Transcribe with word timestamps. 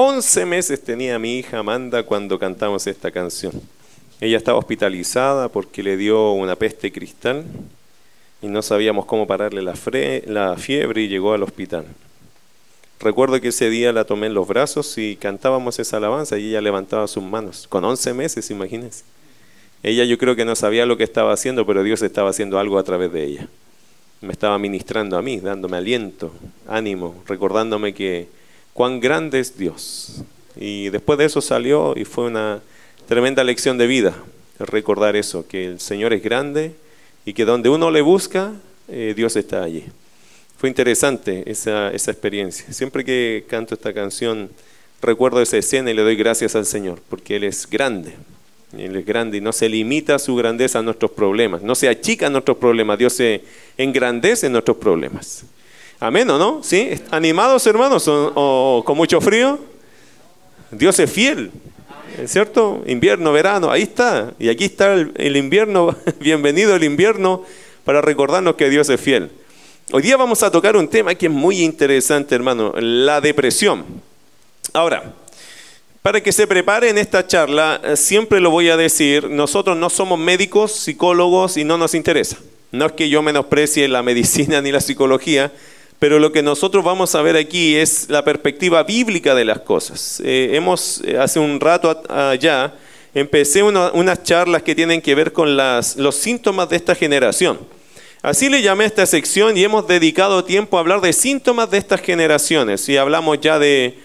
11 0.00 0.46
meses 0.46 0.80
tenía 0.80 1.18
mi 1.18 1.38
hija 1.38 1.58
Amanda 1.58 2.04
cuando 2.04 2.38
cantamos 2.38 2.86
esta 2.86 3.10
canción. 3.10 3.50
Ella 4.20 4.36
estaba 4.36 4.56
hospitalizada 4.56 5.48
porque 5.48 5.82
le 5.82 5.96
dio 5.96 6.30
una 6.34 6.54
peste 6.54 6.92
cristal 6.92 7.44
y 8.40 8.46
no 8.46 8.62
sabíamos 8.62 9.06
cómo 9.06 9.26
pararle 9.26 9.60
la, 9.60 9.74
la 10.26 10.56
fiebre 10.56 11.02
y 11.02 11.08
llegó 11.08 11.32
al 11.32 11.42
hospital. 11.42 11.84
Recuerdo 13.00 13.40
que 13.40 13.48
ese 13.48 13.70
día 13.70 13.92
la 13.92 14.04
tomé 14.04 14.28
en 14.28 14.34
los 14.34 14.46
brazos 14.46 14.96
y 14.98 15.16
cantábamos 15.16 15.80
esa 15.80 15.96
alabanza 15.96 16.38
y 16.38 16.50
ella 16.50 16.60
levantaba 16.60 17.08
sus 17.08 17.24
manos, 17.24 17.66
con 17.66 17.84
11 17.84 18.14
meses, 18.14 18.52
imagínense. 18.52 19.02
Ella 19.82 20.04
yo 20.04 20.16
creo 20.16 20.36
que 20.36 20.44
no 20.44 20.54
sabía 20.54 20.86
lo 20.86 20.96
que 20.96 21.02
estaba 21.02 21.32
haciendo, 21.32 21.66
pero 21.66 21.82
Dios 21.82 22.02
estaba 22.02 22.30
haciendo 22.30 22.60
algo 22.60 22.78
a 22.78 22.84
través 22.84 23.12
de 23.12 23.24
ella. 23.24 23.48
Me 24.20 24.32
estaba 24.32 24.60
ministrando 24.60 25.18
a 25.18 25.22
mí, 25.22 25.40
dándome 25.40 25.76
aliento, 25.76 26.32
ánimo, 26.68 27.20
recordándome 27.26 27.94
que 27.94 28.37
cuán 28.78 29.00
grande 29.00 29.40
es 29.40 29.58
Dios. 29.58 30.22
Y 30.54 30.90
después 30.90 31.18
de 31.18 31.24
eso 31.24 31.40
salió 31.40 31.94
y 31.96 32.04
fue 32.04 32.26
una 32.26 32.62
tremenda 33.08 33.42
lección 33.42 33.76
de 33.76 33.88
vida, 33.88 34.14
recordar 34.60 35.16
eso, 35.16 35.48
que 35.48 35.66
el 35.66 35.80
Señor 35.80 36.12
es 36.12 36.22
grande 36.22 36.76
y 37.24 37.32
que 37.32 37.44
donde 37.44 37.70
uno 37.70 37.90
le 37.90 38.02
busca, 38.02 38.52
eh, 38.86 39.14
Dios 39.16 39.34
está 39.34 39.64
allí. 39.64 39.82
Fue 40.58 40.68
interesante 40.68 41.42
esa, 41.50 41.90
esa 41.90 42.12
experiencia. 42.12 42.72
Siempre 42.72 43.04
que 43.04 43.44
canto 43.48 43.74
esta 43.74 43.92
canción, 43.92 44.48
recuerdo 45.02 45.42
esa 45.42 45.56
escena 45.56 45.90
y 45.90 45.94
le 45.94 46.02
doy 46.02 46.14
gracias 46.14 46.54
al 46.54 46.64
Señor, 46.64 47.00
porque 47.08 47.34
Él 47.34 47.42
es 47.42 47.68
grande. 47.68 48.12
Él 48.78 48.94
es 48.94 49.04
grande 49.04 49.38
y 49.38 49.40
no 49.40 49.50
se 49.50 49.68
limita 49.68 50.20
su 50.20 50.36
grandeza 50.36 50.78
a 50.78 50.82
nuestros 50.82 51.10
problemas, 51.10 51.62
no 51.62 51.74
se 51.74 51.88
achica 51.88 52.30
nuestros 52.30 52.58
problemas, 52.58 52.96
Dios 52.96 53.14
se 53.14 53.42
engrandece 53.76 54.46
en 54.46 54.52
nuestros 54.52 54.76
problemas. 54.76 55.46
Amén, 56.00 56.30
¿o 56.30 56.38
no? 56.38 56.62
¿Sí? 56.62 56.90
¿Animados, 57.10 57.66
hermanos? 57.66 58.04
¿O, 58.06 58.84
con 58.86 58.96
mucho 58.96 59.20
frío? 59.20 59.58
Dios 60.70 60.96
es 61.00 61.10
fiel, 61.10 61.50
¿es 62.22 62.30
cierto? 62.30 62.84
Invierno, 62.86 63.32
verano, 63.32 63.68
ahí 63.68 63.82
está. 63.82 64.32
Y 64.38 64.48
aquí 64.48 64.66
está 64.66 64.92
el 64.92 65.36
invierno, 65.36 65.96
bienvenido 66.20 66.76
el 66.76 66.84
invierno, 66.84 67.42
para 67.84 68.00
recordarnos 68.00 68.54
que 68.54 68.70
Dios 68.70 68.88
es 68.90 69.00
fiel. 69.00 69.32
Hoy 69.90 70.02
día 70.02 70.16
vamos 70.16 70.44
a 70.44 70.52
tocar 70.52 70.76
un 70.76 70.86
tema 70.86 71.16
que 71.16 71.26
es 71.26 71.32
muy 71.32 71.62
interesante, 71.62 72.32
hermano, 72.36 72.72
la 72.76 73.20
depresión. 73.20 73.84
Ahora, 74.72 75.14
para 76.02 76.20
que 76.22 76.30
se 76.30 76.46
prepare 76.46 76.90
en 76.90 76.98
esta 76.98 77.26
charla, 77.26 77.80
eh, 77.82 77.96
siempre 77.96 78.38
lo 78.38 78.50
voy 78.50 78.68
a 78.68 78.76
decir, 78.76 79.28
nosotros 79.28 79.76
no 79.76 79.90
somos 79.90 80.16
médicos, 80.16 80.70
psicólogos 80.70 81.56
y 81.56 81.64
no 81.64 81.76
nos 81.76 81.94
interesa. 81.94 82.36
No 82.70 82.86
es 82.86 82.92
que 82.92 83.08
yo 83.08 83.20
menosprecie 83.20 83.88
la 83.88 84.04
medicina 84.04 84.60
ni 84.62 84.70
la 84.70 84.80
psicología, 84.80 85.50
pero 85.98 86.18
lo 86.18 86.30
que 86.30 86.42
nosotros 86.42 86.84
vamos 86.84 87.14
a 87.14 87.22
ver 87.22 87.36
aquí 87.36 87.76
es 87.76 88.08
la 88.08 88.24
perspectiva 88.24 88.82
bíblica 88.84 89.34
de 89.34 89.44
las 89.44 89.60
cosas. 89.60 90.20
Eh, 90.24 90.50
hemos, 90.52 91.02
eh, 91.04 91.18
hace 91.18 91.40
un 91.40 91.58
rato 91.58 92.02
allá, 92.08 92.74
empecé 93.14 93.62
unas 93.62 94.22
charlas 94.22 94.62
que 94.62 94.74
tienen 94.74 95.02
que 95.02 95.14
ver 95.14 95.32
con 95.32 95.56
los 95.56 96.14
síntomas 96.14 96.68
de 96.68 96.76
esta 96.76 96.94
generación. 96.94 97.58
Así 98.22 98.48
le 98.48 98.62
llamé 98.62 98.84
a 98.84 98.88
esta 98.88 99.06
sección 99.06 99.56
y 99.56 99.64
hemos 99.64 99.86
dedicado 99.86 100.44
tiempo 100.44 100.76
a 100.76 100.80
hablar 100.80 101.00
de 101.00 101.12
síntomas 101.12 101.70
de 101.70 101.78
estas 101.78 102.00
generaciones. 102.00 102.88
Y 102.88 102.96
hablamos 102.96 103.40
ya 103.40 103.58
de 103.58 103.96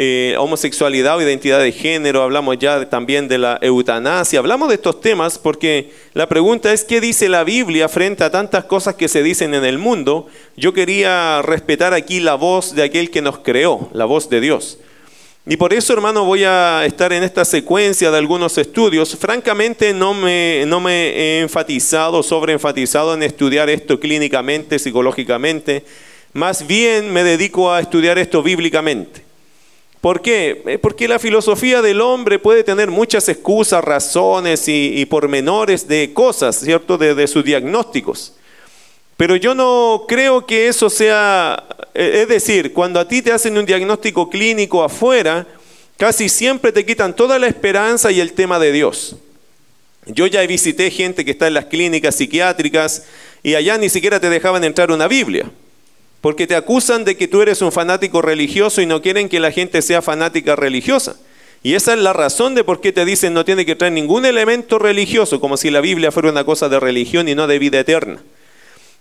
eh, 0.00 0.36
homosexualidad 0.38 1.16
o 1.16 1.22
identidad 1.22 1.58
de 1.58 1.72
género, 1.72 2.22
hablamos 2.22 2.56
ya 2.56 2.88
también 2.88 3.26
de 3.26 3.36
la 3.36 3.58
eutanasia, 3.60 4.38
hablamos 4.38 4.68
de 4.68 4.76
estos 4.76 5.00
temas 5.00 5.38
porque 5.38 5.90
la 6.14 6.28
pregunta 6.28 6.72
es 6.72 6.84
qué 6.84 7.00
dice 7.00 7.28
la 7.28 7.42
Biblia 7.42 7.88
frente 7.88 8.22
a 8.22 8.30
tantas 8.30 8.62
cosas 8.66 8.94
que 8.94 9.08
se 9.08 9.24
dicen 9.24 9.54
en 9.54 9.64
el 9.64 9.76
mundo. 9.78 10.28
Yo 10.56 10.72
quería 10.72 11.42
respetar 11.42 11.94
aquí 11.94 12.20
la 12.20 12.36
voz 12.36 12.76
de 12.76 12.84
aquel 12.84 13.10
que 13.10 13.22
nos 13.22 13.38
creó, 13.40 13.90
la 13.92 14.04
voz 14.04 14.30
de 14.30 14.40
Dios. 14.40 14.78
Y 15.44 15.56
por 15.56 15.72
eso, 15.72 15.94
hermano, 15.94 16.24
voy 16.24 16.44
a 16.44 16.84
estar 16.86 17.12
en 17.12 17.24
esta 17.24 17.44
secuencia 17.44 18.12
de 18.12 18.18
algunos 18.18 18.56
estudios. 18.56 19.16
Francamente, 19.16 19.92
no 19.92 20.14
me, 20.14 20.62
no 20.68 20.78
me 20.78 21.08
he 21.08 21.40
enfatizado, 21.40 22.22
sobreenfatizado 22.22 23.14
en 23.14 23.24
estudiar 23.24 23.68
esto 23.68 23.98
clínicamente, 23.98 24.78
psicológicamente. 24.78 25.84
Más 26.34 26.64
bien 26.64 27.12
me 27.12 27.24
dedico 27.24 27.72
a 27.72 27.80
estudiar 27.80 28.16
esto 28.16 28.44
bíblicamente. 28.44 29.26
¿Por 30.00 30.22
qué? 30.22 30.62
Eh, 30.66 30.78
porque 30.78 31.08
la 31.08 31.18
filosofía 31.18 31.82
del 31.82 32.00
hombre 32.00 32.38
puede 32.38 32.64
tener 32.64 32.90
muchas 32.90 33.28
excusas, 33.28 33.82
razones 33.82 34.64
y, 34.68 35.04
pormenores 35.06 35.88
de 35.88 36.12
cosas, 36.12 36.60
¿cierto? 36.60 36.98
de 36.98 37.26
sus 37.26 37.44
diagnósticos. 37.44 38.34
Pero 39.18 39.34
yo 39.34 39.52
no 39.52 40.04
creo 40.06 40.46
que 40.46 40.68
eso 40.68 40.88
sea, 40.88 41.64
eh, 41.92 42.20
es 42.22 42.28
decir, 42.28 42.72
cuando 42.72 43.00
a 43.00 43.08
ti 43.08 43.20
te 43.20 43.32
hacen 43.32 43.58
un 43.58 43.66
diagnóstico 43.66 44.30
clínico 44.30 44.84
afuera, 44.84 45.44
casi 45.96 46.28
siempre 46.28 46.70
te 46.70 46.86
quitan 46.86 47.16
toda 47.16 47.36
la 47.40 47.48
esperanza 47.48 48.12
y 48.12 48.20
el 48.20 48.32
tema 48.34 48.60
de 48.60 48.70
Dios. 48.70 49.16
Yo 50.06 50.28
ya 50.28 50.46
visité 50.46 50.88
gente 50.92 51.24
que 51.24 51.32
está 51.32 51.48
en 51.48 51.54
las 51.54 51.64
clínicas 51.64 52.14
psiquiátricas 52.14 53.06
y 53.42 53.56
allá 53.56 53.76
ni 53.76 53.88
siquiera 53.88 54.20
te 54.20 54.30
dejaban 54.30 54.62
entrar 54.62 54.92
una 54.92 55.08
Biblia, 55.08 55.50
porque 56.20 56.46
te 56.46 56.56
acusan 56.56 57.04
de 57.04 57.16
que 57.16 57.28
tú 57.28 57.42
eres 57.42 57.62
un 57.62 57.72
fanático 57.72 58.22
religioso 58.22 58.80
y 58.80 58.86
no 58.86 59.02
quieren 59.02 59.28
que 59.28 59.40
la 59.40 59.52
gente 59.52 59.82
sea 59.82 60.02
fanática 60.02 60.56
religiosa. 60.56 61.16
Y 61.62 61.74
esa 61.74 61.92
es 61.92 61.98
la 61.98 62.12
razón 62.12 62.54
de 62.54 62.64
por 62.64 62.80
qué 62.80 62.92
te 62.92 63.04
dicen 63.04 63.34
no 63.34 63.44
tiene 63.44 63.66
que 63.66 63.76
traer 63.76 63.92
ningún 63.92 64.24
elemento 64.24 64.78
religioso, 64.78 65.40
como 65.40 65.56
si 65.56 65.70
la 65.70 65.80
Biblia 65.80 66.12
fuera 66.12 66.30
una 66.30 66.44
cosa 66.44 66.68
de 66.68 66.80
religión 66.80 67.28
y 67.28 67.34
no 67.34 67.46
de 67.46 67.58
vida 67.58 67.80
eterna. 67.80 68.22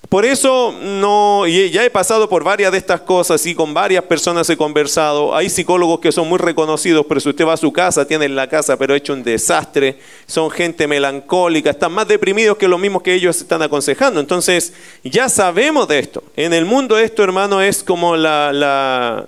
Por 0.10 0.24
eso 0.24 0.74
no, 0.82 1.46
ya 1.48 1.84
he 1.84 1.90
pasado 1.90 2.30
por 2.30 2.42
varias 2.42 2.72
de 2.72 2.78
estas 2.78 3.02
cosas 3.02 3.46
y 3.46 3.54
con 3.54 3.74
varias 3.74 4.06
personas 4.06 4.50
he 4.50 4.56
conversado. 4.56 5.36
Hay 5.36 5.50
psicólogos 5.50 6.00
que 6.00 6.14
son 6.14 6.30
muy 6.30 6.38
reconocidos, 6.38 7.06
pero 7.10 7.20
si 7.20 7.28
usted 7.28 7.46
va 7.46 7.54
a 7.54 7.58
su 7.58 7.74
casa, 7.74 8.08
tienen 8.08 8.34
la 8.34 8.48
casa 8.48 8.78
pero 8.78 8.96
hecho 8.96 9.12
un 9.12 9.22
desastre, 9.22 10.00
son 10.26 10.50
gente 10.50 10.88
melancólica, 10.88 11.72
están 11.72 11.92
más 11.92 12.08
deprimidos 12.08 12.58
que 12.58 12.70
los 12.70 12.80
mismos 12.80 13.02
que 13.02 13.16
ellos 13.16 13.36
están 13.42 13.62
aconsejando. 13.62 14.22
Entonces, 14.22 14.72
ya 15.04 15.28
sabemos 15.28 15.90
de 15.90 16.00
esto. 16.00 16.24
En 16.38 16.54
el 16.54 16.64
mundo 16.64 16.98
esto, 16.98 17.22
hermano, 17.22 17.62
es 17.62 17.84
como 17.84 18.16
la 18.16 19.28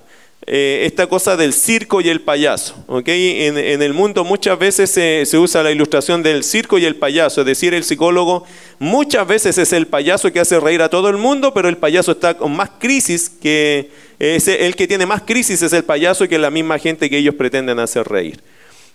eh, 0.52 0.88
esta 0.88 1.06
cosa 1.06 1.38
del 1.38 1.54
circo 1.54 2.02
y 2.02 2.10
el 2.10 2.22
payaso. 2.22 2.74
¿okay? 2.88 3.44
En, 3.46 3.84
el 3.84 3.94
mundo 3.94 4.24
muchas 4.24 4.58
veces 4.58 4.90
se, 4.90 5.38
usa 5.38 5.62
la 5.62 5.70
ilustración 5.70 6.24
del 6.24 6.44
circo 6.44 6.80
y 6.80 6.86
el 6.86 6.96
payaso, 6.96 7.42
es 7.42 7.46
decir, 7.46 7.76
el 7.76 7.84
psicólogo 7.84 8.46
muchas 8.80 9.28
veces 9.28 9.60
es 9.60 9.74
el 9.74 9.86
payaso 9.86 10.34
que 10.34 10.40
hace 10.40 10.60
reír 10.60 10.82
a 10.82 10.90
todo 10.90 11.08
el 11.10 11.18
mundo, 11.18 11.54
pero 11.54 11.70
el 11.70 11.78
payaso 11.78 12.14
está 12.14 12.36
con 12.36 12.56
más 12.56 12.72
crisis 12.80 13.30
que 13.30 13.92
el 14.18 14.76
que 14.76 14.88
tiene 14.88 15.06
más 15.06 15.22
crisis 15.22 15.62
es 15.62 15.72
el 15.72 15.84
payaso 15.84 16.28
que 16.28 16.40
la 16.40 16.50
misma 16.50 16.80
gente 16.80 17.12
que 17.12 17.20
ellos 17.20 17.36
pretenden 17.36 17.78
hacer 17.78 18.08
reír. 18.08 18.42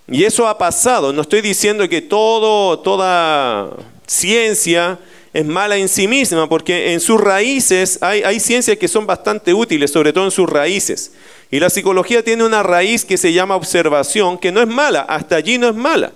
Y 0.09 0.25
eso 0.25 0.49
ha 0.49 0.59
pasado. 0.59 1.13
No 1.13 1.23
estoy 1.23 1.41
diciendo 1.41 1.89
que 1.89 2.03
todo, 2.03 2.81
toda 2.81 3.77
ciencia 4.09 4.99
es 5.33 5.47
mala 5.47 5.77
en 5.77 5.89
sí 5.89 6.07
misma, 6.07 6.49
porque 6.49 6.93
en 6.93 7.01
sus 7.01 7.21
raíces 7.21 7.99
hay, 8.01 8.23
hay 8.23 8.39
ciencias 8.39 8.77
que 8.77 8.87
son 8.87 9.07
bastante 9.07 9.55
útiles, 9.55 9.91
sobre 9.91 10.13
todo 10.13 10.25
en 10.25 10.31
sus 10.31 10.49
raíces. 10.49 11.13
Y 11.55 11.61
la 11.61 11.71
psicología 11.71 12.25
tiene 12.25 12.43
una 12.43 12.65
raíz 12.65 13.05
que 13.05 13.17
se 13.17 13.33
llama 13.33 13.55
observación, 13.55 14.39
que 14.39 14.51
no 14.51 14.61
es 14.61 14.67
mala, 14.67 15.03
hasta 15.03 15.37
allí 15.37 15.57
no 15.57 15.69
es 15.69 15.75
mala. 15.77 16.11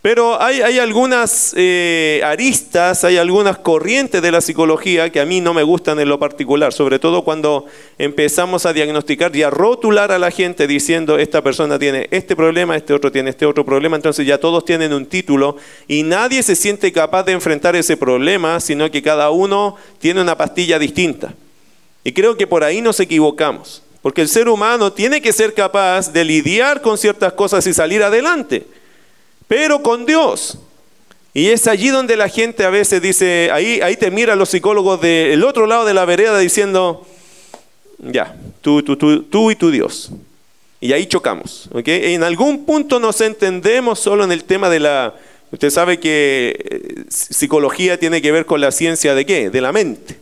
Pero 0.00 0.40
hay, 0.40 0.78
algunas 0.78 1.52
eh, 1.54 2.22
aristas, 2.24 3.04
hay 3.04 3.18
algunas 3.18 3.58
corrientes 3.58 4.22
de 4.22 4.32
la 4.32 4.40
psicología 4.40 5.12
que 5.12 5.20
a 5.20 5.26
mí 5.26 5.42
no 5.42 5.52
me 5.52 5.64
gustan 5.64 6.00
en 6.00 6.08
lo 6.08 6.18
particular, 6.18 6.72
sobre 6.72 6.98
todo 6.98 7.24
cuando 7.24 7.66
empezamos 7.98 8.64
a 8.64 8.72
diagnosticar 8.72 9.36
y 9.36 9.42
a 9.42 9.50
rotular 9.50 10.12
a 10.12 10.18
la 10.18 10.30
gente 10.30 10.66
diciendo 10.66 11.18
esta 11.18 11.42
persona 11.42 11.78
tiene 11.78 12.08
este 12.10 12.34
problema, 12.34 12.74
este 12.74 12.94
otro 12.94 13.12
tiene 13.12 13.28
este 13.28 13.44
otro 13.44 13.66
problema, 13.66 13.96
entonces 13.96 14.26
ya 14.26 14.38
todos 14.38 14.64
tienen 14.64 14.94
un 14.94 15.04
título 15.04 15.58
y 15.88 16.04
nadie 16.04 16.42
se 16.42 16.56
siente 16.56 16.90
capaz 16.90 17.24
de 17.24 17.32
enfrentar 17.32 17.76
ese 17.76 17.98
problema, 17.98 18.58
sino 18.60 18.90
que 18.90 19.02
cada 19.02 19.28
uno 19.28 19.76
tiene 19.98 20.22
una 20.22 20.38
pastilla 20.38 20.78
distinta. 20.78 21.34
Y 22.02 22.12
creo 22.12 22.38
que 22.38 22.46
por 22.46 22.64
ahí 22.64 22.80
nos 22.80 22.98
equivocamos. 22.98 23.82
Porque 24.02 24.22
el 24.22 24.28
ser 24.28 24.48
humano 24.48 24.92
tiene 24.92 25.20
que 25.20 25.32
ser 25.32 25.52
capaz 25.52 26.12
de 26.12 26.24
lidiar 26.24 26.80
con 26.80 26.96
ciertas 26.96 27.34
cosas 27.34 27.66
y 27.66 27.74
salir 27.74 28.02
adelante, 28.02 28.66
pero 29.46 29.82
con 29.82 30.06
Dios. 30.06 30.58
Y 31.32 31.48
es 31.48 31.66
allí 31.66 31.88
donde 31.88 32.16
la 32.16 32.28
gente 32.28 32.64
a 32.64 32.70
veces 32.70 33.00
dice, 33.02 33.50
ahí, 33.52 33.80
ahí 33.82 33.96
te 33.96 34.10
miran 34.10 34.38
los 34.38 34.48
psicólogos 34.48 35.00
del 35.00 35.44
otro 35.44 35.66
lado 35.66 35.84
de 35.84 35.94
la 35.94 36.04
vereda 36.04 36.38
diciendo, 36.38 37.06
ya, 37.98 38.36
tú, 38.62 38.82
tú, 38.82 38.96
tú, 38.96 39.22
tú 39.24 39.50
y 39.50 39.56
tu 39.56 39.70
Dios. 39.70 40.10
Y 40.80 40.92
ahí 40.92 41.06
chocamos. 41.06 41.68
¿okay? 41.72 42.14
En 42.14 42.24
algún 42.24 42.64
punto 42.64 42.98
nos 42.98 43.20
entendemos 43.20 44.00
solo 44.00 44.24
en 44.24 44.32
el 44.32 44.44
tema 44.44 44.70
de 44.70 44.80
la... 44.80 45.14
Usted 45.52 45.70
sabe 45.70 46.00
que 46.00 46.56
eh, 46.58 47.04
psicología 47.08 47.98
tiene 47.98 48.22
que 48.22 48.32
ver 48.32 48.46
con 48.46 48.60
la 48.60 48.70
ciencia 48.70 49.14
de 49.14 49.26
qué? 49.26 49.50
De 49.50 49.60
la 49.60 49.72
mente. 49.72 50.16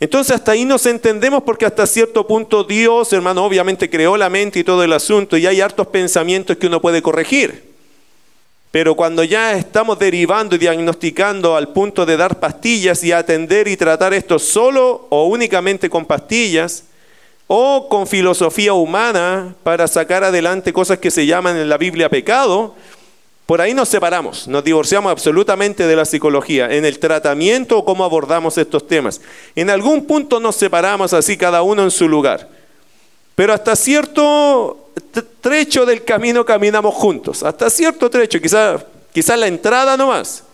Entonces 0.00 0.36
hasta 0.36 0.52
ahí 0.52 0.64
nos 0.64 0.86
entendemos 0.86 1.42
porque 1.42 1.66
hasta 1.66 1.86
cierto 1.86 2.26
punto 2.26 2.64
Dios, 2.64 3.12
hermano, 3.12 3.44
obviamente 3.44 3.90
creó 3.90 4.16
la 4.16 4.30
mente 4.30 4.60
y 4.60 4.64
todo 4.64 4.84
el 4.84 4.92
asunto 4.92 5.36
y 5.36 5.46
hay 5.46 5.60
hartos 5.60 5.88
pensamientos 5.88 6.56
que 6.56 6.68
uno 6.68 6.80
puede 6.80 7.02
corregir. 7.02 7.68
Pero 8.70 8.94
cuando 8.94 9.24
ya 9.24 9.54
estamos 9.54 9.98
derivando 9.98 10.54
y 10.54 10.58
diagnosticando 10.58 11.56
al 11.56 11.72
punto 11.72 12.04
de 12.06 12.16
dar 12.16 12.38
pastillas 12.38 13.02
y 13.02 13.12
atender 13.12 13.66
y 13.66 13.76
tratar 13.76 14.14
esto 14.14 14.38
solo 14.38 15.06
o 15.08 15.26
únicamente 15.26 15.88
con 15.88 16.04
pastillas, 16.04 16.84
o 17.50 17.88
con 17.88 18.06
filosofía 18.06 18.74
humana 18.74 19.54
para 19.62 19.88
sacar 19.88 20.22
adelante 20.22 20.72
cosas 20.72 20.98
que 20.98 21.10
se 21.10 21.24
llaman 21.26 21.56
en 21.56 21.70
la 21.70 21.78
Biblia 21.78 22.10
pecado, 22.10 22.76
por 23.48 23.62
ahí 23.62 23.72
nos 23.72 23.88
separamos, 23.88 24.46
nos 24.46 24.62
divorciamos 24.62 25.10
absolutamente 25.10 25.86
de 25.86 25.96
la 25.96 26.04
psicología, 26.04 26.70
en 26.70 26.84
el 26.84 26.98
tratamiento 26.98 27.78
o 27.78 27.84
cómo 27.86 28.04
abordamos 28.04 28.58
estos 28.58 28.86
temas. 28.86 29.22
En 29.56 29.70
algún 29.70 30.04
punto 30.04 30.38
nos 30.38 30.54
separamos 30.54 31.14
así, 31.14 31.34
cada 31.38 31.62
uno 31.62 31.82
en 31.82 31.90
su 31.90 32.10
lugar. 32.10 32.46
Pero 33.34 33.54
hasta 33.54 33.74
cierto 33.74 34.90
trecho 35.40 35.86
del 35.86 36.04
camino 36.04 36.44
caminamos 36.44 36.94
juntos, 36.94 37.42
hasta 37.42 37.70
cierto 37.70 38.10
trecho, 38.10 38.38
quizás 38.38 38.84
quizá 39.14 39.34
la 39.34 39.46
entrada 39.46 39.96
no 39.96 40.08
más, 40.08 40.44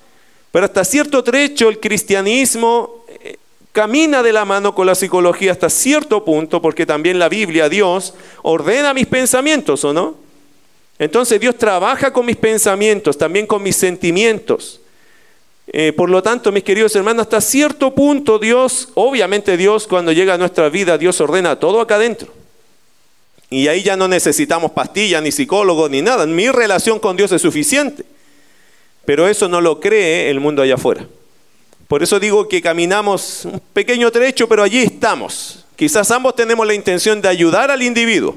pero 0.52 0.66
hasta 0.66 0.84
cierto 0.84 1.24
trecho 1.24 1.68
el 1.68 1.80
cristianismo 1.80 3.04
eh, 3.08 3.38
camina 3.72 4.22
de 4.22 4.32
la 4.32 4.44
mano 4.44 4.72
con 4.72 4.86
la 4.86 4.94
psicología 4.94 5.50
hasta 5.50 5.68
cierto 5.68 6.24
punto, 6.24 6.62
porque 6.62 6.86
también 6.86 7.18
la 7.18 7.28
Biblia, 7.28 7.68
Dios, 7.68 8.14
ordena 8.42 8.94
mis 8.94 9.08
pensamientos, 9.08 9.84
¿o 9.84 9.92
no? 9.92 10.23
Entonces 10.98 11.40
Dios 11.40 11.56
trabaja 11.56 12.12
con 12.12 12.26
mis 12.26 12.36
pensamientos, 12.36 13.18
también 13.18 13.46
con 13.46 13.62
mis 13.62 13.76
sentimientos. 13.76 14.80
Eh, 15.66 15.92
por 15.92 16.10
lo 16.10 16.22
tanto, 16.22 16.52
mis 16.52 16.62
queridos 16.62 16.94
hermanos, 16.94 17.22
hasta 17.22 17.40
cierto 17.40 17.94
punto 17.94 18.38
Dios, 18.38 18.90
obviamente 18.94 19.56
Dios 19.56 19.86
cuando 19.86 20.12
llega 20.12 20.34
a 20.34 20.38
nuestra 20.38 20.68
vida, 20.68 20.98
Dios 20.98 21.20
ordena 21.20 21.58
todo 21.58 21.80
acá 21.80 21.96
adentro. 21.96 22.32
Y 23.50 23.68
ahí 23.68 23.82
ya 23.82 23.96
no 23.96 24.08
necesitamos 24.08 24.72
pastillas, 24.72 25.22
ni 25.22 25.30
psicólogos, 25.30 25.90
ni 25.90 26.02
nada. 26.02 26.26
Mi 26.26 26.48
relación 26.48 26.98
con 26.98 27.16
Dios 27.16 27.30
es 27.32 27.42
suficiente. 27.42 28.04
Pero 29.04 29.28
eso 29.28 29.48
no 29.48 29.60
lo 29.60 29.80
cree 29.80 30.30
el 30.30 30.40
mundo 30.40 30.62
allá 30.62 30.74
afuera. 30.74 31.06
Por 31.88 32.02
eso 32.02 32.18
digo 32.18 32.48
que 32.48 32.62
caminamos 32.62 33.44
un 33.44 33.60
pequeño 33.72 34.10
trecho, 34.10 34.48
pero 34.48 34.62
allí 34.62 34.82
estamos. 34.82 35.64
Quizás 35.76 36.10
ambos 36.10 36.34
tenemos 36.34 36.66
la 36.66 36.74
intención 36.74 37.20
de 37.20 37.28
ayudar 37.28 37.70
al 37.70 37.82
individuo, 37.82 38.36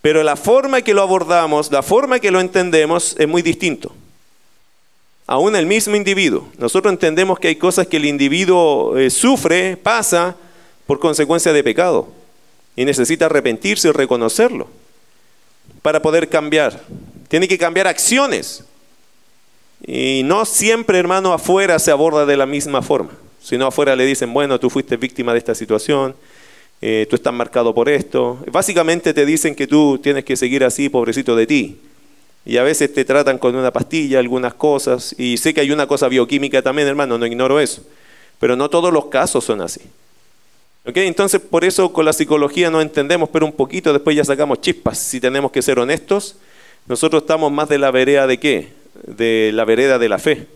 pero 0.00 0.22
la 0.22 0.36
forma 0.36 0.82
que 0.82 0.94
lo 0.94 1.02
abordamos, 1.02 1.70
la 1.70 1.82
forma 1.82 2.20
que 2.20 2.30
lo 2.30 2.40
entendemos 2.40 3.16
es 3.18 3.28
muy 3.28 3.42
distinto. 3.42 3.92
Aún 5.26 5.56
el 5.56 5.66
mismo 5.66 5.94
individuo. 5.94 6.48
Nosotros 6.56 6.92
entendemos 6.92 7.38
que 7.38 7.48
hay 7.48 7.56
cosas 7.56 7.86
que 7.86 7.98
el 7.98 8.06
individuo 8.06 8.96
eh, 8.96 9.10
sufre, 9.10 9.76
pasa, 9.76 10.36
por 10.86 10.98
consecuencia 10.98 11.52
de 11.52 11.62
pecado. 11.62 12.08
Y 12.76 12.84
necesita 12.84 13.26
arrepentirse 13.26 13.88
y 13.88 13.92
reconocerlo 13.92 14.68
para 15.82 16.00
poder 16.00 16.28
cambiar. 16.28 16.80
Tiene 17.28 17.48
que 17.48 17.58
cambiar 17.58 17.86
acciones. 17.86 18.64
Y 19.86 20.22
no 20.24 20.44
siempre, 20.44 20.98
hermano, 20.98 21.32
afuera 21.32 21.78
se 21.78 21.90
aborda 21.90 22.24
de 22.24 22.36
la 22.36 22.46
misma 22.46 22.82
forma. 22.82 23.10
Sino 23.42 23.66
afuera 23.66 23.94
le 23.96 24.06
dicen, 24.06 24.32
bueno, 24.32 24.58
tú 24.58 24.70
fuiste 24.70 24.96
víctima 24.96 25.32
de 25.32 25.38
esta 25.38 25.54
situación, 25.54 26.14
eh, 26.80 27.06
tú 27.10 27.16
estás 27.16 27.32
marcado 27.32 27.74
por 27.74 27.88
esto. 27.88 28.38
Básicamente 28.50 29.12
te 29.12 29.26
dicen 29.26 29.54
que 29.54 29.66
tú 29.66 29.98
tienes 29.98 30.24
que 30.24 30.36
seguir 30.36 30.64
así, 30.64 30.88
pobrecito 30.88 31.34
de 31.34 31.46
ti. 31.46 31.78
Y 32.46 32.56
a 32.56 32.62
veces 32.62 32.92
te 32.94 33.04
tratan 33.04 33.38
con 33.38 33.54
una 33.56 33.72
pastilla, 33.72 34.18
algunas 34.18 34.54
cosas. 34.54 35.14
Y 35.18 35.36
sé 35.36 35.52
que 35.52 35.60
hay 35.60 35.70
una 35.70 35.86
cosa 35.86 36.08
bioquímica 36.08 36.62
también, 36.62 36.88
hermano, 36.88 37.18
no 37.18 37.26
ignoro 37.26 37.60
eso. 37.60 37.82
Pero 38.38 38.56
no 38.56 38.70
todos 38.70 38.92
los 38.92 39.06
casos 39.06 39.44
son 39.44 39.60
así. 39.60 39.80
Entonces, 40.84 41.40
por 41.40 41.64
eso 41.64 41.92
con 41.92 42.06
la 42.06 42.14
psicología 42.14 42.70
no 42.70 42.80
entendemos, 42.80 43.28
pero 43.28 43.44
un 43.44 43.52
poquito 43.52 43.92
después 43.92 44.16
ya 44.16 44.24
sacamos 44.24 44.60
chispas. 44.60 44.98
Si 44.98 45.20
tenemos 45.20 45.50
que 45.50 45.60
ser 45.60 45.78
honestos, 45.78 46.36
nosotros 46.86 47.22
estamos 47.22 47.52
más 47.52 47.68
de 47.68 47.78
la 47.78 47.90
vereda 47.90 48.26
de 48.26 48.38
qué? 48.38 48.72
De 49.06 49.50
la 49.52 49.64
vereda 49.66 49.98
de 49.98 50.08
la 50.08 50.18
fe. 50.18 50.46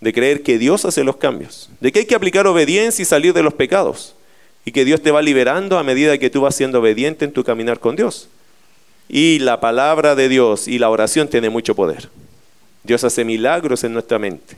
De 0.00 0.12
creer 0.12 0.42
que 0.42 0.58
Dios 0.58 0.84
hace 0.84 1.04
los 1.04 1.16
cambios. 1.16 1.70
De 1.80 1.92
que 1.92 2.00
hay 2.00 2.06
que 2.06 2.14
aplicar 2.14 2.46
obediencia 2.46 3.02
y 3.02 3.06
salir 3.06 3.32
de 3.32 3.42
los 3.42 3.54
pecados 3.54 4.14
y 4.64 4.72
que 4.72 4.84
Dios 4.84 5.02
te 5.02 5.10
va 5.10 5.22
liberando 5.22 5.78
a 5.78 5.82
medida 5.82 6.16
que 6.18 6.30
tú 6.30 6.42
vas 6.42 6.54
siendo 6.54 6.80
obediente 6.80 7.24
en 7.24 7.32
tu 7.32 7.44
caminar 7.44 7.80
con 7.80 7.96
Dios. 7.96 8.28
Y 9.08 9.38
la 9.40 9.60
palabra 9.60 10.14
de 10.14 10.28
Dios 10.28 10.66
y 10.66 10.78
la 10.78 10.88
oración 10.88 11.28
tiene 11.28 11.50
mucho 11.50 11.74
poder. 11.74 12.08
Dios 12.82 13.04
hace 13.04 13.24
milagros 13.24 13.84
en 13.84 13.92
nuestra 13.92 14.18
mente. 14.18 14.56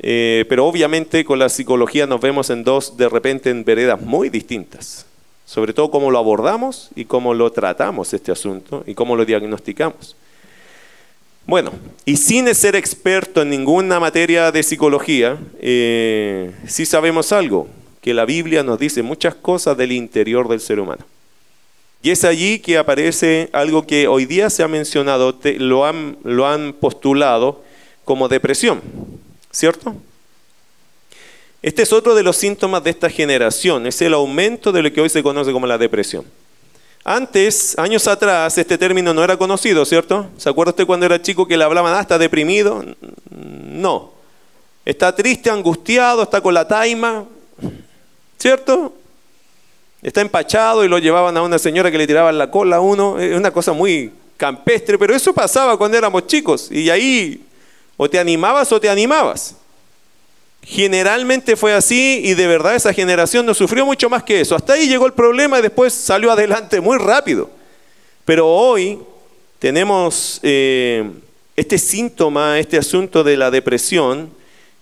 Eh, 0.00 0.44
pero 0.48 0.66
obviamente 0.66 1.24
con 1.24 1.38
la 1.38 1.48
psicología 1.48 2.06
nos 2.06 2.20
vemos 2.20 2.50
en 2.50 2.62
dos, 2.64 2.96
de 2.96 3.08
repente, 3.08 3.48
en 3.50 3.64
veredas 3.64 4.00
muy 4.00 4.28
distintas. 4.28 5.06
Sobre 5.46 5.72
todo 5.72 5.90
cómo 5.90 6.10
lo 6.10 6.18
abordamos 6.18 6.90
y 6.94 7.06
cómo 7.06 7.32
lo 7.32 7.50
tratamos 7.52 8.12
este 8.12 8.32
asunto 8.32 8.82
y 8.86 8.94
cómo 8.94 9.16
lo 9.16 9.24
diagnosticamos. 9.24 10.16
Bueno, 11.46 11.72
y 12.06 12.16
sin 12.16 12.54
ser 12.54 12.76
experto 12.76 13.42
en 13.42 13.50
ninguna 13.50 14.00
materia 14.00 14.50
de 14.50 14.62
psicología, 14.62 15.38
eh, 15.60 16.52
sí 16.66 16.86
sabemos 16.86 17.32
algo 17.32 17.68
que 18.04 18.12
la 18.12 18.26
Biblia 18.26 18.62
nos 18.62 18.78
dice 18.78 19.02
muchas 19.02 19.34
cosas 19.34 19.78
del 19.78 19.90
interior 19.90 20.46
del 20.46 20.60
ser 20.60 20.78
humano. 20.78 21.06
Y 22.02 22.10
es 22.10 22.22
allí 22.22 22.58
que 22.58 22.76
aparece 22.76 23.48
algo 23.54 23.86
que 23.86 24.08
hoy 24.08 24.26
día 24.26 24.50
se 24.50 24.62
ha 24.62 24.68
mencionado, 24.68 25.34
lo, 25.56 25.86
han, 25.86 26.18
lo 26.22 26.46
han 26.46 26.74
postulado 26.74 27.62
como 28.04 28.28
depresión, 28.28 28.82
¿cierto? 29.50 29.96
Este 31.62 31.80
es 31.80 31.94
otro 31.94 32.14
de 32.14 32.22
los 32.22 32.36
síntomas 32.36 32.84
de 32.84 32.90
esta 32.90 33.08
generación, 33.08 33.86
es 33.86 34.02
el 34.02 34.12
aumento 34.12 34.70
de 34.70 34.82
lo 34.82 34.92
que 34.92 35.00
hoy 35.00 35.08
se 35.08 35.22
conoce 35.22 35.50
como 35.50 35.66
la 35.66 35.78
depresión. 35.78 36.26
Antes, 37.04 37.74
años 37.78 38.06
atrás, 38.06 38.58
este 38.58 38.76
término 38.76 39.14
no 39.14 39.24
era 39.24 39.38
conocido, 39.38 39.86
¿cierto? 39.86 40.28
¿Se 40.36 40.50
acuerda 40.50 40.72
usted 40.72 40.84
cuando 40.84 41.06
era 41.06 41.22
chico 41.22 41.48
que 41.48 41.56
le 41.56 41.64
hablaban, 41.64 41.94
ah, 41.94 42.02
está 42.02 42.18
deprimido? 42.18 42.84
No. 43.30 44.12
Está 44.84 45.16
triste, 45.16 45.48
angustiado, 45.48 46.24
está 46.24 46.42
con 46.42 46.52
la 46.52 46.68
taima, 46.68 47.24
¿Cierto? 48.44 48.92
Está 50.02 50.20
empachado 50.20 50.84
y 50.84 50.88
lo 50.88 50.98
llevaban 50.98 51.34
a 51.34 51.40
una 51.40 51.58
señora 51.58 51.90
que 51.90 51.96
le 51.96 52.06
tiraban 52.06 52.36
la 52.36 52.50
cola 52.50 52.76
a 52.76 52.80
uno. 52.80 53.18
Es 53.18 53.34
una 53.34 53.50
cosa 53.50 53.72
muy 53.72 54.12
campestre, 54.36 54.98
pero 54.98 55.14
eso 55.14 55.32
pasaba 55.32 55.78
cuando 55.78 55.96
éramos 55.96 56.26
chicos. 56.26 56.70
Y 56.70 56.90
ahí 56.90 57.42
o 57.96 58.06
te 58.06 58.18
animabas 58.18 58.70
o 58.70 58.78
te 58.78 58.90
animabas. 58.90 59.56
Generalmente 60.62 61.56
fue 61.56 61.72
así 61.72 62.20
y 62.22 62.34
de 62.34 62.46
verdad 62.46 62.74
esa 62.74 62.92
generación 62.92 63.46
no 63.46 63.54
sufrió 63.54 63.86
mucho 63.86 64.10
más 64.10 64.22
que 64.22 64.42
eso. 64.42 64.54
Hasta 64.54 64.74
ahí 64.74 64.88
llegó 64.88 65.06
el 65.06 65.14
problema 65.14 65.58
y 65.58 65.62
después 65.62 65.94
salió 65.94 66.30
adelante 66.30 66.82
muy 66.82 66.98
rápido. 66.98 67.48
Pero 68.26 68.46
hoy 68.46 68.98
tenemos 69.58 70.38
eh, 70.42 71.10
este 71.56 71.78
síntoma, 71.78 72.58
este 72.58 72.76
asunto 72.76 73.24
de 73.24 73.38
la 73.38 73.50
depresión, 73.50 74.28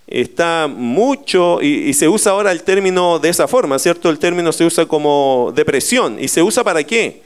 está 0.07 0.67
mucho, 0.67 1.61
y, 1.61 1.93
se 1.93 2.07
usa 2.07 2.33
ahora 2.33 2.51
el 2.51 2.63
término 2.63 3.19
de 3.19 3.29
esa 3.29 3.47
forma, 3.47 3.79
¿cierto? 3.79 4.09
El 4.09 4.19
término 4.19 4.51
se 4.51 4.65
usa 4.65 4.85
como 4.85 5.51
depresión. 5.55 6.17
¿Y 6.19 6.27
se 6.27 6.41
usa 6.41 6.63
para 6.63 6.83
qué? 6.83 7.21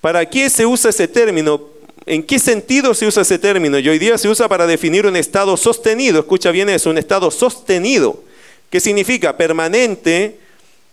¿Para 0.00 0.28
qué 0.28 0.48
se 0.50 0.66
usa 0.66 0.90
ese 0.90 1.08
término? 1.08 1.60
¿En 2.06 2.22
qué 2.22 2.38
sentido 2.38 2.94
se 2.94 3.06
usa 3.06 3.22
ese 3.22 3.38
término? 3.38 3.78
Y 3.78 3.88
hoy 3.88 3.98
día 3.98 4.18
se 4.18 4.28
usa 4.28 4.48
para 4.48 4.66
definir 4.66 5.06
un 5.06 5.16
estado 5.16 5.56
sostenido, 5.56 6.20
escucha 6.20 6.50
bien 6.50 6.68
eso, 6.68 6.90
un 6.90 6.98
estado 6.98 7.30
sostenido, 7.30 8.22
que 8.70 8.80
significa 8.80 9.36
permanente 9.36 10.38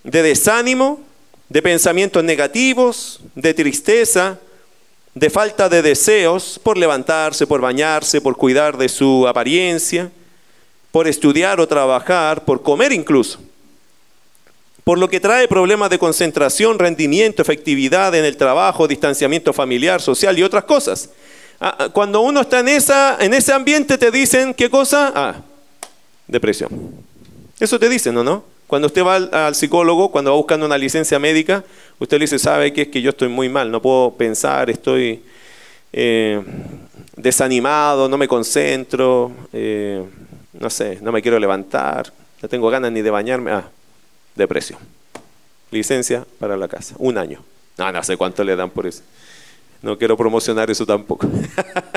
de 0.04 0.24
desánimo, 0.24 1.02
de 1.50 1.62
pensamientos 1.62 2.24
negativos, 2.24 3.20
de 3.36 3.54
tristeza, 3.54 4.40
de 5.14 5.30
falta 5.30 5.68
de 5.68 5.82
deseos 5.82 6.60
por 6.64 6.78
levantarse, 6.78 7.46
por 7.46 7.60
bañarse, 7.60 8.22
por 8.22 8.38
cuidar 8.38 8.78
de 8.78 8.88
su 8.88 9.28
apariencia 9.28 10.10
por 10.92 11.08
estudiar 11.08 11.60
o 11.60 11.68
trabajar, 11.68 12.44
por 12.46 12.62
comer 12.62 12.92
incluso. 12.92 13.40
Por 14.84 14.98
lo 14.98 15.10
que 15.10 15.20
trae 15.20 15.48
problemas 15.48 15.90
de 15.90 16.00
concentración, 16.00 16.80
rendimiento, 16.80 17.42
efectividad 17.42 18.14
en 18.16 18.26
el 18.26 18.36
trabajo, 18.36 18.88
distanciamiento 18.88 19.54
familiar, 19.54 20.02
social 20.02 20.38
y 20.38 20.44
otras 20.44 20.66
cosas. 20.66 21.10
Ah, 21.60 21.76
ah, 21.78 21.90
cuando 21.90 22.22
uno 22.22 22.42
está 22.42 22.60
en, 22.60 22.68
esa, 22.68 23.18
en 23.20 23.34
ese 23.34 23.54
ambiente 23.54 23.98
te 23.98 24.10
dicen, 24.10 24.54
¿qué 24.54 24.70
cosa? 24.70 25.12
Ah, 25.16 25.36
depresión. 26.28 26.70
Eso 27.60 27.80
te 27.80 27.88
dicen, 27.88 28.18
¿o 28.18 28.24
no? 28.24 28.44
Cuando 28.66 28.88
usted 28.88 29.04
va 29.04 29.16
al, 29.18 29.54
psicólogo, 29.54 30.12
cuando 30.12 30.32
va 30.32 30.38
buscando 30.38 30.66
una 30.66 30.78
licencia 30.78 31.20
médica, 31.20 31.64
usted 32.00 32.18
le 32.18 32.24
dice, 32.24 32.40
¿sabe 32.40 32.74
qué 32.74 32.84
es 32.84 32.88
que 32.88 33.02
yo 33.02 33.12
estoy 33.12 33.28
muy 33.28 33.50
mal? 33.50 33.70
No 33.70 33.82
puedo 33.82 34.14
pensar, 34.14 34.70
estoy 34.70 35.22
eh, 35.94 36.42
desanimado, 37.16 38.10
no 38.10 38.18
me 38.18 38.28
concentro. 38.28 39.32
Eh, 39.54 40.04
no 40.54 40.70
sé, 40.70 41.00
no 41.02 41.12
me 41.12 41.22
quiero 41.22 41.40
levantar, 41.40 42.12
no 42.42 42.50
tengo 42.50 42.70
ganas 42.70 42.92
ni 42.92 43.02
de 43.02 43.10
bañarme. 43.10 43.52
Ah, 43.52 43.70
depresión. 44.36 44.80
Licencia 45.72 46.26
para 46.40 46.58
la 46.58 46.68
casa, 46.68 46.96
un 46.98 47.18
año. 47.18 47.44
No, 47.78 47.92
no 47.92 48.04
sé 48.04 48.18
cuánto 48.18 48.44
le 48.44 48.56
dan 48.56 48.70
por 48.70 48.88
eso. 48.88 49.02
No 49.82 49.98
quiero 49.98 50.18
promocionar 50.18 50.70
eso 50.70 50.86
tampoco. 50.86 51.28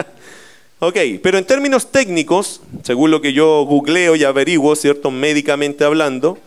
ok, 0.78 0.96
pero 1.22 1.38
en 1.38 1.44
términos 1.44 1.90
técnicos, 1.90 2.60
según 2.82 3.10
lo 3.10 3.20
que 3.20 3.32
yo 3.32 3.64
googleo 3.64 4.16
y 4.16 4.24
averiguo, 4.24 4.74
¿cierto? 4.76 5.10
Médicamente 5.10 5.84
hablando, 5.84 6.38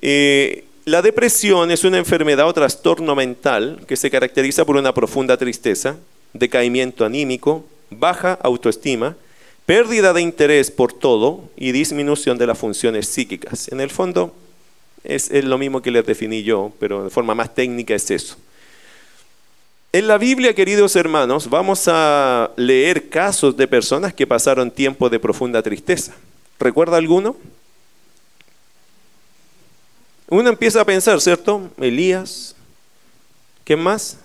eh, 0.00 0.64
la 0.84 1.02
depresión 1.02 1.70
es 1.70 1.84
una 1.84 1.98
enfermedad 1.98 2.48
o 2.48 2.54
trastorno 2.54 3.14
mental 3.14 3.80
que 3.86 3.96
se 3.96 4.10
caracteriza 4.10 4.64
por 4.64 4.76
una 4.76 4.94
profunda 4.94 5.36
tristeza, 5.36 5.96
decaimiento 6.32 7.04
anímico, 7.04 7.64
baja 7.90 8.38
autoestima, 8.42 9.16
pérdida 9.70 10.12
de 10.12 10.20
interés 10.20 10.68
por 10.68 10.92
todo 10.92 11.48
y 11.56 11.70
disminución 11.70 12.36
de 12.36 12.44
las 12.44 12.58
funciones 12.58 13.06
psíquicas. 13.06 13.68
En 13.68 13.80
el 13.80 13.88
fondo, 13.88 14.34
Es, 15.04 15.30
lo 15.30 15.58
mismo 15.58 15.80
que 15.80 15.92
les 15.92 16.04
definí 16.04 16.42
yo, 16.42 16.72
pero 16.80 17.04
de 17.04 17.10
forma 17.10 17.36
más 17.36 17.54
técnica 17.54 17.94
es 17.94 18.10
eso. 18.10 18.36
En 19.92 20.08
la 20.08 20.18
Biblia, 20.18 20.56
queridos 20.56 20.96
hermanos, 20.96 21.48
vamos 21.48 21.86
a 21.86 22.50
leer 22.56 23.10
casos 23.10 23.56
de 23.56 23.68
personas 23.68 24.12
que 24.12 24.26
pasaron 24.26 24.72
tiempos 24.72 25.08
de 25.08 25.20
profunda 25.20 25.62
tristeza. 25.62 26.16
¿Recuerda 26.58 26.96
alguno? 26.96 27.36
Uno 30.28 30.48
empieza 30.48 30.80
a 30.80 30.84
pensar, 30.84 31.20
¿cierto? 31.20 31.70
Elías. 31.78 32.56
¿Qué 33.64 33.76
más? 33.76 34.18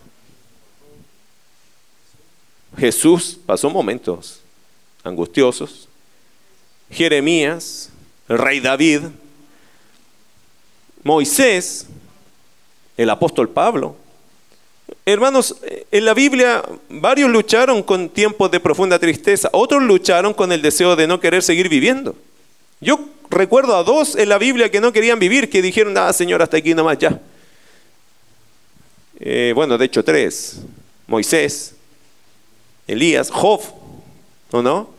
Jesús 2.80 3.38
pasó 3.46 3.70
momentos 3.70 4.42
angustiosos. 5.05 5.88
Jeremías, 6.91 7.89
el 8.27 8.38
rey 8.38 8.59
David, 8.59 9.01
Moisés, 11.03 11.88
el 12.97 13.09
apóstol 13.09 13.50
Pablo. 13.50 13.95
Hermanos, 15.05 15.55
en 15.91 16.05
la 16.05 16.13
Biblia 16.13 16.63
varios 16.89 17.29
lucharon 17.29 17.83
con 17.83 18.09
tiempos 18.09 18.51
de 18.51 18.59
profunda 18.59 19.00
tristeza, 19.00 19.50
otros 19.51 19.83
lucharon 19.83 20.33
con 20.33 20.51
el 20.51 20.62
deseo 20.62 20.95
de 20.95 21.07
no 21.07 21.19
querer 21.19 21.43
seguir 21.43 21.69
viviendo. 21.69 22.15
Yo 22.81 23.00
recuerdo 23.29 23.75
a 23.75 23.83
dos 23.83 24.15
en 24.15 24.29
la 24.29 24.38
Biblia 24.38 24.69
que 24.69 24.81
no 24.81 24.91
querían 24.91 25.19
vivir, 25.19 25.50
que 25.50 25.62
dijeron, 25.62 25.97
ah, 25.97 26.12
Señor, 26.12 26.41
hasta 26.41 26.57
aquí 26.57 26.74
nomás 26.74 26.97
ya. 26.97 27.19
Eh, 29.19 29.53
bueno, 29.55 29.77
de 29.77 29.85
hecho 29.85 30.03
tres, 30.03 30.62
Moisés, 31.07 31.75
Elías, 32.88 33.29
Job, 33.31 33.62
¿o 34.51 34.62
no? 34.62 34.95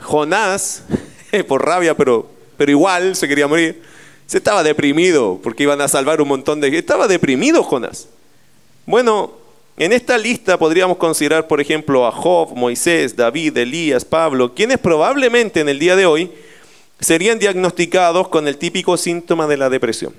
Jonás, 0.00 0.84
por 1.48 1.64
rabia, 1.64 1.96
pero, 1.96 2.28
pero 2.56 2.70
igual 2.70 3.16
se 3.16 3.28
quería 3.28 3.46
morir. 3.46 3.82
Se 4.26 4.38
estaba 4.38 4.62
deprimido 4.62 5.38
porque 5.42 5.64
iban 5.64 5.80
a 5.80 5.88
salvar 5.88 6.20
un 6.20 6.28
montón 6.28 6.60
de... 6.60 6.76
Estaba 6.78 7.08
deprimido 7.08 7.62
Jonás. 7.62 8.08
Bueno, 8.86 9.32
en 9.76 9.92
esta 9.92 10.18
lista 10.18 10.58
podríamos 10.58 10.96
considerar, 10.96 11.46
por 11.46 11.60
ejemplo, 11.60 12.06
a 12.06 12.12
Job, 12.12 12.54
Moisés, 12.54 13.16
David, 13.16 13.56
Elías, 13.56 14.04
Pablo, 14.04 14.54
quienes 14.54 14.78
probablemente 14.78 15.60
en 15.60 15.68
el 15.68 15.78
día 15.78 15.96
de 15.96 16.06
hoy 16.06 16.30
serían 17.00 17.38
diagnosticados 17.38 18.28
con 18.28 18.46
el 18.48 18.58
típico 18.58 18.96
síntoma 18.96 19.46
de 19.46 19.56
la 19.56 19.70
depresión. 19.70 20.14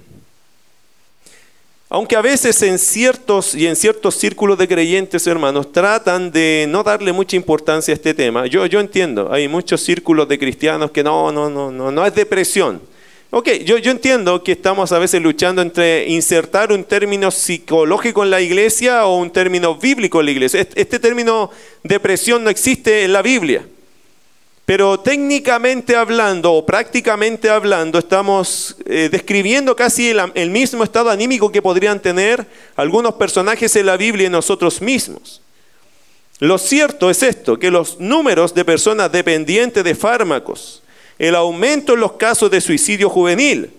Aunque 1.93 2.15
a 2.15 2.23
veces 2.23 2.59
en 2.63 2.79
ciertos 2.79 3.53
y 3.53 3.67
en 3.67 3.75
ciertos 3.75 4.15
círculos 4.15 4.57
de 4.57 4.67
creyentes, 4.67 5.27
hermanos, 5.27 5.71
tratan 5.71 6.31
de 6.31 6.65
no 6.67 6.81
darle 6.81 7.13
mucha 7.13 7.35
importancia 7.35 7.93
a 7.93 7.93
este 7.93 8.15
tema. 8.15 8.47
Yo, 8.47 8.65
yo 8.65 8.79
entiendo, 8.79 9.31
hay 9.31 9.47
muchos 9.47 9.79
círculos 9.83 10.27
de 10.27 10.39
cristianos 10.39 10.89
que 10.89 11.03
no, 11.03 11.31
no, 11.31 11.51
no, 11.51 11.69
no, 11.69 11.91
no 11.91 12.03
es 12.03 12.15
depresión. 12.15 12.81
Ok, 13.29 13.47
yo, 13.63 13.77
yo 13.77 13.91
entiendo 13.91 14.43
que 14.43 14.53
estamos 14.53 14.91
a 14.91 14.97
veces 14.97 15.21
luchando 15.21 15.61
entre 15.61 16.09
insertar 16.09 16.71
un 16.71 16.83
término 16.83 17.29
psicológico 17.29 18.23
en 18.23 18.31
la 18.31 18.41
iglesia 18.41 19.05
o 19.05 19.17
un 19.17 19.29
término 19.29 19.75
bíblico 19.75 20.19
en 20.19 20.25
la 20.25 20.31
iglesia. 20.31 20.61
Este, 20.61 20.81
este 20.81 20.97
término 20.97 21.51
depresión 21.83 22.43
no 22.43 22.49
existe 22.49 23.03
en 23.03 23.13
la 23.13 23.21
Biblia. 23.21 23.67
Pero 24.65 24.97
técnicamente 24.97 25.95
hablando 25.95 26.53
o 26.53 26.65
prácticamente 26.65 27.49
hablando, 27.49 27.99
estamos 27.99 28.77
eh, 28.85 29.09
describiendo 29.11 29.75
casi 29.75 30.09
el, 30.09 30.49
mismo 30.51 30.85
estado 30.85 31.09
anímico 31.09 31.51
que 31.51 31.61
podrían 31.61 32.01
tener 32.01 32.47
algunos 32.77 33.15
personajes 33.15 33.75
en 33.75 33.87
la 33.87 33.97
Biblia 33.97 34.27
y 34.27 34.29
nosotros 34.29 34.81
mismos. 34.81 35.41
Lo 36.39 36.57
cierto 36.57 37.09
es 37.09 37.23
esto, 37.23 37.59
que 37.59 37.71
los 37.71 37.99
números 37.99 38.53
de 38.53 38.63
personas 38.63 39.11
dependientes 39.11 39.83
de 39.83 39.95
fármacos, 39.95 40.81
el 41.19 41.35
aumento 41.35 41.93
en 41.93 41.99
los 41.99 42.13
casos 42.13 42.49
de 42.49 42.61
suicidio 42.61 43.09
juvenil, 43.09 43.69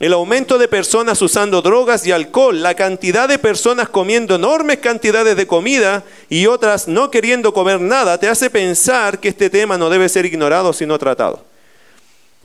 el 0.00 0.12
aumento 0.12 0.58
de 0.58 0.68
personas 0.68 1.20
usando 1.22 1.60
drogas 1.60 2.06
y 2.06 2.12
alcohol, 2.12 2.62
la 2.62 2.74
cantidad 2.74 3.28
de 3.28 3.38
personas 3.38 3.88
comiendo 3.88 4.36
enormes 4.36 4.78
cantidades 4.78 5.36
de 5.36 5.46
comida 5.46 6.04
y 6.28 6.46
otras 6.46 6.86
no 6.86 7.10
queriendo 7.10 7.52
comer 7.52 7.80
nada, 7.80 8.18
te 8.18 8.28
hace 8.28 8.48
pensar 8.48 9.18
que 9.18 9.28
este 9.28 9.50
tema 9.50 9.76
no 9.76 9.90
debe 9.90 10.08
ser 10.08 10.24
ignorado 10.24 10.72
sino 10.72 10.98
tratado. 10.98 11.44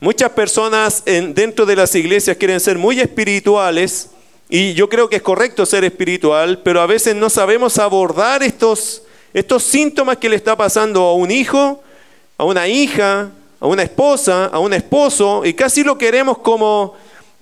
Muchas 0.00 0.30
personas 0.30 1.04
dentro 1.04 1.64
de 1.64 1.76
las 1.76 1.94
iglesias 1.94 2.36
quieren 2.36 2.58
ser 2.58 2.76
muy 2.76 2.98
espirituales 2.98 4.10
y 4.48 4.74
yo 4.74 4.88
creo 4.88 5.08
que 5.08 5.16
es 5.16 5.22
correcto 5.22 5.64
ser 5.64 5.84
espiritual, 5.84 6.58
pero 6.58 6.80
a 6.80 6.86
veces 6.86 7.14
no 7.14 7.30
sabemos 7.30 7.78
abordar 7.78 8.42
estos, 8.42 9.02
estos 9.32 9.62
síntomas 9.62 10.18
que 10.18 10.28
le 10.28 10.36
está 10.36 10.56
pasando 10.56 11.02
a 11.02 11.14
un 11.14 11.30
hijo, 11.30 11.82
a 12.36 12.44
una 12.44 12.66
hija, 12.66 13.30
a 13.60 13.66
una 13.66 13.84
esposa, 13.84 14.46
a 14.46 14.58
un 14.58 14.74
esposo, 14.74 15.44
y 15.44 15.54
casi 15.54 15.84
lo 15.84 15.96
queremos 15.96 16.38
como 16.38 16.94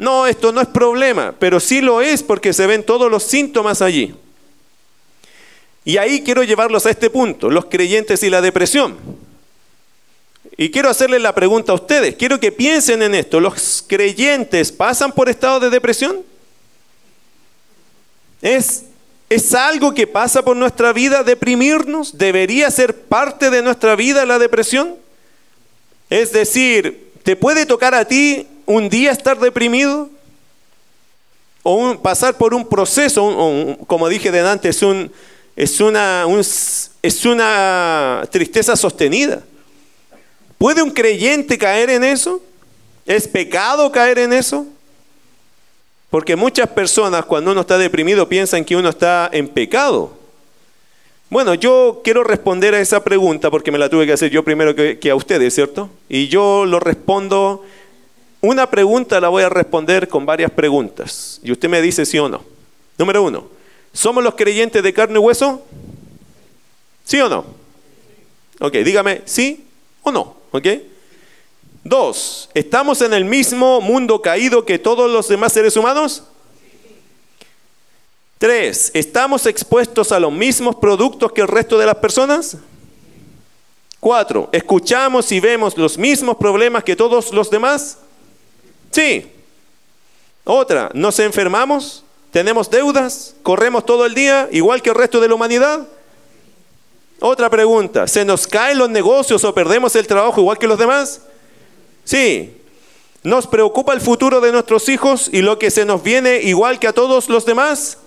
no, 0.02 0.26
esto 0.26 0.50
no 0.50 0.60
es 0.60 0.66
problema, 0.66 1.32
pero 1.38 1.60
sí 1.60 1.80
lo 1.80 2.00
es 2.00 2.24
porque 2.24 2.52
se 2.52 2.66
ven 2.66 2.82
todos 2.82 3.08
los 3.08 3.22
síntomas 3.22 3.80
allí. 3.80 4.12
Y 5.84 5.96
ahí 5.96 6.22
quiero 6.24 6.42
llevarlos 6.42 6.86
a 6.86 6.90
este 6.90 7.08
punto, 7.08 7.48
los 7.48 7.66
creyentes 7.66 8.20
y 8.24 8.28
la 8.28 8.40
depresión. 8.40 8.96
Y 10.56 10.72
quiero 10.72 10.90
hacerles 10.90 11.22
la 11.22 11.36
pregunta 11.36 11.70
a 11.70 11.76
ustedes, 11.76 12.16
quiero 12.16 12.40
que 12.40 12.50
piensen 12.50 13.00
en 13.00 13.14
esto, 13.14 13.38
¿los 13.38 13.84
creyentes 13.86 14.72
pasan 14.72 15.12
por 15.12 15.28
estado 15.28 15.60
de 15.60 15.70
depresión? 15.70 16.22
¿Es, 18.40 18.86
¿Es 19.28 19.54
algo 19.54 19.94
que 19.94 20.08
pasa 20.08 20.44
por 20.44 20.56
nuestra 20.56 20.92
vida 20.92 21.22
deprimirnos? 21.22 22.18
¿Debería 22.18 22.72
ser 22.72 23.02
parte 23.02 23.50
de 23.50 23.62
nuestra 23.62 23.94
vida 23.94 24.26
la 24.26 24.40
depresión? 24.40 24.96
Es 26.10 26.32
decir, 26.32 27.12
¿te 27.22 27.36
puede 27.36 27.66
tocar 27.66 27.94
a 27.94 28.04
ti 28.04 28.48
un 28.66 28.88
día 28.88 29.10
estar 29.10 29.38
deprimido 29.38 30.10
o 31.62 32.00
pasar 32.00 32.36
por 32.36 32.54
un 32.54 32.68
proceso, 32.68 33.76
como 33.86 34.08
dije 34.08 34.30
delante, 34.30 34.68
es, 34.68 34.82
es, 35.56 35.80
una, 35.80 36.26
es 37.02 37.24
una 37.24 38.24
tristeza 38.30 38.74
sostenida. 38.76 39.42
¿Puede 40.58 40.82
un 40.82 40.90
creyente 40.90 41.58
caer 41.58 41.90
en 41.90 42.04
eso? 42.04 42.42
¿Es 43.06 43.26
pecado 43.26 43.90
caer 43.90 44.18
en 44.18 44.32
eso? 44.32 44.66
Porque 46.10 46.36
muchas 46.36 46.68
personas 46.68 47.24
cuando 47.24 47.52
uno 47.52 47.62
está 47.62 47.78
deprimido 47.78 48.28
piensan 48.28 48.64
que 48.64 48.76
uno 48.76 48.88
está 48.88 49.30
en 49.32 49.48
pecado. 49.48 50.12
Bueno, 51.30 51.54
yo 51.54 52.02
quiero 52.04 52.22
responder 52.22 52.74
a 52.74 52.80
esa 52.80 53.02
pregunta 53.02 53.50
porque 53.50 53.72
me 53.72 53.78
la 53.78 53.88
tuve 53.88 54.04
que 54.04 54.12
hacer 54.12 54.30
yo 54.30 54.44
primero 54.44 54.74
que, 54.74 54.98
que 54.98 55.10
a 55.10 55.14
ustedes, 55.14 55.54
¿cierto? 55.54 55.88
Y 56.08 56.28
yo 56.28 56.66
lo 56.66 56.78
respondo 56.78 57.64
una 58.42 58.68
pregunta 58.68 59.20
la 59.20 59.28
voy 59.28 59.44
a 59.44 59.48
responder 59.48 60.08
con 60.08 60.26
varias 60.26 60.50
preguntas. 60.50 61.40
Y 61.42 61.52
usted 61.52 61.68
me 61.68 61.80
dice 61.80 62.04
sí 62.04 62.18
o 62.18 62.28
no. 62.28 62.44
Número 62.98 63.22
uno, 63.22 63.46
¿somos 63.92 64.22
los 64.22 64.34
creyentes 64.34 64.82
de 64.82 64.92
carne 64.92 65.14
y 65.14 65.18
hueso? 65.18 65.62
¿Sí 67.04 67.20
o 67.20 67.28
no? 67.28 67.46
Ok, 68.60 68.74
dígame 68.74 69.22
sí 69.24 69.64
o 70.02 70.10
no. 70.10 70.36
Ok. 70.50 70.66
Dos, 71.84 72.50
¿estamos 72.52 73.00
en 73.00 73.12
el 73.12 73.24
mismo 73.24 73.80
mundo 73.80 74.20
caído 74.20 74.64
que 74.64 74.78
todos 74.78 75.10
los 75.10 75.28
demás 75.28 75.52
seres 75.52 75.76
humanos? 75.76 76.24
Tres, 78.38 78.90
¿estamos 78.92 79.46
expuestos 79.46 80.10
a 80.10 80.18
los 80.18 80.32
mismos 80.32 80.76
productos 80.76 81.30
que 81.32 81.40
el 81.42 81.48
resto 81.48 81.78
de 81.78 81.86
las 81.86 81.96
personas? 81.96 82.56
Cuatro, 84.00 84.48
¿escuchamos 84.50 85.30
y 85.30 85.38
vemos 85.38 85.78
los 85.78 85.96
mismos 85.96 86.36
problemas 86.36 86.82
que 86.82 86.96
todos 86.96 87.32
los 87.32 87.48
demás? 87.48 87.98
Sí. 88.92 89.26
Otra, 90.44 90.90
¿nos 90.94 91.18
enfermamos? 91.18 92.04
¿Tenemos 92.30 92.70
deudas? 92.70 93.34
¿Corremos 93.42 93.84
todo 93.84 94.06
el 94.06 94.14
día 94.14 94.48
igual 94.52 94.82
que 94.82 94.90
el 94.90 94.96
resto 94.96 95.20
de 95.20 95.28
la 95.28 95.34
humanidad? 95.34 95.86
Otra 97.20 97.48
pregunta, 97.50 98.08
¿se 98.08 98.24
nos 98.24 98.46
caen 98.46 98.78
los 98.78 98.90
negocios 98.90 99.44
o 99.44 99.54
perdemos 99.54 99.94
el 99.96 100.06
trabajo 100.06 100.40
igual 100.40 100.58
que 100.58 100.66
los 100.66 100.78
demás? 100.78 101.22
Sí. 102.04 102.56
¿Nos 103.22 103.46
preocupa 103.46 103.92
el 103.92 104.00
futuro 104.00 104.40
de 104.40 104.50
nuestros 104.50 104.88
hijos 104.88 105.30
y 105.32 105.42
lo 105.42 105.58
que 105.58 105.70
se 105.70 105.84
nos 105.84 106.02
viene 106.02 106.40
igual 106.42 106.80
que 106.80 106.88
a 106.88 106.92
todos 106.92 107.28
los 107.28 107.46
demás? 107.46 107.98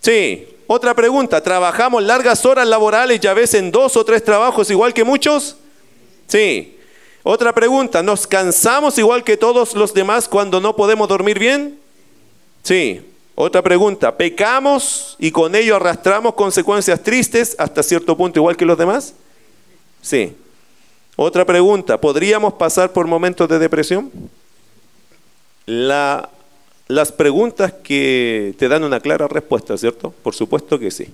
Sí. 0.00 0.48
Otra 0.66 0.94
pregunta, 0.94 1.42
¿trabajamos 1.42 2.02
largas 2.02 2.44
horas 2.46 2.66
laborales 2.66 3.20
y 3.22 3.26
a 3.26 3.34
veces 3.34 3.60
en 3.60 3.70
dos 3.70 3.96
o 3.96 4.04
tres 4.04 4.24
trabajos 4.24 4.70
igual 4.70 4.94
que 4.94 5.04
muchos? 5.04 5.56
Sí. 6.26 6.75
Otra 7.28 7.52
pregunta, 7.52 8.04
¿nos 8.04 8.24
cansamos 8.24 8.96
igual 8.98 9.24
que 9.24 9.36
todos 9.36 9.74
los 9.74 9.92
demás 9.92 10.28
cuando 10.28 10.60
no 10.60 10.76
podemos 10.76 11.08
dormir 11.08 11.40
bien? 11.40 11.76
Sí. 12.62 13.04
Otra 13.34 13.62
pregunta, 13.62 14.16
¿pecamos 14.16 15.16
y 15.18 15.32
con 15.32 15.56
ello 15.56 15.74
arrastramos 15.74 16.34
consecuencias 16.34 17.02
tristes 17.02 17.56
hasta 17.58 17.82
cierto 17.82 18.16
punto 18.16 18.38
igual 18.38 18.56
que 18.56 18.64
los 18.64 18.78
demás? 18.78 19.12
Sí. 20.02 20.36
Otra 21.16 21.44
pregunta, 21.44 22.00
¿podríamos 22.00 22.52
pasar 22.52 22.92
por 22.92 23.08
momentos 23.08 23.48
de 23.48 23.58
depresión? 23.58 24.12
La, 25.66 26.30
las 26.86 27.10
preguntas 27.10 27.72
que 27.72 28.54
te 28.56 28.68
dan 28.68 28.84
una 28.84 29.00
clara 29.00 29.26
respuesta, 29.26 29.76
¿cierto? 29.76 30.14
Por 30.22 30.36
supuesto 30.36 30.78
que 30.78 30.92
sí. 30.92 31.08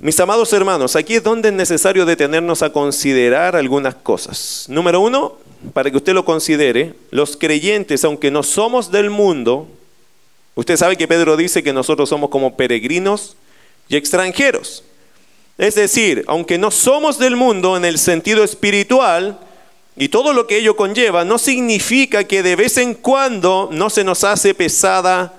Mis 0.00 0.20
amados 0.20 0.52
hermanos, 0.52 0.96
aquí 0.96 1.14
es 1.14 1.22
donde 1.22 1.48
es 1.48 1.54
necesario 1.54 2.04
detenernos 2.04 2.62
a 2.62 2.70
considerar 2.70 3.56
algunas 3.56 3.94
cosas. 3.94 4.66
Número 4.68 5.00
uno, 5.00 5.38
para 5.72 5.90
que 5.90 5.96
usted 5.96 6.12
lo 6.12 6.24
considere, 6.24 6.94
los 7.10 7.36
creyentes, 7.36 8.04
aunque 8.04 8.30
no 8.30 8.42
somos 8.42 8.90
del 8.90 9.08
mundo, 9.08 9.66
usted 10.54 10.76
sabe 10.76 10.96
que 10.96 11.08
Pedro 11.08 11.36
dice 11.36 11.62
que 11.62 11.72
nosotros 11.72 12.08
somos 12.08 12.30
como 12.30 12.56
peregrinos 12.56 13.36
y 13.88 13.96
extranjeros. 13.96 14.84
Es 15.56 15.74
decir, 15.76 16.24
aunque 16.26 16.58
no 16.58 16.70
somos 16.70 17.18
del 17.18 17.36
mundo 17.36 17.76
en 17.76 17.84
el 17.84 17.98
sentido 17.98 18.44
espiritual 18.44 19.38
y 19.96 20.08
todo 20.08 20.32
lo 20.32 20.46
que 20.46 20.58
ello 20.58 20.76
conlleva, 20.76 21.24
no 21.24 21.38
significa 21.38 22.24
que 22.24 22.42
de 22.42 22.56
vez 22.56 22.76
en 22.76 22.94
cuando 22.94 23.68
no 23.72 23.88
se 23.88 24.04
nos 24.04 24.24
hace 24.24 24.52
pesada 24.54 25.32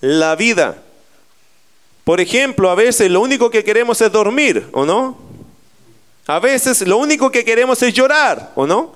la 0.00 0.34
vida. 0.36 0.82
Por 2.08 2.22
ejemplo, 2.22 2.70
a 2.70 2.74
veces 2.74 3.10
lo 3.10 3.20
único 3.20 3.50
que 3.50 3.62
queremos 3.62 4.00
es 4.00 4.10
dormir, 4.10 4.66
¿o 4.72 4.86
no? 4.86 5.18
A 6.26 6.38
veces 6.38 6.80
lo 6.88 6.96
único 6.96 7.30
que 7.30 7.44
queremos 7.44 7.82
es 7.82 7.92
llorar, 7.92 8.50
¿o 8.54 8.66
no? 8.66 8.94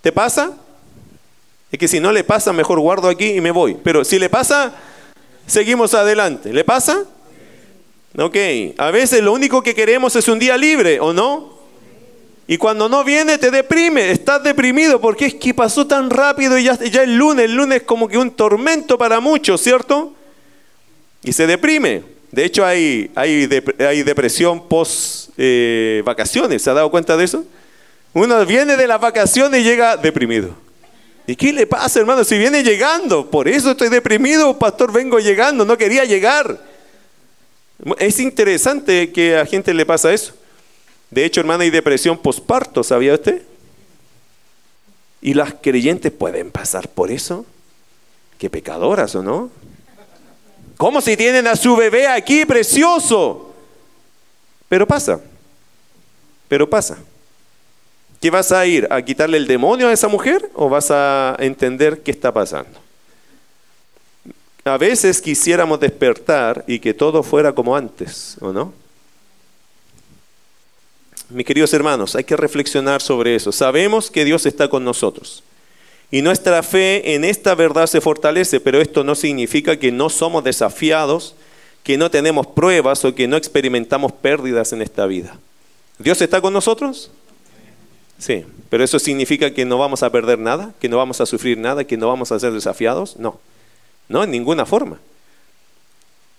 ¿Te 0.00 0.12
pasa? 0.12 0.52
Es 1.72 1.80
que 1.80 1.88
si 1.88 1.98
no 1.98 2.12
le 2.12 2.22
pasa, 2.22 2.52
mejor 2.52 2.78
guardo 2.78 3.08
aquí 3.08 3.30
y 3.30 3.40
me 3.40 3.50
voy. 3.50 3.76
Pero 3.82 4.04
si 4.04 4.20
le 4.20 4.30
pasa, 4.30 4.76
seguimos 5.48 5.92
adelante. 5.94 6.52
¿Le 6.52 6.62
pasa? 6.62 7.02
Ok, 8.16 8.36
a 8.78 8.92
veces 8.92 9.20
lo 9.20 9.32
único 9.32 9.60
que 9.60 9.74
queremos 9.74 10.14
es 10.14 10.28
un 10.28 10.38
día 10.38 10.56
libre, 10.56 11.00
¿o 11.00 11.12
no? 11.12 11.58
Y 12.46 12.58
cuando 12.58 12.88
no 12.88 13.02
viene 13.02 13.38
te 13.38 13.50
deprime, 13.50 14.12
estás 14.12 14.44
deprimido 14.44 15.00
porque 15.00 15.26
es 15.26 15.34
que 15.34 15.52
pasó 15.52 15.84
tan 15.84 16.10
rápido 16.10 16.56
y 16.56 16.62
ya, 16.62 16.78
ya 16.78 17.02
el 17.02 17.16
lunes, 17.16 17.46
el 17.46 17.56
lunes 17.56 17.80
es 17.80 17.82
como 17.82 18.06
que 18.06 18.18
un 18.18 18.30
tormento 18.30 18.96
para 18.96 19.18
muchos, 19.18 19.60
¿cierto? 19.60 20.14
Y 21.22 21.32
se 21.32 21.46
deprime. 21.46 22.02
De 22.30 22.44
hecho 22.44 22.64
hay, 22.64 23.10
hay, 23.14 23.48
hay 23.78 24.02
depresión 24.02 24.66
post 24.68 25.30
eh, 25.36 26.02
vacaciones, 26.04 26.62
¿se 26.62 26.70
ha 26.70 26.74
dado 26.74 26.90
cuenta 26.90 27.16
de 27.16 27.24
eso? 27.24 27.44
Uno 28.14 28.44
viene 28.46 28.76
de 28.76 28.86
las 28.86 29.00
vacaciones 29.00 29.60
y 29.60 29.64
llega 29.64 29.96
deprimido. 29.96 30.54
¿Y 31.26 31.36
qué 31.36 31.52
le 31.52 31.66
pasa, 31.66 32.00
hermano? 32.00 32.24
Si 32.24 32.36
viene 32.36 32.62
llegando, 32.62 33.30
por 33.30 33.48
eso 33.48 33.70
estoy 33.70 33.88
deprimido, 33.88 34.58
pastor, 34.58 34.92
vengo 34.92 35.18
llegando, 35.18 35.64
no 35.64 35.78
quería 35.78 36.04
llegar. 36.04 36.58
Es 37.98 38.18
interesante 38.18 39.12
que 39.12 39.36
a 39.36 39.46
gente 39.46 39.72
le 39.72 39.86
pasa 39.86 40.12
eso. 40.12 40.34
De 41.10 41.24
hecho, 41.24 41.40
hermana, 41.40 41.64
hay 41.64 41.70
depresión 41.70 42.18
posparto, 42.18 42.82
¿sabía 42.82 43.14
usted? 43.14 43.42
Y 45.20 45.34
las 45.34 45.54
creyentes 45.54 46.10
pueden 46.10 46.50
pasar 46.50 46.88
por 46.88 47.10
eso. 47.10 47.46
Qué 48.38 48.50
pecadoras, 48.50 49.14
¿o 49.14 49.22
no? 49.22 49.50
¿Cómo 50.82 51.00
si 51.00 51.16
tienen 51.16 51.46
a 51.46 51.54
su 51.54 51.76
bebé 51.76 52.08
aquí 52.08 52.44
precioso? 52.44 53.54
Pero 54.68 54.84
pasa. 54.84 55.20
Pero 56.48 56.68
pasa. 56.68 56.98
¿Qué 58.20 58.30
vas 58.30 58.50
a 58.50 58.66
ir? 58.66 58.88
¿A 58.90 59.00
quitarle 59.00 59.36
el 59.36 59.46
demonio 59.46 59.86
a 59.86 59.92
esa 59.92 60.08
mujer 60.08 60.50
o 60.54 60.68
vas 60.68 60.90
a 60.90 61.36
entender 61.38 62.00
qué 62.02 62.10
está 62.10 62.32
pasando? 62.32 62.80
A 64.64 64.76
veces 64.76 65.22
quisiéramos 65.22 65.78
despertar 65.78 66.64
y 66.66 66.80
que 66.80 66.92
todo 66.92 67.22
fuera 67.22 67.52
como 67.52 67.76
antes, 67.76 68.36
¿o 68.40 68.52
no? 68.52 68.74
Mis 71.28 71.46
queridos 71.46 71.72
hermanos, 71.74 72.16
hay 72.16 72.24
que 72.24 72.36
reflexionar 72.36 73.00
sobre 73.00 73.36
eso. 73.36 73.52
Sabemos 73.52 74.10
que 74.10 74.24
Dios 74.24 74.46
está 74.46 74.66
con 74.66 74.82
nosotros. 74.82 75.44
Y 76.12 76.20
nuestra 76.20 76.62
fe 76.62 77.14
en 77.14 77.24
esta 77.24 77.54
verdad 77.54 77.86
se 77.86 78.02
fortalece, 78.02 78.60
pero 78.60 78.82
esto 78.82 79.02
no 79.02 79.14
significa 79.14 79.78
que 79.78 79.90
no 79.90 80.10
somos 80.10 80.44
desafiados, 80.44 81.34
que 81.82 81.96
no 81.96 82.10
tenemos 82.10 82.46
pruebas 82.46 83.02
o 83.06 83.14
que 83.14 83.26
no 83.26 83.38
experimentamos 83.38 84.12
pérdidas 84.12 84.74
en 84.74 84.82
esta 84.82 85.06
vida. 85.06 85.38
¿Dios 85.98 86.20
está 86.20 86.42
con 86.42 86.52
nosotros? 86.52 87.10
Sí, 88.18 88.44
pero 88.68 88.84
eso 88.84 88.98
significa 88.98 89.54
que 89.54 89.64
no 89.64 89.78
vamos 89.78 90.02
a 90.02 90.12
perder 90.12 90.38
nada, 90.38 90.74
que 90.78 90.88
no 90.90 90.98
vamos 90.98 91.22
a 91.22 91.26
sufrir 91.26 91.56
nada, 91.56 91.84
que 91.84 91.96
no 91.96 92.08
vamos 92.08 92.30
a 92.30 92.38
ser 92.38 92.52
desafiados. 92.52 93.16
No. 93.16 93.40
No, 94.06 94.22
en 94.22 94.30
ninguna 94.30 94.66
forma. 94.66 94.98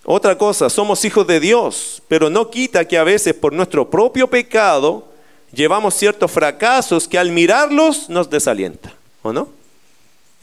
Otra 0.05 0.37
cosa, 0.37 0.69
somos 0.69 1.03
hijos 1.03 1.25
de 1.25 1.39
Dios, 1.39 2.03
pero 2.07 2.29
no 2.29 2.51
quita 2.51 2.87
que 2.87 2.99
a 2.99 3.03
veces 3.03 3.33
por 3.33 3.53
nuestro 3.53 3.89
propio 3.89 4.29
pecado 4.29 5.07
llevamos 5.51 5.95
ciertos 5.95 6.29
fracasos 6.29 7.07
que 7.07 7.17
al 7.17 7.31
mirarlos 7.31 8.07
nos 8.07 8.29
desalienta, 8.29 8.93
¿o 9.23 9.33
no? 9.33 9.62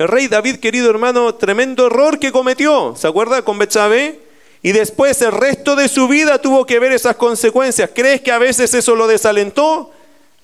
El 0.00 0.08
rey 0.08 0.28
David, 0.28 0.60
querido 0.60 0.88
hermano, 0.88 1.34
tremendo 1.34 1.88
error 1.88 2.18
que 2.18 2.32
cometió, 2.32 2.94
¿se 2.96 3.06
acuerda 3.06 3.42
con 3.42 3.58
Betsabé? 3.58 4.18
Y 4.62 4.72
después 4.72 5.20
el 5.20 5.30
resto 5.30 5.76
de 5.76 5.90
su 5.90 6.08
vida 6.08 6.40
tuvo 6.40 6.64
que 6.64 6.78
ver 6.78 6.92
esas 6.92 7.16
consecuencias. 7.16 7.90
¿Crees 7.94 8.22
que 8.22 8.32
a 8.32 8.38
veces 8.38 8.72
eso 8.72 8.96
lo 8.96 9.06
desalentó? 9.06 9.92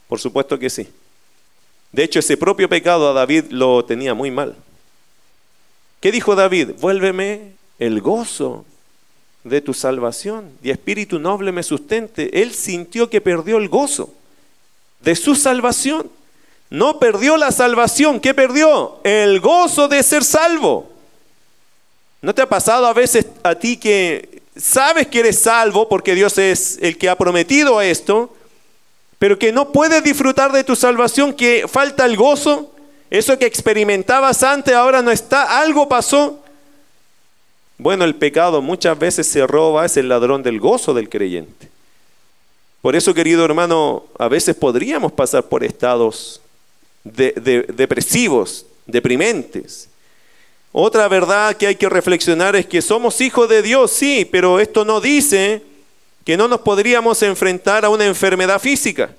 Por 0.09 0.21
supuesto 0.21 0.59
que 0.59 0.69
sí. 0.69 0.87
De 1.91 2.05
hecho, 2.05 2.19
ese 2.19 2.37
propio 2.37 2.69
pecado 2.69 3.09
a 3.09 3.15
David 3.15 3.45
lo 3.49 3.83
tenía 3.83 4.13
muy 4.13 4.31
mal. 4.31 4.55
¿Qué 6.01 6.13
dijo 6.13 6.35
David? 6.35 6.73
Vuélveme 6.79 7.53
el 7.79 8.03
gozo 8.03 8.67
de 9.43 9.63
tu 9.63 9.73
salvación 9.73 10.51
y 10.63 10.69
espíritu 10.69 11.19
noble 11.19 11.51
me 11.51 11.63
sustente. 11.63 12.43
Él 12.43 12.53
sintió 12.53 13.09
que 13.09 13.23
perdió 13.23 13.57
el 13.57 13.71
gozo 13.71 14.13
de 15.01 15.17
su 15.17 15.35
salvación. 15.35 16.11
No 16.71 16.99
perdió 16.99 17.37
la 17.37 17.53
salvación. 17.53 18.21
¿Qué 18.21 18.35
perdió? 18.35 18.99
El 19.05 19.41
gozo 19.41 19.89
de 19.89 20.03
ser 20.03 20.25
salvo. 20.25 20.91
¿No 22.23 22.35
te 22.35 22.43
ha 22.43 22.49
pasado 22.49 22.87
a 22.87 22.93
veces 22.93 23.27
a 23.43 23.55
ti 23.55 23.77
que 23.77 24.43
sabes 24.57 25.07
que 25.07 25.21
eres 25.21 25.39
salvo 25.39 25.89
porque 25.89 26.15
Dios 26.15 26.39
es 26.39 26.79
el 26.81 26.99
que 26.99 27.09
ha 27.09 27.17
prometido 27.17 27.81
esto, 27.81 28.35
pero 29.19 29.39
que 29.39 29.53
no 29.53 29.71
puedes 29.71 30.03
disfrutar 30.03 30.51
de 30.53 30.65
tu 30.65 30.75
salvación, 30.75 31.33
que 31.33 31.67
falta 31.69 32.05
el 32.05 32.17
gozo? 32.17 32.73
Eso 33.11 33.39
que 33.39 33.47
experimentabas 33.47 34.43
antes 34.43 34.75
ahora 34.75 35.03
no 35.03 35.11
está, 35.11 35.61
algo 35.61 35.89
pasó. 35.89 36.41
Bueno, 37.79 38.05
el 38.05 38.17
pecado 38.17 38.63
muchas 38.63 38.99
veces 38.99 39.27
se 39.29 39.47
roba, 39.47 39.85
es 39.85 39.97
el 39.97 40.09
ladrón 40.09 40.43
del 40.43 40.59
gozo 40.59 40.95
del 40.95 41.09
creyente. 41.09 41.69
Por 42.81 42.97
eso, 42.97 43.15
querido 43.15 43.45
hermano, 43.45 44.05
a 44.19 44.29
veces 44.29 44.57
podríamos 44.57 45.13
pasar 45.13 45.45
por 45.45 45.63
estados 45.63 46.41
depresivos, 47.13 48.67
deprimentes. 48.87 49.89
Otra 50.73 51.09
verdad 51.09 51.57
que 51.57 51.67
hay 51.67 51.77
que 51.77 51.89
reflexionar 51.89 52.55
es 52.57 52.67
que 52.67 52.83
somos 52.83 53.21
hijos 53.21 53.49
de 53.49 53.63
Dios, 53.63 53.91
sí, 53.91 54.29
pero 54.31 54.61
esto 54.61 54.85
no 54.85 55.01
dice 55.01 55.63
que 56.25 56.37
no 56.37 56.49
nos 56.49 56.61
podríamos 56.61 57.23
enfrentar 57.23 57.85
a 57.85 57.89
una 57.89 58.05
enfermedad 58.05 58.61
física 58.61 59.11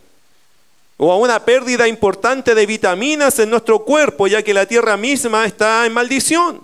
o 0.97 1.11
a 1.11 1.17
una 1.17 1.45
pérdida 1.45 1.87
importante 1.87 2.53
de 2.53 2.65
vitaminas 2.65 3.39
en 3.39 3.49
nuestro 3.49 3.79
cuerpo, 3.85 4.27
ya 4.27 4.43
que 4.43 4.53
la 4.53 4.65
tierra 4.65 4.97
misma 4.97 5.45
está 5.45 5.85
en 5.85 5.93
maldición. 5.93 6.61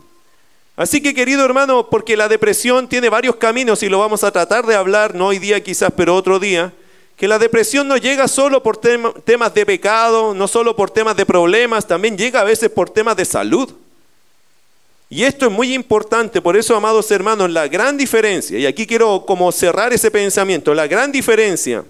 Así 0.76 1.02
que 1.02 1.14
querido 1.14 1.46
hermano, 1.46 1.88
porque 1.90 2.18
la 2.18 2.28
depresión 2.28 2.90
tiene 2.90 3.10
varios 3.10 3.36
caminos 3.36 3.84
y 3.84 3.90
lo 3.90 4.00
vamos 4.00 4.24
a 4.24 4.32
tratar 4.32 4.66
de 4.66 4.76
hablar, 4.76 5.14
no 5.14 5.28
hoy 5.28 5.38
día 5.38 5.64
quizás, 5.64 5.92
pero 5.96 6.16
otro 6.16 6.40
día, 6.40 6.74
que 7.24 7.28
la 7.30 7.40
depresión 7.40 7.88
no 7.88 7.96
llega 7.96 8.28
solo 8.28 8.62
por 8.62 8.76
temas 8.76 9.54
de 9.54 9.66
pecado, 9.66 10.34
no 10.34 10.46
solo 10.46 10.76
por 10.76 10.92
temas 10.92 11.16
de 11.16 11.26
problemas, 11.26 11.88
también 11.88 12.18
llega 12.18 12.42
a 12.42 12.44
veces 12.44 12.70
por 12.70 12.90
temas 12.90 13.16
de 13.16 13.24
salud. 13.24 13.72
Y 15.10 15.24
esto 15.24 15.46
es 15.46 15.52
muy 15.54 15.74
importante, 15.74 16.42
por 16.42 16.58
eso, 16.58 16.76
amados 16.76 17.10
hermanos, 17.12 17.50
la 17.50 17.70
gran 17.70 17.96
diferencia, 17.96 18.60
y 18.60 18.66
aquí 18.66 18.86
quiero 18.86 19.26
como 19.26 19.50
cerrar 19.54 19.94
ese 19.94 20.12
pensamiento, 20.12 20.74
la 20.74 20.86
gran 20.86 21.14
diferencia 21.14 21.86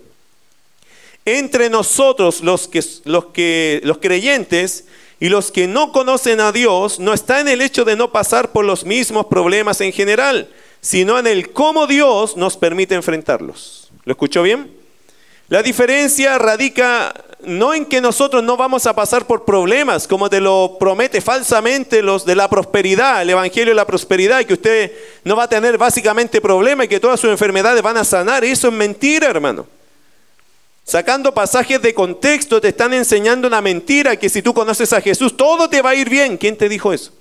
entre 1.26 1.67
nosotros 1.67 2.41
los, 2.41 2.67
que, 2.67 2.84
los, 3.06 3.26
que, 3.34 3.82
los 3.84 3.98
creyentes 3.98 4.86
y 5.19 5.30
los 5.30 5.52
que 5.52 5.65
no 5.65 5.91
conocen 5.91 6.41
a 6.41 6.52
Dios 6.52 7.00
no 7.00 7.12
está 7.12 7.39
en 7.39 7.48
el 7.48 7.62
hecho 7.62 7.86
de 7.86 7.96
no 7.96 8.12
pasar 8.12 8.52
por 8.52 8.65
los 8.65 8.86
mismos 8.86 9.26
problemas 9.26 9.82
en 9.82 9.93
general, 9.93 10.48
sino 10.80 11.17
en 11.17 11.26
el 11.26 11.52
cómo 11.54 11.88
Dios 11.88 12.38
nos 12.38 12.56
permite 12.56 12.93
enfrentarlos. 12.93 13.89
¿Lo 14.06 14.12
escuchó 14.12 14.43
bien? 14.43 14.83
La 15.54 15.62
diferencia 15.62 16.39
radica 16.39 17.13
no 17.44 17.76
en 17.76 17.86
que 17.86 18.02
nosotros 18.02 18.42
no 18.42 18.58
vamos 18.58 18.88
a 18.88 18.96
pasar 18.96 19.28
por 19.28 19.46
problemas, 19.46 20.08
como 20.08 20.28
te 20.28 20.42
lo 20.42 20.78
promete 20.80 21.22
falsamente 21.22 22.02
los 22.02 22.26
de 22.26 22.36
la 22.36 22.50
prosperidad, 22.50 23.22
el 23.22 23.30
Evangelio 23.30 23.70
de 23.70 23.76
la 23.76 23.86
prosperidad, 23.86 24.44
que 24.46 24.56
usted 24.56 24.92
no 25.24 25.36
va 25.36 25.44
a 25.44 25.48
tener 25.48 25.78
básicamente 25.78 26.42
problemas 26.42 26.88
y 26.88 26.89
que 26.89 27.00
todas 27.00 27.20
sus 27.20 27.30
enfermedades 27.30 27.84
van 27.84 27.98
a 27.98 28.04
sanar. 28.04 28.44
Eso 28.44 28.70
es 28.70 28.74
mentira, 28.74 29.28
hermano. 29.28 29.68
Sacando 30.86 31.32
pasajes 31.32 31.80
de 31.84 31.94
contexto 31.94 32.60
te 32.60 32.70
están 32.70 32.92
enseñando 32.92 33.48
una 33.48 33.62
mentira 33.62 34.16
que 34.16 34.30
si 34.30 34.42
tú 34.42 34.56
conoces 34.56 34.92
a 34.92 35.02
Jesús 35.02 35.38
todo 35.38 35.70
te 35.70 35.84
va 35.84 35.92
a 35.92 35.96
ir 35.96 36.10
bien. 36.10 36.38
¿Quién 36.38 36.58
te 36.58 36.68
dijo 36.68 36.92
eso? 36.92 37.12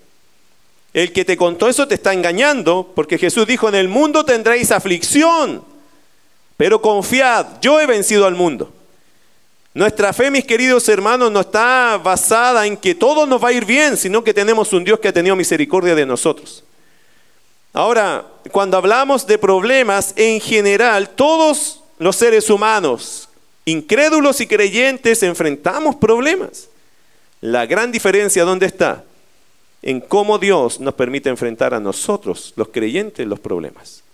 El 0.95 1.13
que 1.13 1.27
te 1.27 1.37
contó 1.37 1.69
eso 1.69 1.87
te 1.87 1.97
está 1.97 2.15
engañando 2.15 2.93
porque 2.95 3.19
Jesús 3.19 3.47
dijo 3.47 3.69
en 3.69 3.75
el 3.75 3.89
mundo 3.89 4.25
tendréis 4.25 4.73
aflicción, 4.73 5.71
pero 6.63 6.81
confiad, 6.81 7.61
yo 7.61 7.81
he 7.81 7.87
vencido 7.87 8.25
al 8.25 8.37
mundo. 8.37 8.73
Nuestra 9.75 10.13
fe, 10.13 10.31
mis 10.31 10.45
queridos 10.45 10.89
hermanos, 10.89 11.33
no 11.33 11.41
está 11.41 11.99
basada 11.99 12.69
en 12.69 12.77
que 12.77 12.95
todo 12.95 13.27
nos 13.27 13.43
va 13.43 13.49
a 13.49 13.53
ir 13.53 13.65
bien, 13.65 13.97
sino 13.97 14.23
que 14.23 14.33
tenemos 14.33 14.73
un 14.73 14.85
Dios 14.85 15.01
que 15.01 15.09
ha 15.09 15.13
tenido 15.13 15.35
misericordia 15.35 15.97
de 15.97 16.07
nosotros. 16.07 16.63
Ahora, 17.73 18.25
cuando 18.53 18.77
hablamos 18.77 19.27
de 19.27 19.39
problemas 19.39 20.15
en 20.15 20.41
general, 20.41 21.09
todos 21.09 21.83
los 21.99 22.15
seres 22.15 22.49
humanos 22.49 23.29
incrédulos 23.65 24.41
y 24.41 24.47
creyentes 24.47 25.25
enfrentamos 25.25 25.97
problemas. 25.97 26.69
La 27.41 27.67
gran 27.67 27.91
diferencia, 27.91 28.45
¿dónde 28.45 28.67
está? 28.67 29.03
En 29.83 30.01
cómo 30.01 30.39
Dios 30.39 30.79
nos 30.79 30.95
permite 30.95 31.29
enfrentar 31.29 31.75
a 31.75 31.81
nosotros, 31.81 32.53
los 32.55 32.69
creyentes, 32.69 33.27
los 33.27 33.41
problemas. 33.41 34.05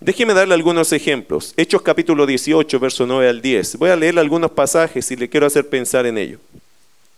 Déjeme 0.00 0.32
darle 0.32 0.54
algunos 0.54 0.92
ejemplos. 0.92 1.54
Hechos 1.56 1.82
capítulo 1.82 2.24
18, 2.24 2.78
verso 2.78 3.06
9 3.06 3.28
al 3.28 3.42
10. 3.42 3.78
Voy 3.78 3.90
a 3.90 3.96
leer 3.96 4.18
algunos 4.18 4.52
pasajes 4.52 5.10
y 5.10 5.16
le 5.16 5.28
quiero 5.28 5.46
hacer 5.46 5.68
pensar 5.68 6.06
en 6.06 6.18
ello. 6.18 6.38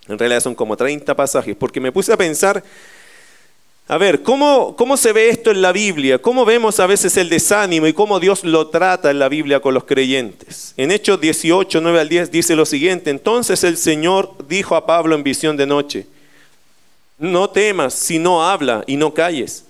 En 0.08 0.18
realidad 0.18 0.40
son 0.40 0.54
como 0.54 0.76
30 0.76 1.14
pasajes, 1.14 1.54
porque 1.56 1.78
me 1.78 1.92
puse 1.92 2.12
a 2.12 2.16
pensar 2.16 2.64
a 3.90 3.98
ver, 3.98 4.22
¿cómo, 4.22 4.76
¿cómo 4.76 4.96
se 4.96 5.12
ve 5.12 5.30
esto 5.30 5.50
en 5.50 5.62
la 5.62 5.72
Biblia? 5.72 6.22
¿Cómo 6.22 6.44
vemos 6.44 6.78
a 6.78 6.86
veces 6.86 7.16
el 7.16 7.28
desánimo 7.28 7.88
y 7.88 7.92
cómo 7.92 8.20
Dios 8.20 8.44
lo 8.44 8.68
trata 8.68 9.10
en 9.10 9.18
la 9.18 9.28
Biblia 9.28 9.58
con 9.58 9.74
los 9.74 9.82
creyentes? 9.82 10.74
En 10.76 10.92
Hechos 10.92 11.20
18, 11.20 11.80
9 11.80 11.98
al 11.98 12.08
10 12.08 12.30
dice 12.30 12.54
lo 12.54 12.66
siguiente, 12.66 13.10
entonces 13.10 13.64
el 13.64 13.76
Señor 13.76 14.36
dijo 14.48 14.76
a 14.76 14.86
Pablo 14.86 15.16
en 15.16 15.24
visión 15.24 15.56
de 15.56 15.66
noche, 15.66 16.06
no 17.18 17.50
temas, 17.50 17.92
sino 17.92 18.46
habla 18.46 18.84
y 18.86 18.94
no 18.94 19.12
calles, 19.12 19.64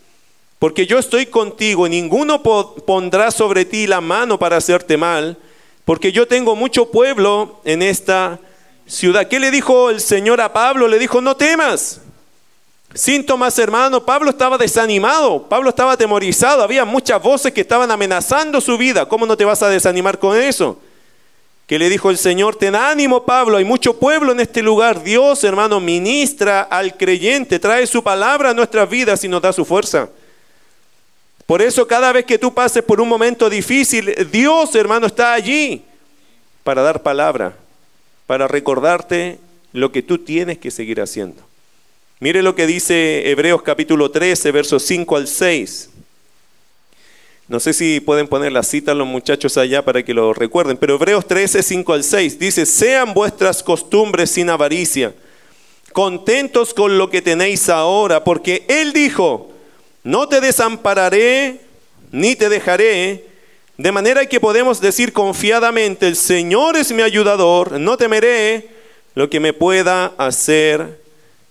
porque 0.61 0.87
yo 0.87 0.99
estoy 0.99 1.25
contigo 1.25 1.89
ninguno 1.89 2.43
pondrá 2.43 3.31
sobre 3.31 3.65
ti 3.65 3.87
la 3.87 4.03
mano 4.03 4.39
para 4.39 4.59
hacerte 4.59 4.99
mal, 4.99 5.39
porque 5.87 6.13
yo 6.13 6.29
tengo 6.29 6.55
mucho 6.55 6.91
pueblo 6.91 7.63
en 7.65 7.81
esta 7.81 8.39
ciudad. 8.87 9.27
¿Qué 9.27 9.41
le 9.41 9.51
dijo 9.51 9.89
el 9.89 10.03
Señor 10.03 10.39
a 10.43 10.53
Pablo? 10.53 10.87
Le 10.87 10.99
dijo, 10.99 11.23
no 11.23 11.35
temas. 11.35 12.03
Síntomas, 12.93 13.59
hermano, 13.59 14.05
Pablo 14.05 14.29
estaba 14.31 14.59
desanimado, 14.59 15.49
Pablo 15.49 15.71
estaba 15.71 15.93
atemorizado, 15.93 16.63
había 16.63 16.85
muchas 16.85 17.23
voces 17.23 17.55
que 17.55 17.63
estaban 17.63 17.91
amenazando 17.91 18.61
su 18.61 18.77
vida. 18.77 19.09
¿Cómo 19.09 19.25
no 19.25 19.39
te 19.39 19.47
vas 19.47 19.63
a 19.63 19.69
desanimar 19.71 20.19
con 20.19 20.37
eso? 20.37 20.79
Que 21.67 21.79
le 21.79 21.89
dijo 21.89 22.11
el 22.11 22.19
Señor, 22.19 22.57
ten 22.57 22.75
ánimo 22.75 23.25
Pablo, 23.25 23.57
hay 23.57 23.65
mucho 23.65 23.99
pueblo 23.99 24.33
en 24.33 24.41
este 24.41 24.61
lugar. 24.61 25.03
Dios, 25.03 25.43
hermano, 25.43 25.81
ministra 25.81 26.61
al 26.61 26.99
creyente, 26.99 27.59
trae 27.59 27.87
su 27.87 28.03
palabra 28.03 28.51
a 28.51 28.55
nuestras 28.55 28.91
vidas 28.91 29.25
y 29.25 29.29
nos 29.29 29.41
da 29.41 29.55
su 29.55 29.65
fuerza. 29.65 30.11
Por 31.51 31.63
eso 31.63 31.89
cada 31.89 32.13
vez 32.13 32.27
que 32.27 32.39
tú 32.39 32.55
pases 32.55 32.81
por 32.81 33.01
un 33.01 33.09
momento 33.09 33.51
difícil, 33.51 34.15
Dios, 34.31 34.73
hermano, 34.77 35.09
está 35.09 35.33
allí 35.33 35.83
para 36.63 36.81
dar 36.81 37.03
palabra, 37.03 37.57
para 38.29 38.47
recordarte 38.47 39.41
lo 39.73 39.91
que 39.91 40.01
tú 40.01 40.19
tienes 40.19 40.59
que 40.59 40.71
seguir 40.71 41.01
haciendo. 41.01 41.43
Mire 42.21 42.45
lo 42.45 42.55
que 42.55 42.69
dice 42.69 43.29
Hebreos 43.29 43.63
capítulo 43.63 44.13
13, 44.13 44.53
versos 44.53 44.85
5 44.85 45.17
al 45.17 45.27
6. 45.27 45.91
No 47.49 47.59
sé 47.59 47.73
si 47.73 47.99
pueden 47.99 48.29
poner 48.29 48.53
la 48.53 48.63
cita 48.63 48.95
los 48.95 49.09
muchachos 49.09 49.57
allá 49.57 49.85
para 49.85 50.05
que 50.05 50.15
lo 50.15 50.33
recuerden, 50.33 50.77
pero 50.77 50.95
Hebreos 50.95 51.27
13, 51.27 51.65
5 51.65 51.93
al 51.95 52.05
6 52.05 52.39
dice, 52.39 52.65
sean 52.65 53.13
vuestras 53.13 53.65
costumbres 53.65 54.31
sin 54.31 54.51
avaricia, 54.51 55.15
contentos 55.93 56.73
con 56.73 56.97
lo 56.97 57.11
que 57.11 57.21
tenéis 57.21 57.69
ahora, 57.69 58.23
porque 58.23 58.65
Él 58.69 58.93
dijo, 58.93 59.50
no 60.03 60.29
te 60.29 60.41
desampararé 60.41 61.61
ni 62.13 62.37
te 62.37 62.49
dejaré, 62.49 63.25
de 63.77 63.93
manera 63.93 64.27
que 64.27 64.41
podemos 64.41 64.81
decir 64.81 65.13
confiadamente, 65.13 66.07
el 66.07 66.17
Señor 66.17 66.77
es 66.77 66.93
mi 66.93 67.03
ayudador, 67.03 67.81
no 67.81 67.97
temeré 67.97 68.69
lo 69.15 69.31
que 69.31 69.41
me 69.41 69.53
pueda 69.53 70.13
hacer 70.19 71.01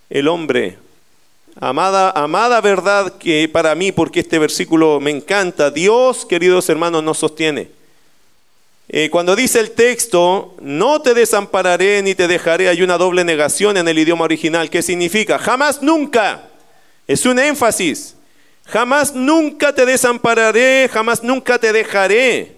el 0.10 0.28
hombre. 0.28 0.78
Amada, 1.60 2.12
amada 2.12 2.62
verdad 2.62 3.18
que 3.18 3.50
para 3.52 3.74
mí, 3.76 3.92
porque 3.92 4.20
este 4.20 4.38
versículo 4.38 5.00
me 5.00 5.12
encanta, 5.12 5.72
Dios, 5.72 6.26
queridos 6.26 6.70
hermanos, 6.70 7.04
nos 7.04 7.18
sostiene. 7.18 7.70
Eh, 8.92 9.10
cuando 9.10 9.36
dice 9.36 9.60
el 9.60 9.72
texto, 9.72 10.56
no 10.62 11.02
te 11.02 11.14
desampararé 11.14 12.02
ni 12.02 12.16
te 12.16 12.28
dejaré, 12.28 12.70
hay 12.70 12.82
una 12.82 12.98
doble 12.98 13.24
negación 13.24 13.78
en 13.78 13.88
el 13.88 14.00
idioma 14.00 14.26
original. 14.26 14.70
¿Qué 14.70 14.82
significa? 14.82 15.38
Jamás 15.38 15.82
nunca. 15.82 16.44
Es 17.08 17.26
un 17.26 17.40
énfasis. 17.40 18.16
Jamás 18.72 19.16
nunca 19.16 19.74
te 19.74 19.86
desampararé, 19.86 20.90
jamás 20.92 21.24
nunca 21.24 21.58
te 21.58 21.74
dejaré. 21.74 22.56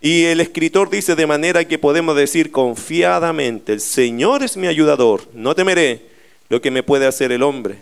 Y 0.00 0.24
el 0.26 0.40
escritor 0.40 0.90
dice 0.90 1.16
de 1.16 1.26
manera 1.26 1.66
que 1.66 1.78
podemos 1.78 2.14
decir 2.14 2.52
confiadamente, 2.52 3.72
el 3.72 3.80
Señor 3.80 4.44
es 4.44 4.56
mi 4.56 4.68
ayudador, 4.68 5.22
no 5.34 5.56
temeré 5.56 6.02
lo 6.48 6.60
que 6.60 6.70
me 6.70 6.84
puede 6.84 7.06
hacer 7.06 7.32
el 7.32 7.42
hombre. 7.42 7.78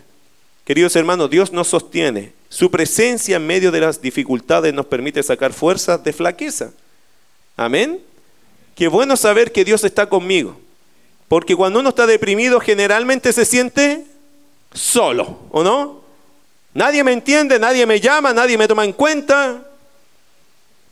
Queridos 0.65 0.95
hermanos, 0.95 1.29
Dios 1.29 1.53
nos 1.53 1.67
sostiene. 1.67 2.33
Su 2.49 2.71
presencia 2.71 3.37
en 3.37 3.45
medio 3.45 3.71
de 3.71 3.81
las 3.81 4.01
dificultades 4.01 4.73
nos 4.73 4.87
permite 4.87 5.21
sacar 5.21 5.53
fuerzas 5.53 6.03
de 6.03 6.13
flaqueza. 6.13 6.71
Amén. 7.55 8.01
Qué 8.75 8.87
bueno 8.87 9.15
saber 9.15 9.51
que 9.51 9.63
Dios 9.63 9.83
está 9.83 10.09
conmigo. 10.09 10.59
Porque 11.27 11.55
cuando 11.55 11.79
uno 11.79 11.89
está 11.89 12.07
deprimido 12.07 12.59
generalmente 12.59 13.31
se 13.31 13.45
siente 13.45 14.05
solo, 14.73 15.39
¿o 15.51 15.63
no? 15.63 16.06
Nadie 16.77 17.03
me 17.03 17.11
entiende, 17.11 17.57
nadie 17.57 17.85
me 17.87 17.99
llama, 17.99 18.33
nadie 18.33 18.55
me 18.57 18.67
toma 18.67 18.85
en 18.85 18.93
cuenta. 18.93 19.63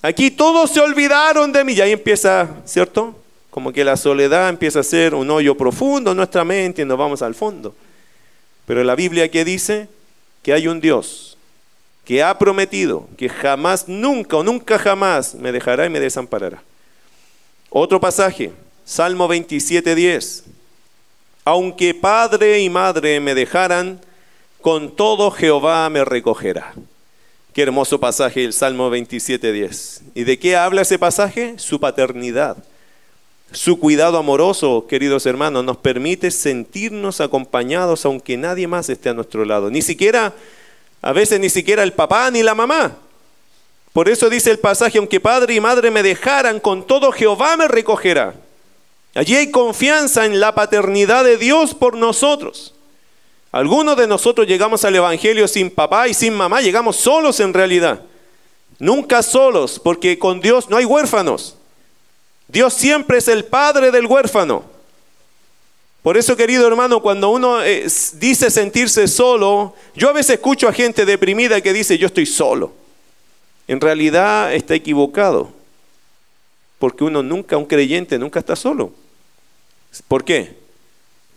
Aquí 0.01 0.31
todos 0.31 0.71
se 0.71 0.81
olvidaron 0.81 1.51
de 1.51 1.63
mí 1.63 1.73
y 1.73 1.81
ahí 1.81 1.91
empieza, 1.91 2.49
¿cierto? 2.65 3.15
como 3.55 3.71
que 3.71 3.85
la 3.85 3.95
soledad 3.95 4.49
empieza 4.49 4.81
a 4.81 4.83
ser 4.83 5.15
un 5.15 5.31
hoyo 5.31 5.55
profundo 5.55 6.11
en 6.11 6.17
nuestra 6.17 6.43
mente 6.43 6.81
y 6.81 6.85
nos 6.85 6.97
vamos 6.97 7.21
al 7.21 7.33
fondo. 7.33 7.73
Pero 8.65 8.83
la 8.83 8.95
Biblia 8.95 9.31
que 9.31 9.45
dice 9.45 9.87
que 10.43 10.51
hay 10.51 10.67
un 10.67 10.81
Dios 10.81 11.37
que 12.03 12.21
ha 12.21 12.37
prometido 12.37 13.07
que 13.17 13.29
jamás, 13.29 13.87
nunca 13.87 14.35
o 14.35 14.43
nunca 14.43 14.77
jamás 14.77 15.35
me 15.35 15.53
dejará 15.53 15.85
y 15.85 15.89
me 15.89 16.01
desamparará. 16.01 16.61
Otro 17.69 18.01
pasaje, 18.01 18.51
Salmo 18.83 19.25
27, 19.25 19.95
10. 19.95 20.43
Aunque 21.45 21.93
padre 21.93 22.59
y 22.59 22.69
madre 22.69 23.21
me 23.21 23.33
dejaran, 23.33 24.01
con 24.65 24.95
todo 24.95 25.29
Jehová 25.29 25.87
me 25.91 26.03
recogerá. 26.03 26.73
Qué 27.53 27.61
hermoso 27.61 27.99
pasaje 27.99 28.43
el 28.43 28.51
Salmo 28.51 28.89
27, 28.89 29.53
10. 29.53 30.01
¿Y 30.15 30.23
de 30.23 30.39
qué 30.39 30.55
habla 30.55 30.81
ese 30.81 30.97
pasaje? 30.97 31.59
Su 31.59 31.79
paternidad 31.79 32.57
su 33.51 33.79
cuidado 33.79 34.17
amoroso, 34.17 34.87
queridos 34.89 35.27
hermanos, 35.27 35.63
nos 35.63 35.77
permite 35.77 36.31
sentirnos 36.31 37.21
acompañados 37.21 38.05
aunque 38.05 38.37
nadie 38.37 38.67
más 38.67 38.89
esté 38.89 39.09
a 39.09 39.13
nuestro 39.13 39.45
lado. 39.45 39.69
Ni 39.69 39.83
siquiera, 39.83 40.33
a 40.99 41.13
veces 41.13 41.39
ni 41.39 41.51
siquiera 41.51 41.83
el 41.83 41.93
papá 41.93 42.31
ni 42.31 42.41
la 42.41 42.55
mamá. 42.55 42.97
Por 43.93 44.09
eso 44.09 44.31
dice 44.31 44.49
el 44.49 44.57
pasaje, 44.57 44.97
aunque 44.97 45.19
padre 45.19 45.53
y 45.53 45.59
madre 45.59 45.91
me 45.91 46.01
dejaran, 46.01 46.59
con 46.59 46.87
todo 46.87 47.11
Jehová 47.11 47.55
me 47.55 47.67
recogerá. 47.67 48.33
Allí 49.13 49.35
hay 49.35 49.51
confianza 49.51 50.25
en 50.25 50.39
la 50.39 50.55
paternidad 50.55 51.23
de 51.23 51.37
Dios 51.37 51.75
por 51.75 51.95
nosotros. 51.95 52.74
Algunos 53.55 53.95
de 53.95 54.05
nosotros 54.05 54.45
llegamos 54.45 54.83
al 54.83 54.97
Evangelio 54.97 55.47
sin 55.47 55.71
papá 55.71 56.09
y 56.09 56.13
sin 56.13 56.33
mamá, 56.33 56.59
llegamos 56.59 56.97
solos 56.97 57.39
en 57.39 57.53
realidad. 57.53 58.01
Nunca 58.79 59.23
solos, 59.23 59.79
porque 59.79 60.19
con 60.19 60.41
Dios 60.41 60.69
no 60.69 60.75
hay 60.75 60.83
huérfanos. 60.83 61.55
Dios 62.49 62.73
siempre 62.73 63.17
es 63.17 63.29
el 63.29 63.45
padre 63.45 63.91
del 63.91 64.07
huérfano. 64.07 64.65
Por 66.03 66.17
eso, 66.17 66.35
querido 66.35 66.67
hermano, 66.67 67.01
cuando 67.01 67.29
uno 67.29 67.63
eh, 67.63 67.87
dice 68.15 68.51
sentirse 68.51 69.07
solo, 69.07 69.73
yo 69.95 70.09
a 70.09 70.11
veces 70.11 70.31
escucho 70.31 70.67
a 70.67 70.73
gente 70.73 71.05
deprimida 71.05 71.61
que 71.61 71.71
dice, 71.71 71.97
yo 71.97 72.07
estoy 72.07 72.25
solo. 72.25 72.73
En 73.69 73.79
realidad 73.79 74.53
está 74.53 74.75
equivocado. 74.75 75.53
Porque 76.77 77.05
uno 77.05 77.23
nunca, 77.23 77.55
un 77.55 77.65
creyente, 77.65 78.19
nunca 78.19 78.39
está 78.39 78.57
solo. 78.57 78.91
¿Por 80.09 80.25
qué? 80.25 80.57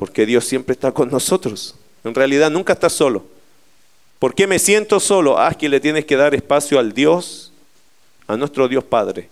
Porque 0.01 0.27
Dios 0.27 0.45
siempre 0.45 0.73
está 0.73 0.91
con 0.91 1.13
nosotros. 1.13 1.77
En 2.05 2.15
realidad 2.15 2.51
nunca 2.51 2.73
está 2.73 2.89
solo. 2.89 3.25
¿Por 4.19 4.35
qué 4.35 4.47
me 4.47 4.59
siento 4.59 5.01
solo? 5.01 5.39
Ah, 5.39 5.55
que 5.55 5.69
le 5.69 5.81
tienes 5.81 6.05
que 6.05 6.17
dar 6.17 6.35
espacio 6.35 6.79
al 6.79 6.93
Dios, 6.93 7.53
a 8.27 8.37
nuestro 8.37 8.69
Dios 8.69 8.85
Padre 8.85 9.29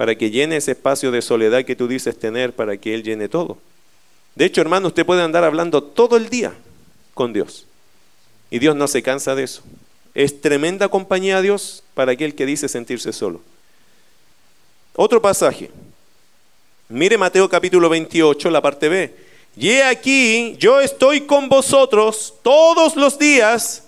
para 0.00 0.14
que 0.14 0.30
llene 0.30 0.56
ese 0.56 0.70
espacio 0.70 1.10
de 1.10 1.20
soledad 1.20 1.62
que 1.66 1.76
tú 1.76 1.86
dices 1.86 2.18
tener, 2.18 2.54
para 2.54 2.78
que 2.78 2.94
Él 2.94 3.02
llene 3.02 3.28
todo. 3.28 3.58
De 4.34 4.46
hecho, 4.46 4.62
hermano, 4.62 4.86
usted 4.86 5.04
puede 5.04 5.20
andar 5.20 5.44
hablando 5.44 5.82
todo 5.82 6.16
el 6.16 6.30
día 6.30 6.54
con 7.12 7.34
Dios. 7.34 7.66
Y 8.50 8.60
Dios 8.60 8.74
no 8.74 8.88
se 8.88 9.02
cansa 9.02 9.34
de 9.34 9.42
eso. 9.42 9.60
Es 10.14 10.40
tremenda 10.40 10.88
compañía 10.88 11.36
a 11.36 11.42
Dios 11.42 11.84
para 11.92 12.12
aquel 12.12 12.34
que 12.34 12.46
dice 12.46 12.66
sentirse 12.66 13.12
solo. 13.12 13.42
Otro 14.96 15.20
pasaje. 15.20 15.70
Mire 16.88 17.18
Mateo 17.18 17.46
capítulo 17.50 17.90
28, 17.90 18.48
la 18.48 18.62
parte 18.62 18.88
B. 18.88 19.14
Y 19.56 19.70
he 19.70 19.82
aquí, 19.82 20.56
yo 20.58 20.80
estoy 20.80 21.22
con 21.22 21.48
vosotros 21.48 22.34
todos 22.42 22.96
los 22.96 23.18
días 23.18 23.84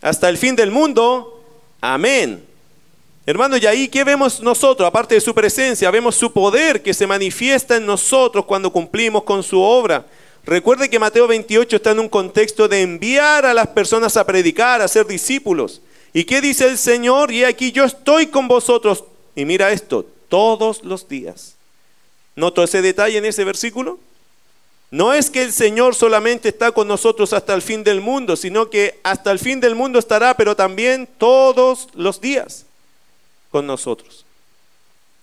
hasta 0.00 0.28
el 0.28 0.38
fin 0.38 0.56
del 0.56 0.70
mundo. 0.70 1.40
Amén. 1.80 2.44
Hermano, 3.24 3.56
y 3.56 3.66
ahí 3.66 3.88
¿qué 3.88 4.02
vemos 4.02 4.40
nosotros? 4.40 4.86
Aparte 4.86 5.14
de 5.14 5.20
su 5.20 5.32
presencia, 5.32 5.90
vemos 5.90 6.16
su 6.16 6.32
poder 6.32 6.82
que 6.82 6.92
se 6.92 7.06
manifiesta 7.06 7.76
en 7.76 7.86
nosotros 7.86 8.46
cuando 8.46 8.72
cumplimos 8.72 9.22
con 9.22 9.42
su 9.42 9.60
obra. 9.60 10.06
Recuerde 10.44 10.90
que 10.90 10.98
Mateo 10.98 11.28
28 11.28 11.76
está 11.76 11.92
en 11.92 12.00
un 12.00 12.08
contexto 12.08 12.66
de 12.66 12.82
enviar 12.82 13.46
a 13.46 13.54
las 13.54 13.68
personas 13.68 14.16
a 14.16 14.26
predicar, 14.26 14.82
a 14.82 14.88
ser 14.88 15.06
discípulos. 15.06 15.80
¿Y 16.12 16.24
qué 16.24 16.40
dice 16.40 16.66
el 16.66 16.76
Señor? 16.76 17.30
Y 17.30 17.44
aquí 17.44 17.70
yo 17.70 17.84
estoy 17.84 18.26
con 18.26 18.48
vosotros. 18.48 19.04
Y 19.36 19.44
mira 19.44 19.70
esto, 19.70 20.04
todos 20.28 20.82
los 20.82 21.08
días. 21.08 21.54
¿Noto 22.34 22.64
ese 22.64 22.82
detalle 22.82 23.18
en 23.18 23.24
ese 23.24 23.44
versículo? 23.44 24.00
No 24.92 25.14
es 25.14 25.30
que 25.30 25.42
el 25.42 25.54
Señor 25.54 25.94
solamente 25.94 26.50
está 26.50 26.70
con 26.70 26.86
nosotros 26.86 27.32
hasta 27.32 27.54
el 27.54 27.62
fin 27.62 27.82
del 27.82 28.02
mundo, 28.02 28.36
sino 28.36 28.68
que 28.68 29.00
hasta 29.02 29.32
el 29.32 29.38
fin 29.38 29.58
del 29.58 29.74
mundo 29.74 29.98
estará, 29.98 30.34
pero 30.36 30.54
también 30.54 31.08
todos 31.16 31.88
los 31.94 32.20
días 32.20 32.66
con 33.50 33.66
nosotros. 33.66 34.26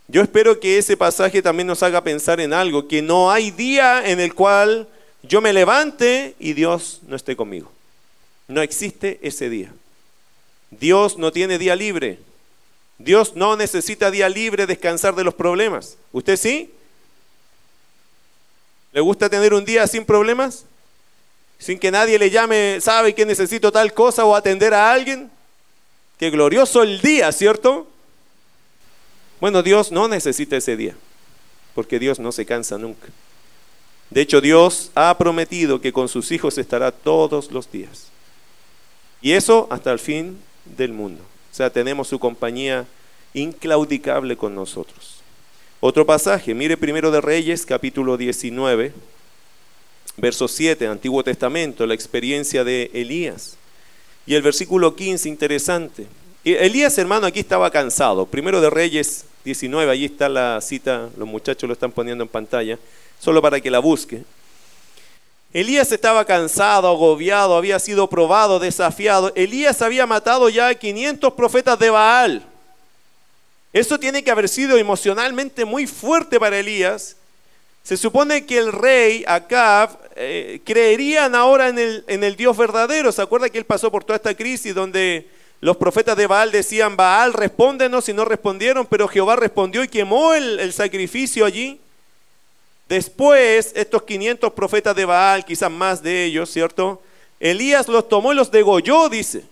Yo 0.08 0.24
espero 0.24 0.60
que 0.60 0.80
ese 0.80 0.98
pasaje 0.98 1.44
también 1.44 1.68
nos 1.68 1.84
haga 1.84 2.04
pensar 2.04 2.40
en 2.40 2.52
algo, 2.52 2.88
que 2.88 3.04
no 3.04 3.32
hay 3.32 3.52
día 3.52 4.10
en 4.10 4.20
el 4.20 4.34
cual 4.34 4.88
yo 5.22 5.40
me 5.40 5.54
levante 5.54 6.34
y 6.40 6.54
Dios 6.54 7.02
no 7.08 7.16
esté 7.16 7.36
conmigo. 7.36 7.72
No 8.48 8.64
existe 8.64 9.20
ese 9.22 9.52
día. 9.52 9.72
Dios 10.72 11.20
no 11.20 11.32
tiene 11.32 11.60
día 11.60 11.76
libre. 11.76 12.18
Dios 12.98 13.36
no 13.36 13.56
necesita 13.56 14.10
día 14.10 14.30
libre 14.30 14.66
descansar 14.66 15.14
de 15.14 15.24
los 15.24 15.36
problemas. 15.36 15.96
¿Usted 16.12 16.38
sí? 16.38 16.72
¿Le 18.92 19.02
gusta 19.02 19.30
tener 19.30 19.54
un 19.54 19.66
día 19.66 19.86
sin 19.88 20.06
problemas? 20.06 20.66
Sin 21.58 21.78
que 21.78 21.92
nadie 21.92 22.18
le 22.18 22.30
llame, 22.30 22.80
sabe 22.82 23.14
que 23.14 23.26
necesito 23.26 23.72
tal 23.72 23.94
cosa 23.94 24.26
o 24.26 24.36
atender 24.36 24.74
a 24.74 24.92
alguien. 24.92 25.30
Qué 26.18 26.30
glorioso 26.30 26.84
el 26.84 27.02
día, 27.02 27.32
¿cierto? 27.32 27.88
Bueno, 29.40 29.64
Dios 29.64 29.92
no 29.92 30.08
necesita 30.08 30.58
ese 30.58 30.76
día, 30.76 30.96
porque 31.76 32.00
Dios 32.00 32.20
no 32.20 32.32
se 32.32 32.46
cansa 32.46 32.78
nunca. 32.78 33.08
De 34.10 34.22
hecho, 34.22 34.42
Dios 34.42 34.92
ha 34.96 35.18
prometido 35.18 35.80
que 35.80 35.94
con 35.94 36.10
sus 36.10 36.32
hijos 36.32 36.58
estará 36.58 36.92
todos 36.92 37.52
los 37.52 37.72
días. 37.72 38.08
Y 39.22 39.34
eso 39.34 39.68
hasta 39.70 39.92
el 39.92 40.00
fin 40.00 40.40
del 40.66 40.94
mundo. 40.94 41.24
O 41.52 41.56
sea, 41.56 41.70
tenemos 41.70 42.08
su 42.08 42.20
compañía 42.20 42.86
inclaudicable 43.34 44.36
con 44.36 44.56
nosotros. 44.56 45.19
Otro 45.82 46.06
pasaje, 46.06 46.54
mire 46.54 46.76
primero 46.76 47.10
de 47.10 47.22
Reyes, 47.22 47.66
capítulo 47.66 48.18
19, 48.18 48.92
verso 50.18 50.50
7, 50.50 50.88
Antiguo 50.88 51.24
Testamento, 51.24 51.86
la 51.86 51.94
experiencia 51.94 52.66
de 52.66 52.92
Elías. 52.94 53.56
Y 54.26 54.36
el 54.36 54.42
versículo 54.42 54.94
15, 54.94 55.30
interesante. 55.30 56.06
Elías, 56.44 56.98
hermano, 56.98 57.28
aquí 57.28 57.40
estaba 57.40 57.72
cansado. 57.72 58.26
Primero 58.26 58.60
de 58.60 58.70
Reyes 58.70 59.24
19, 59.46 59.90
allí 59.90 60.04
está 60.04 60.28
la 60.28 60.60
cita, 60.60 61.08
los 61.18 61.28
muchachos 61.28 61.66
lo 61.66 61.74
están 61.74 61.94
poniendo 61.94 62.26
en 62.26 62.30
pantalla, 62.30 62.78
solo 63.18 63.42
para 63.42 63.62
que 63.62 63.72
la 63.72 63.80
busque. 63.80 64.24
Elías 65.54 65.94
estaba 65.94 66.26
cansado, 66.26 66.90
agobiado, 66.90 67.56
había 67.56 67.80
sido 67.80 68.10
probado, 68.10 68.60
desafiado. 68.60 69.32
Elías 69.34 69.82
había 69.82 70.06
matado 70.06 70.50
ya 70.50 70.68
a 70.68 70.76
500 70.76 71.34
profetas 71.36 71.80
de 71.80 71.90
Baal. 71.90 72.46
Eso 73.72 74.00
tiene 74.00 74.24
que 74.24 74.32
haber 74.32 74.50
sido 74.50 74.78
emocionalmente 74.78 75.66
muy 75.66 75.86
fuerte 75.86 76.40
para 76.40 76.60
Elías. 76.60 77.16
Se 77.84 77.98
supone 77.98 78.46
que 78.46 78.58
el 78.58 78.72
rey 78.72 79.24
Acab 79.28 79.98
eh, 80.16 80.62
creerían 80.66 81.36
ahora 81.36 81.70
en 81.70 81.80
el, 81.80 82.04
en 82.08 82.24
el 82.24 82.36
Dios 82.36 82.58
verdadero. 82.58 83.12
¿Se 83.12 83.22
acuerda 83.22 83.50
que 83.50 83.58
él 83.58 83.66
pasó 83.66 83.92
por 83.92 84.04
toda 84.04 84.18
esta 84.18 84.36
crisis 84.36 84.74
donde 84.76 85.28
los 85.62 85.76
profetas 85.76 86.16
de 86.16 86.26
Baal 86.26 86.52
decían, 86.52 86.96
Baal, 86.96 87.34
respóndenos 87.34 88.08
y 88.08 88.14
no 88.14 88.24
respondieron, 88.24 88.86
pero 88.86 89.08
Jehová 89.08 89.36
respondió 89.36 89.84
y 89.84 89.90
quemó 89.90 90.34
el, 90.34 90.72
sacrificio 90.72 91.46
allí. 91.46 91.82
Después, 92.88 93.74
estos 93.76 94.04
500 94.04 94.54
profetas 94.54 94.96
de 94.96 95.06
Baal, 95.06 95.46
quizás 95.46 95.70
más 95.70 96.02
de 96.02 96.26
ellos, 96.26 96.50
¿cierto? 96.50 97.02
Elías 97.40 97.88
los 97.88 98.08
tomó 98.08 98.32
y 98.32 98.36
los 98.36 98.52
degolló, 98.52 99.10
dice. 99.10 99.44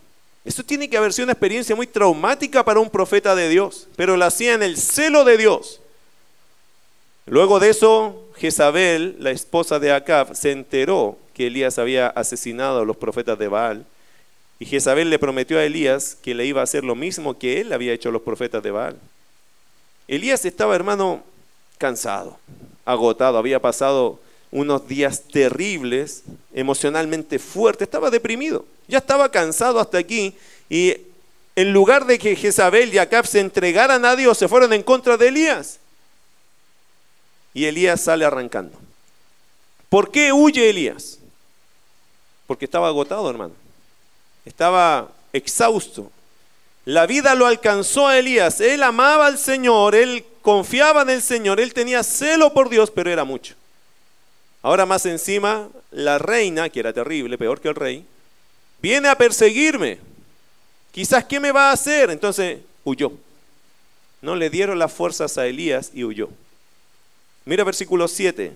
Esto 0.48 0.64
tiene 0.64 0.90
que 0.90 0.96
haber 0.96 1.12
sido 1.12 1.26
una 1.26 1.34
experiencia 1.34 1.76
muy 1.76 1.88
traumática 1.88 2.64
para 2.64 2.80
un 2.80 2.90
profeta 2.90 3.36
de 3.36 3.50
Dios, 3.50 3.90
pero 3.98 4.16
lo 4.16 4.24
hacía 4.24 4.54
en 4.54 4.64
el 4.64 4.78
celo 4.78 5.26
de 5.26 5.36
Dios. 5.36 5.82
Luego 7.26 7.60
de 7.60 7.70
eso, 7.70 8.30
Jezabel, 8.38 9.18
la 9.20 9.32
esposa 9.32 9.78
de 9.78 9.92
Acab, 9.92 10.34
se 10.36 10.54
enteró 10.54 11.18
que 11.34 11.48
Elías 11.48 11.78
había 11.78 12.08
asesinado 12.08 12.80
a 12.80 12.86
los 12.86 12.96
profetas 12.96 13.38
de 13.38 13.50
Baal 13.50 13.86
y 14.58 14.66
Jezabel 14.66 15.10
le 15.10 15.20
prometió 15.20 15.60
a 15.60 15.66
Elías 15.66 16.16
que 16.22 16.34
le 16.34 16.46
iba 16.46 16.62
a 16.62 16.64
hacer 16.64 16.86
lo 16.86 16.96
mismo 16.96 17.38
que 17.38 17.60
él 17.60 17.74
había 17.74 17.92
hecho 17.92 18.08
a 18.08 18.14
los 18.14 18.22
profetas 18.22 18.64
de 18.64 18.72
Baal. 18.72 18.96
Elías 20.08 20.46
estaba, 20.46 20.78
hermano, 20.78 21.26
cansado, 21.78 22.40
agotado, 22.86 23.38
había 23.38 23.62
pasado 23.62 24.18
unos 24.52 24.88
días 24.88 25.24
terribles, 25.24 26.24
emocionalmente 26.54 27.38
fuerte, 27.38 27.84
estaba 27.84 28.10
deprimido, 28.10 28.64
ya 28.88 29.00
estaba 29.00 29.32
cansado 29.32 29.80
hasta 29.80 29.98
aquí 29.98 30.36
y 30.70 30.96
en 31.56 31.74
lugar 31.74 32.06
de 32.06 32.20
que 32.20 32.36
Jezabel 32.36 32.94
y 32.94 32.98
Acab 32.98 33.26
se 33.26 33.40
entregaran 33.40 34.06
a 34.06 34.16
Dios, 34.16 34.38
se 34.38 34.48
fueron 34.48 34.74
en 34.74 34.84
contra 34.84 35.18
de 35.18 35.30
Elías. 35.30 35.80
Y 37.54 37.66
Elías 37.66 38.02
sale 38.02 38.26
arrancando. 38.26 38.78
¿Por 39.90 40.12
qué 40.12 40.32
huye 40.32 40.70
Elías? 40.70 41.18
Porque 42.46 42.66
estaba 42.66 42.88
agotado, 42.88 43.28
hermano 43.30 43.54
estaba 44.48 45.10
exhausto. 45.34 46.10
La 46.86 47.06
vida 47.06 47.36
lo 47.36 47.46
alcanzó 47.46 48.08
a 48.08 48.18
Elías. 48.18 48.62
Él 48.62 48.82
amaba 48.82 49.28
al 49.28 49.38
Señor, 49.38 49.94
él 49.94 50.26
confiaba 50.42 51.02
en 51.02 51.10
el 51.10 51.22
Señor, 51.22 51.60
él 51.60 51.74
tenía 51.74 52.02
celo 52.04 52.54
por 52.54 52.70
Dios, 52.70 52.90
pero 52.92 53.12
era 53.12 53.26
mucho. 53.26 53.56
Ahora 54.62 54.86
más 54.86 55.06
encima, 55.06 55.68
la 55.92 56.18
reina, 56.18 56.70
que 56.70 56.80
era 56.80 56.94
terrible, 56.94 57.38
peor 57.38 57.60
que 57.60 57.68
el 57.68 57.76
rey, 57.76 58.06
viene 58.82 59.08
a 59.08 59.18
perseguirme. 59.18 60.00
Quizás, 60.92 61.26
¿qué 61.26 61.40
me 61.40 61.52
va 61.52 61.70
a 61.70 61.74
hacer? 61.74 62.10
Entonces 62.10 62.60
huyó. 62.84 63.12
No 64.22 64.36
le 64.36 64.50
dieron 64.50 64.80
las 64.80 64.92
fuerzas 64.92 65.38
a 65.38 65.46
Elías 65.46 65.92
y 65.94 66.04
huyó. 66.04 66.30
Mira 67.46 67.64
versículo 67.64 68.08
7. 68.08 68.52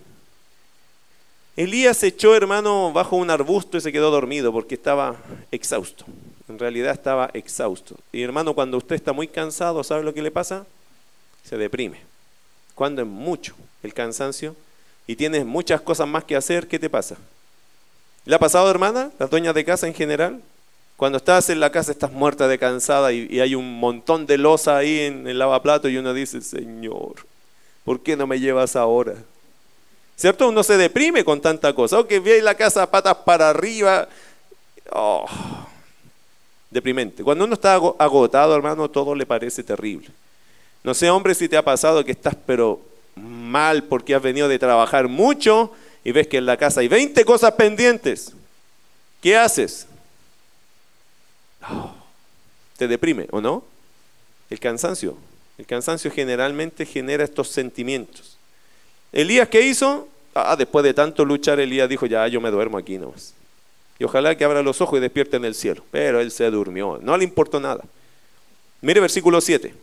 Elías 1.56 1.98
se 1.98 2.08
echó, 2.08 2.36
hermano, 2.36 2.92
bajo 2.94 3.16
un 3.16 3.30
arbusto 3.30 3.78
y 3.78 3.82
se 3.82 3.92
quedó 3.92 4.10
dormido 4.10 4.52
porque 4.52 4.76
estaba 4.76 5.18
exhausto. 5.52 6.06
En 6.48 6.58
realidad 6.58 6.94
estaba 6.94 7.30
exhausto. 7.34 7.96
Y 8.12 8.24
hermano, 8.24 8.54
cuando 8.54 8.78
usted 8.78 8.96
está 8.96 9.14
muy 9.14 9.28
cansado, 9.28 9.84
¿sabe 9.84 10.04
lo 10.04 10.14
que 10.14 10.22
le 10.22 10.32
pasa? 10.32 10.66
Se 11.44 11.58
deprime. 11.58 12.02
Cuando 12.76 13.02
es 13.02 13.08
mucho 13.08 13.56
el 13.84 13.94
cansancio 13.94 14.56
y 15.08 15.16
tienes 15.16 15.46
muchas 15.46 15.82
cosas 15.82 16.08
más 16.08 16.24
que 16.24 16.36
hacer, 16.36 16.68
¿qué 16.68 16.80
te 16.80 16.90
pasa? 16.90 17.18
¿Le 18.32 18.36
ha 18.36 18.40
pasado, 18.40 18.72
hermana? 18.72 19.12
Las 19.20 19.30
dueñas 19.30 19.54
de 19.54 19.66
casa 19.66 19.88
en 19.88 19.94
general. 19.94 20.42
Cuando 20.96 21.18
estás 21.18 21.50
en 21.50 21.60
la 21.60 21.70
casa 21.70 21.92
estás 21.92 22.14
muerta 22.14 22.48
de 22.48 22.58
cansada 22.58 23.12
y, 23.12 23.42
hay 23.42 23.56
un 23.56 23.78
montón 23.78 24.26
de 24.26 24.38
losa 24.38 24.78
ahí 24.78 25.02
en 25.02 25.28
el 25.28 25.38
lavaplato 25.38 25.90
y 25.90 25.98
uno 25.98 26.14
dice, 26.14 26.40
Señor, 26.40 27.16
¿por 27.84 28.00
qué 28.00 28.16
no 28.16 28.28
me 28.28 28.40
llevas 28.40 28.78
ahora? 28.78 29.16
¿Cierto? 30.16 30.48
Uno 30.48 30.64
se 30.64 30.78
deprime 30.78 31.26
con 31.26 31.42
tanta 31.42 31.74
cosa. 31.74 32.00
O 32.00 32.08
que 32.08 32.22
ve 32.22 32.42
la 32.42 32.56
casa 32.56 32.90
patas 32.90 33.18
para 33.26 33.50
arriba. 33.50 34.08
Oh, 34.94 35.26
deprimente. 36.70 37.26
Cuando 37.26 37.44
uno 37.44 37.56
está 37.56 37.74
agotado, 37.74 38.56
hermano, 38.56 38.90
todo 38.90 39.14
le 39.14 39.26
parece 39.26 39.62
terrible. 39.62 40.08
No 40.86 40.94
sé, 40.94 41.10
hombre, 41.10 41.36
si 41.36 41.50
te 41.50 41.58
ha 41.58 41.66
pasado 41.66 42.06
que 42.06 42.14
estás 42.14 42.38
pero 42.46 42.80
mal 43.14 43.84
porque 43.84 44.16
has 44.16 44.22
venido 44.22 44.48
de 44.48 44.58
trabajar 44.58 45.10
mucho 45.10 45.74
y 46.04 46.12
ves 46.12 46.28
que 46.28 46.38
en 46.38 46.46
la 46.46 46.58
casa 46.58 46.82
hay 46.82 46.88
20 46.88 47.24
cosas 47.26 47.54
pendientes. 47.54 48.34
¿Qué 49.22 49.38
haces? 49.38 49.88
Te 52.78 52.88
deprime, 52.88 53.28
¿o 53.32 53.42
no? 53.42 53.64
El 54.50 54.60
cansancio. 54.60 55.16
El 55.58 55.66
cansancio 55.66 56.12
generalmente 56.12 56.86
genera 56.86 57.24
estos 57.24 57.50
sentimientos. 57.50 58.38
Elías, 59.12 59.48
¿qué 59.50 59.62
hizo? 59.62 60.08
Ah, 60.34 60.56
después 60.56 60.84
de 60.84 60.94
tanto 60.94 61.24
luchar, 61.26 61.60
Elías 61.60 61.88
dijo, 61.88 62.06
ya, 62.06 62.28
yo 62.28 62.42
me 62.42 62.50
duermo 62.50 62.78
aquí 62.78 62.98
nomás. 62.98 63.34
Y 64.00 64.04
ojalá 64.04 64.36
que 64.36 64.44
abra 64.44 64.64
los 64.64 64.82
ojos 64.82 64.98
y 64.98 65.02
despierte 65.02 65.38
en 65.38 65.46
el 65.46 65.54
cielo. 65.54 65.84
Pero 65.92 66.20
él 66.20 66.32
se 66.32 66.50
durmió, 66.50 67.00
no 67.04 67.16
le 67.18 67.24
importó 67.24 67.60
nada. 67.60 67.84
Mire 68.82 69.00
versículo 69.00 69.40
7. 69.40 69.76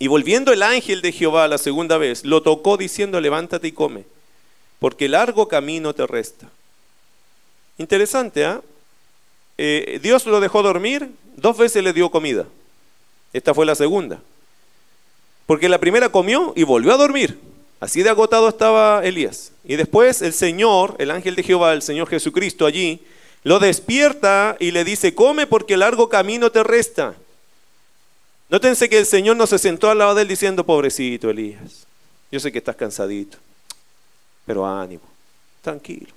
Y 0.00 0.08
volviendo 0.08 0.52
el 0.52 0.64
ángel 0.64 1.02
de 1.02 1.12
Jehová 1.12 1.46
la 1.46 1.58
segunda 1.58 1.98
vez, 1.98 2.24
lo 2.24 2.42
tocó 2.42 2.76
diciendo, 2.76 3.20
levántate 3.20 3.68
y 3.68 3.72
come, 3.72 4.04
porque 4.82 5.08
largo 5.08 5.46
camino 5.46 5.94
te 5.94 6.04
resta. 6.08 6.48
Interesante, 7.78 8.44
¿ah? 8.44 8.60
¿eh? 9.56 10.00
Dios 10.02 10.26
lo 10.26 10.40
dejó 10.40 10.60
dormir, 10.60 11.08
dos 11.36 11.56
veces 11.56 11.84
le 11.84 11.92
dio 11.92 12.10
comida. 12.10 12.46
Esta 13.32 13.54
fue 13.54 13.64
la 13.64 13.76
segunda. 13.76 14.18
Porque 15.46 15.68
la 15.68 15.78
primera 15.78 16.08
comió 16.08 16.52
y 16.56 16.64
volvió 16.64 16.92
a 16.92 16.96
dormir. 16.96 17.38
Así 17.78 18.02
de 18.02 18.10
agotado 18.10 18.48
estaba 18.48 19.04
Elías. 19.04 19.52
Y 19.62 19.76
después 19.76 20.20
el 20.20 20.32
Señor, 20.32 20.96
el 20.98 21.12
ángel 21.12 21.36
de 21.36 21.44
Jehová, 21.44 21.74
el 21.74 21.82
Señor 21.82 22.08
Jesucristo 22.08 22.66
allí, 22.66 23.02
lo 23.44 23.60
despierta 23.60 24.56
y 24.58 24.72
le 24.72 24.82
dice, 24.82 25.14
come 25.14 25.46
porque 25.46 25.76
largo 25.76 26.08
camino 26.08 26.50
te 26.50 26.64
resta. 26.64 27.14
Nótense 28.48 28.88
que 28.88 28.98
el 28.98 29.06
Señor 29.06 29.36
no 29.36 29.46
se 29.46 29.60
sentó 29.60 29.90
al 29.90 29.98
lado 29.98 30.16
de 30.16 30.22
él 30.22 30.28
diciendo, 30.28 30.66
pobrecito 30.66 31.30
Elías, 31.30 31.86
yo 32.32 32.40
sé 32.40 32.50
que 32.50 32.58
estás 32.58 32.74
cansadito, 32.74 33.38
pero 34.46 34.66
ánimo, 34.66 35.02
tranquilo. 35.60 36.12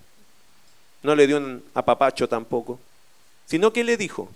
No 1.04 1.16
le 1.16 1.28
dio 1.28 1.38
un 1.38 1.64
apapacho 1.74 2.28
tampoco, 2.28 2.80
sino 3.46 3.72
que 3.72 3.84
le 3.84 3.98
dijo, 3.98 4.30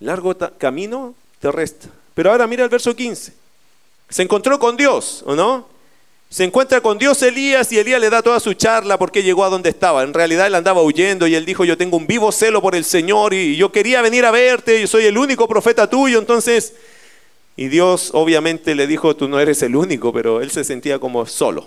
largo 0.00 0.36
camino 0.58 1.14
te 1.40 1.52
resta. 1.52 1.88
Pero 2.14 2.30
ahora 2.30 2.46
mira 2.46 2.64
el 2.64 2.70
verso 2.70 2.94
15. 2.94 3.32
Se 4.08 4.22
encontró 4.22 4.58
con 4.58 4.76
Dios, 4.76 5.22
¿o 5.26 5.34
no? 5.34 5.66
Se 6.28 6.44
encuentra 6.44 6.80
con 6.80 6.96
Dios 6.96 7.22
Elías 7.22 7.70
y 7.72 7.78
Elías 7.78 8.00
le 8.00 8.08
da 8.08 8.22
toda 8.22 8.40
su 8.40 8.54
charla 8.54 8.98
porque 8.98 9.22
llegó 9.22 9.44
a 9.44 9.50
donde 9.50 9.68
estaba. 9.68 10.02
En 10.02 10.14
realidad 10.14 10.46
él 10.46 10.54
andaba 10.54 10.80
huyendo 10.80 11.26
y 11.26 11.34
él 11.34 11.44
dijo, 11.44 11.64
yo 11.64 11.76
tengo 11.76 11.98
un 11.98 12.06
vivo 12.06 12.32
celo 12.32 12.62
por 12.62 12.74
el 12.74 12.84
Señor 12.84 13.34
y 13.34 13.56
yo 13.56 13.70
quería 13.70 14.00
venir 14.00 14.24
a 14.24 14.30
verte, 14.30 14.80
yo 14.80 14.86
soy 14.86 15.04
el 15.04 15.18
único 15.18 15.46
profeta 15.46 15.88
tuyo, 15.88 16.18
entonces... 16.18 16.74
Y 17.54 17.68
Dios 17.68 18.12
obviamente 18.14 18.74
le 18.74 18.86
dijo, 18.86 19.14
tú 19.14 19.28
no 19.28 19.38
eres 19.38 19.60
el 19.62 19.76
único, 19.76 20.10
pero 20.10 20.40
él 20.40 20.50
se 20.50 20.64
sentía 20.64 20.98
como 20.98 21.26
solo. 21.26 21.66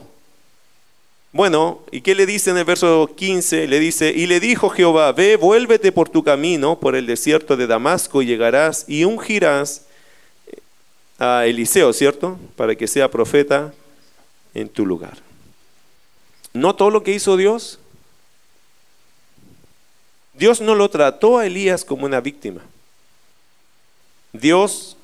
Bueno, 1.36 1.82
¿y 1.91 2.00
qué 2.00 2.15
le 2.15 2.26
dice 2.26 2.52
en 2.52 2.58
el 2.58 2.63
verso 2.63 3.12
15? 3.13 3.67
Le 3.67 3.78
dice, 3.82 4.10
y 4.10 4.26
le 4.26 4.39
dijo 4.39 4.69
Jehová, 4.69 5.12
ve, 5.12 5.36
vuélvete 5.36 5.91
por 5.91 6.08
tu 6.08 6.24
camino, 6.24 6.80
por 6.80 6.95
el 6.95 7.06
desierto 7.06 7.58
de 7.58 7.67
Damasco, 7.67 8.21
y 8.21 8.26
llegarás 8.26 8.86
y 8.88 9.04
ungirás 9.04 9.82
a 11.19 11.45
Eliseo, 11.45 11.91
¿cierto? 11.91 12.39
Para 12.56 12.74
que 12.76 12.88
sea 12.88 13.12
profeta 13.12 13.74
en 14.54 14.69
tu 14.69 14.86
lugar. 14.86 15.17
¿No 16.54 16.74
todo 16.74 16.89
lo 16.89 17.04
que 17.04 17.12
hizo 17.12 17.36
Dios? 17.36 17.80
Dios 20.36 20.62
no 20.62 20.74
lo 20.74 20.89
trató 20.89 21.39
a 21.39 21.48
Elías 21.48 21.84
como 21.84 22.06
una 22.06 22.21
víctima. 22.21 22.62
Dios 24.32 24.95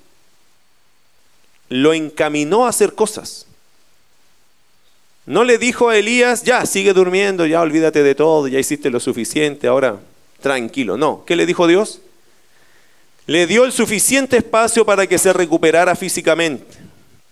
lo 1.68 1.94
encaminó 1.94 2.66
a 2.66 2.70
hacer 2.70 2.96
cosas. 2.96 3.48
No 5.26 5.44
le 5.44 5.58
dijo 5.58 5.90
a 5.90 5.98
Elías, 5.98 6.44
ya, 6.44 6.66
sigue 6.66 6.94
durmiendo, 6.94 7.46
ya 7.46 7.62
olvídate 7.62 8.02
de 8.04 8.16
todo, 8.16 8.48
ya 8.48 8.60
hiciste 8.60 8.90
lo 8.90 9.00
suficiente, 9.00 9.68
ahora 9.68 10.00
tranquilo. 10.42 10.98
No, 10.98 11.24
¿qué 11.26 11.36
le 11.36 11.46
dijo 11.46 11.68
Dios? 11.68 12.02
Le 13.28 13.46
dio 13.46 13.64
el 13.66 13.72
suficiente 13.72 14.38
espacio 14.38 14.86
para 14.86 15.06
que 15.06 15.18
se 15.18 15.32
recuperara 15.32 15.96
físicamente. 15.96 16.66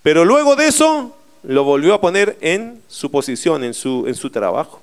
Pero 0.04 0.24
luego 0.24 0.56
de 0.56 0.68
eso, 0.68 1.16
lo 1.44 1.64
volvió 1.64 1.94
a 1.94 2.02
poner 2.02 2.38
en 2.42 2.82
su 2.88 3.10
posición, 3.10 3.64
en 3.64 3.74
su, 3.74 4.06
en 4.08 4.16
su 4.16 4.30
trabajo. 4.30 4.82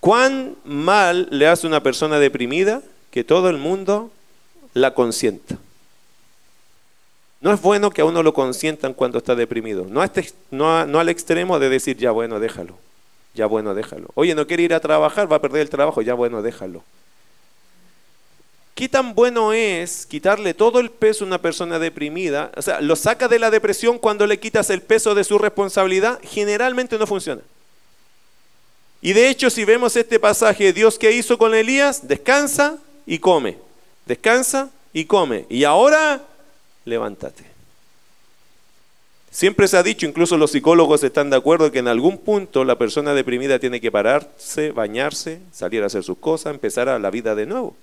¿Cuán 0.00 0.54
mal 0.64 1.28
le 1.30 1.48
hace 1.48 1.66
una 1.66 1.82
persona 1.82 2.18
deprimida 2.18 2.82
que 3.10 3.24
todo 3.24 3.48
el 3.48 3.56
mundo 3.56 4.10
la 4.74 4.94
consienta? 4.94 5.56
No 7.44 7.52
es 7.52 7.60
bueno 7.60 7.90
que 7.90 8.00
a 8.00 8.06
uno 8.06 8.22
lo 8.22 8.32
consientan 8.32 8.94
cuando 8.94 9.18
está 9.18 9.34
deprimido. 9.34 9.86
No, 9.86 10.02
este, 10.02 10.32
no, 10.50 10.86
no 10.86 10.98
al 10.98 11.10
extremo 11.10 11.58
de 11.58 11.68
decir, 11.68 11.98
ya 11.98 12.10
bueno, 12.10 12.40
déjalo. 12.40 12.78
Ya 13.34 13.44
bueno, 13.44 13.74
déjalo. 13.74 14.08
Oye, 14.14 14.34
no 14.34 14.46
quiere 14.46 14.62
ir 14.62 14.72
a 14.72 14.80
trabajar, 14.80 15.30
va 15.30 15.36
a 15.36 15.42
perder 15.42 15.60
el 15.60 15.68
trabajo, 15.68 16.00
ya 16.00 16.14
bueno, 16.14 16.40
déjalo. 16.40 16.82
¿Qué 18.74 18.88
tan 18.88 19.14
bueno 19.14 19.52
es 19.52 20.06
quitarle 20.06 20.54
todo 20.54 20.80
el 20.80 20.90
peso 20.90 21.22
a 21.22 21.26
una 21.26 21.38
persona 21.38 21.78
deprimida? 21.78 22.50
O 22.56 22.62
sea, 22.62 22.80
lo 22.80 22.96
saca 22.96 23.28
de 23.28 23.38
la 23.38 23.50
depresión 23.50 23.98
cuando 23.98 24.26
le 24.26 24.40
quitas 24.40 24.70
el 24.70 24.80
peso 24.80 25.14
de 25.14 25.22
su 25.22 25.36
responsabilidad. 25.36 26.18
Generalmente 26.22 26.96
no 26.96 27.06
funciona. 27.06 27.42
Y 29.02 29.12
de 29.12 29.28
hecho, 29.28 29.50
si 29.50 29.66
vemos 29.66 29.96
este 29.96 30.18
pasaje, 30.18 30.72
Dios 30.72 30.98
que 30.98 31.12
hizo 31.12 31.36
con 31.36 31.54
Elías, 31.54 32.08
descansa 32.08 32.78
y 33.04 33.18
come. 33.18 33.58
Descansa 34.06 34.70
y 34.94 35.04
come. 35.04 35.44
Y 35.50 35.64
ahora, 35.64 36.22
levántate. 36.84 37.44
Siempre 39.30 39.66
se 39.66 39.76
ha 39.76 39.82
dicho, 39.82 40.06
incluso 40.06 40.36
los 40.36 40.52
psicólogos 40.52 41.02
están 41.02 41.28
de 41.28 41.36
acuerdo 41.36 41.72
que 41.72 41.80
en 41.80 41.88
algún 41.88 42.18
punto 42.18 42.64
la 42.64 42.78
persona 42.78 43.14
deprimida 43.14 43.58
tiene 43.58 43.80
que 43.80 43.90
pararse, 43.90 44.70
bañarse, 44.70 45.40
salir 45.52 45.82
a 45.82 45.86
hacer 45.86 46.04
sus 46.04 46.18
cosas, 46.18 46.54
empezar 46.54 46.88
a 46.88 47.00
la 47.00 47.10
vida 47.10 47.34
de 47.34 47.44
nuevo. 47.44 47.74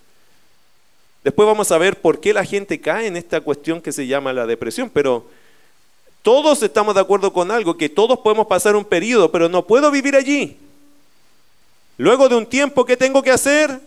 Después 1.26 1.46
vamos 1.46 1.70
a 1.72 1.78
ver 1.78 2.00
por 2.00 2.22
qué 2.22 2.34
la 2.34 2.46
gente 2.46 2.80
cae 2.80 3.08
en 3.08 3.18
esta 3.18 3.42
cuestión 3.42 3.82
que 3.82 3.92
se 3.92 4.08
llama 4.08 4.32
la 4.32 4.48
depresión, 4.48 4.90
pero 4.90 5.26
todos 6.22 6.64
estamos 6.64 6.96
de 6.96 7.02
acuerdo 7.02 7.34
con 7.34 7.52
algo, 7.52 7.78
que 7.78 7.90
todos 7.90 8.20
podemos 8.20 8.48
pasar 8.48 8.76
un 8.78 8.86
periodo, 8.86 9.30
pero 9.30 9.50
no 9.50 9.66
puedo 9.66 9.92
vivir 9.92 10.16
allí. 10.16 10.58
Luego 11.98 12.30
de 12.30 12.36
un 12.36 12.46
tiempo, 12.46 12.86
¿qué 12.86 12.96
tengo 12.96 13.22
que 13.22 13.32
hacer? 13.32 13.80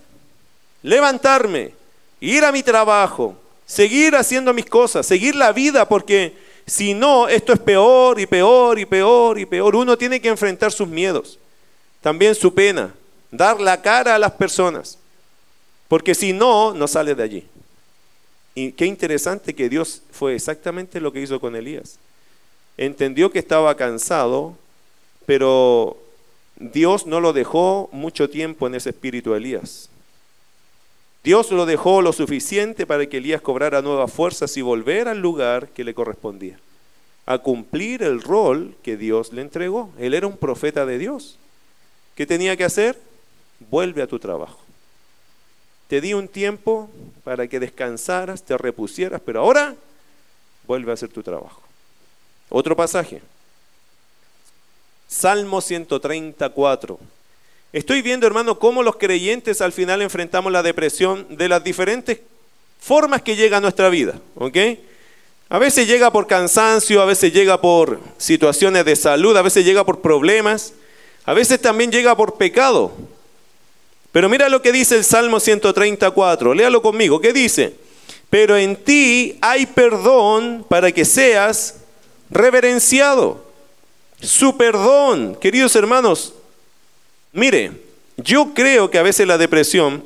Levantarme, 0.82 1.72
ir 2.20 2.44
a 2.44 2.52
mi 2.52 2.62
trabajo, 2.62 3.36
seguir 3.66 4.14
haciendo 4.16 4.52
mis 4.52 4.66
cosas, 4.66 5.06
seguir 5.06 5.34
la 5.34 5.52
vida, 5.52 5.88
porque 5.88 6.34
si 6.66 6.94
no, 6.94 7.28
esto 7.28 7.52
es 7.52 7.60
peor 7.60 8.20
y 8.20 8.26
peor 8.26 8.78
y 8.78 8.86
peor 8.86 9.38
y 9.38 9.46
peor. 9.46 9.76
Uno 9.76 9.98
tiene 9.98 10.20
que 10.20 10.28
enfrentar 10.28 10.72
sus 10.72 10.88
miedos, 10.88 11.38
también 12.00 12.34
su 12.34 12.54
pena, 12.54 12.94
dar 13.30 13.60
la 13.60 13.80
cara 13.80 14.14
a 14.14 14.18
las 14.18 14.32
personas. 14.32 14.98
Porque 15.88 16.14
si 16.14 16.32
no, 16.32 16.72
no 16.72 16.88
sale 16.88 17.14
de 17.14 17.22
allí. 17.22 17.46
Y 18.54 18.72
qué 18.72 18.86
interesante 18.86 19.54
que 19.54 19.68
Dios 19.68 20.02
fue 20.10 20.34
exactamente 20.34 21.00
lo 21.00 21.12
que 21.12 21.20
hizo 21.20 21.40
con 21.40 21.56
Elías. 21.56 21.98
Entendió 22.76 23.30
que 23.30 23.38
estaba 23.38 23.76
cansado, 23.76 24.56
pero 25.26 25.98
Dios 26.56 27.06
no 27.06 27.20
lo 27.20 27.32
dejó 27.32 27.88
mucho 27.92 28.30
tiempo 28.30 28.66
en 28.66 28.76
ese 28.76 28.90
espíritu 28.90 29.32
de 29.32 29.38
Elías. 29.38 29.90
Dios 31.24 31.50
lo 31.50 31.64
dejó 31.64 32.02
lo 32.02 32.12
suficiente 32.12 32.86
para 32.86 33.06
que 33.06 33.16
Elías 33.16 33.40
cobrara 33.40 33.80
nuevas 33.80 34.12
fuerzas 34.12 34.54
y 34.58 34.62
volver 34.62 35.08
al 35.08 35.20
lugar 35.20 35.68
que 35.68 35.82
le 35.82 35.94
correspondía, 35.94 36.58
a 37.24 37.38
cumplir 37.38 38.02
el 38.02 38.20
rol 38.20 38.76
que 38.82 38.98
Dios 38.98 39.32
le 39.32 39.40
entregó. 39.40 39.90
Él 39.98 40.12
era 40.12 40.26
un 40.26 40.36
profeta 40.36 40.84
de 40.84 40.98
Dios. 40.98 41.38
¿Qué 42.14 42.26
tenía 42.26 42.58
que 42.58 42.64
hacer? 42.64 43.00
Vuelve 43.70 44.02
a 44.02 44.06
tu 44.06 44.18
trabajo. 44.18 44.58
Te 45.88 46.02
di 46.02 46.12
un 46.12 46.28
tiempo 46.28 46.90
para 47.24 47.48
que 47.48 47.58
descansaras, 47.58 48.42
te 48.42 48.58
repusieras, 48.58 49.22
pero 49.24 49.40
ahora 49.40 49.74
vuelve 50.66 50.90
a 50.90 50.94
hacer 50.94 51.08
tu 51.08 51.22
trabajo. 51.22 51.62
Otro 52.50 52.76
pasaje. 52.76 53.22
Salmo 55.08 55.62
134. 55.62 56.98
Estoy 57.74 58.02
viendo, 58.02 58.24
hermano, 58.28 58.56
cómo 58.60 58.84
los 58.84 58.94
creyentes 58.94 59.60
al 59.60 59.72
final 59.72 60.00
enfrentamos 60.00 60.52
la 60.52 60.62
depresión 60.62 61.26
de 61.36 61.48
las 61.48 61.64
diferentes 61.64 62.20
formas 62.78 63.22
que 63.22 63.34
llega 63.34 63.56
a 63.56 63.60
nuestra 63.60 63.88
vida. 63.88 64.20
¿ok? 64.36 64.56
A 65.48 65.58
veces 65.58 65.88
llega 65.88 66.12
por 66.12 66.28
cansancio, 66.28 67.02
a 67.02 67.04
veces 67.04 67.32
llega 67.32 67.60
por 67.60 67.98
situaciones 68.16 68.84
de 68.84 68.94
salud, 68.94 69.36
a 69.36 69.42
veces 69.42 69.64
llega 69.64 69.82
por 69.82 70.02
problemas, 70.02 70.72
a 71.24 71.34
veces 71.34 71.60
también 71.60 71.90
llega 71.90 72.16
por 72.16 72.36
pecado. 72.36 72.92
Pero 74.12 74.28
mira 74.28 74.48
lo 74.48 74.62
que 74.62 74.70
dice 74.70 74.94
el 74.94 75.02
Salmo 75.02 75.40
134, 75.40 76.54
léalo 76.54 76.80
conmigo, 76.80 77.20
¿qué 77.20 77.32
dice? 77.32 77.74
Pero 78.30 78.56
en 78.56 78.76
ti 78.76 79.36
hay 79.40 79.66
perdón 79.66 80.64
para 80.68 80.92
que 80.92 81.04
seas 81.04 81.80
reverenciado. 82.30 83.44
Su 84.20 84.56
perdón, 84.56 85.36
queridos 85.40 85.74
hermanos, 85.74 86.34
mire, 87.34 87.72
yo 88.16 88.54
creo 88.54 88.90
que 88.90 88.98
a 88.98 89.02
veces 89.02 89.26
la 89.26 89.36
depresión, 89.36 90.04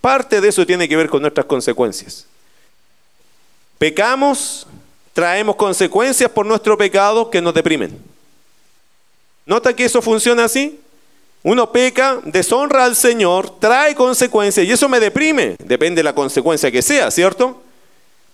parte 0.00 0.40
de 0.40 0.48
eso 0.48 0.66
tiene 0.66 0.88
que 0.88 0.96
ver 0.96 1.08
con 1.08 1.22
nuestras 1.22 1.46
consecuencias. 1.46 2.26
Pecamos, 3.78 4.66
traemos 5.12 5.56
consecuencias 5.56 6.30
por 6.30 6.44
nuestro 6.44 6.76
pecado 6.76 7.30
que 7.30 7.40
nos 7.40 7.54
deprimen. 7.54 7.98
¿Nota 9.46 9.74
que 9.74 9.84
eso 9.84 10.02
funciona 10.02 10.44
así? 10.44 10.78
Uno 11.44 11.72
peca, 11.72 12.20
deshonra 12.24 12.84
al 12.84 12.94
Señor, 12.94 13.58
trae 13.58 13.94
consecuencias 13.94 14.66
y 14.66 14.70
eso 14.70 14.88
me 14.88 15.00
deprime. 15.00 15.56
Depende 15.58 16.00
de 16.00 16.04
la 16.04 16.14
consecuencia 16.14 16.70
que 16.70 16.82
sea, 16.82 17.10
¿cierto? 17.10 17.60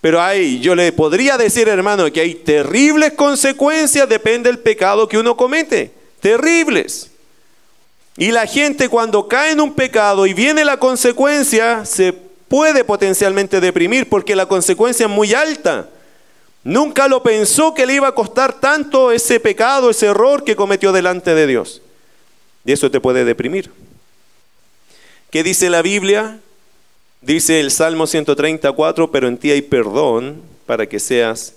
Pero 0.01 0.20
hay, 0.20 0.61
yo 0.61 0.74
le 0.74 0.92
podría 0.92 1.37
decir, 1.38 1.68
hermano, 1.68 2.11
que 2.12 2.20
hay 2.20 2.35
terribles 2.35 3.14
consecuencias, 3.14 4.09
depende 4.09 4.51
del 4.51 4.59
pecado 4.59 5.09
que 5.09 5.18
uno 5.18 5.37
comete. 5.37 5.97
Terribles. 6.20 7.11
Y 8.16 8.33
la 8.33 8.46
gente 8.46 8.88
cuando 8.88 9.28
cae 9.28 9.52
en 9.52 9.61
un 9.61 9.74
pecado 9.74 10.26
y 10.26 10.35
viene 10.35 10.64
la 10.64 10.78
consecuencia, 10.78 11.85
se 11.85 12.12
puede 12.12 12.83
potencialmente 12.83 13.61
deprimir 13.61 14.09
porque 14.09 14.35
la 14.35 14.46
consecuencia 14.46 15.07
es 15.07 15.12
muy 15.12 15.35
alta. 15.35 15.88
Nunca 16.64 17.07
lo 17.07 17.22
pensó 17.22 17.74
que 17.74 17.87
le 17.87 17.94
iba 17.94 18.09
a 18.09 18.14
costar 18.14 18.61
tanto 18.61 19.12
ese 19.12 19.38
pecado, 19.38 19.90
ese 19.90 20.07
error 20.07 20.42
que 20.42 20.57
cometió 20.57 20.92
delante 20.92 21.35
de 21.35 21.46
Dios. 21.46 21.81
Y 22.64 22.73
eso 22.73 22.90
te 22.90 23.00
puede 23.00 23.25
deprimir. 23.25 23.71
¿Qué 25.31 25.42
dice 25.42 25.71
la 25.71 25.83
Biblia? 25.83 26.40
Dice 27.21 27.60
el 27.60 27.71
Salmo 27.71 28.06
134, 28.06 29.10
pero 29.10 29.29
en 29.29 29.38
ti 29.38 29.50
hay 29.50 29.62
perdón 29.62 30.42
para 30.66 30.87
que 30.87 30.98
seas 30.98 31.54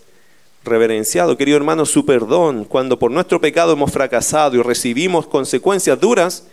reverenciado. 0.64 1.38
Querido 1.38 1.58
hermano, 1.58 1.86
su 1.86 2.06
perdón, 2.06 2.66
cuando 2.66 3.00
por 3.00 3.12
nuestro 3.12 3.42
pecado 3.42 3.74
hemos 3.74 3.92
fracasado 3.92 4.56
y 4.56 4.62
recibimos 4.62 5.28
consecuencias 5.28 6.00
duras, 6.00 6.46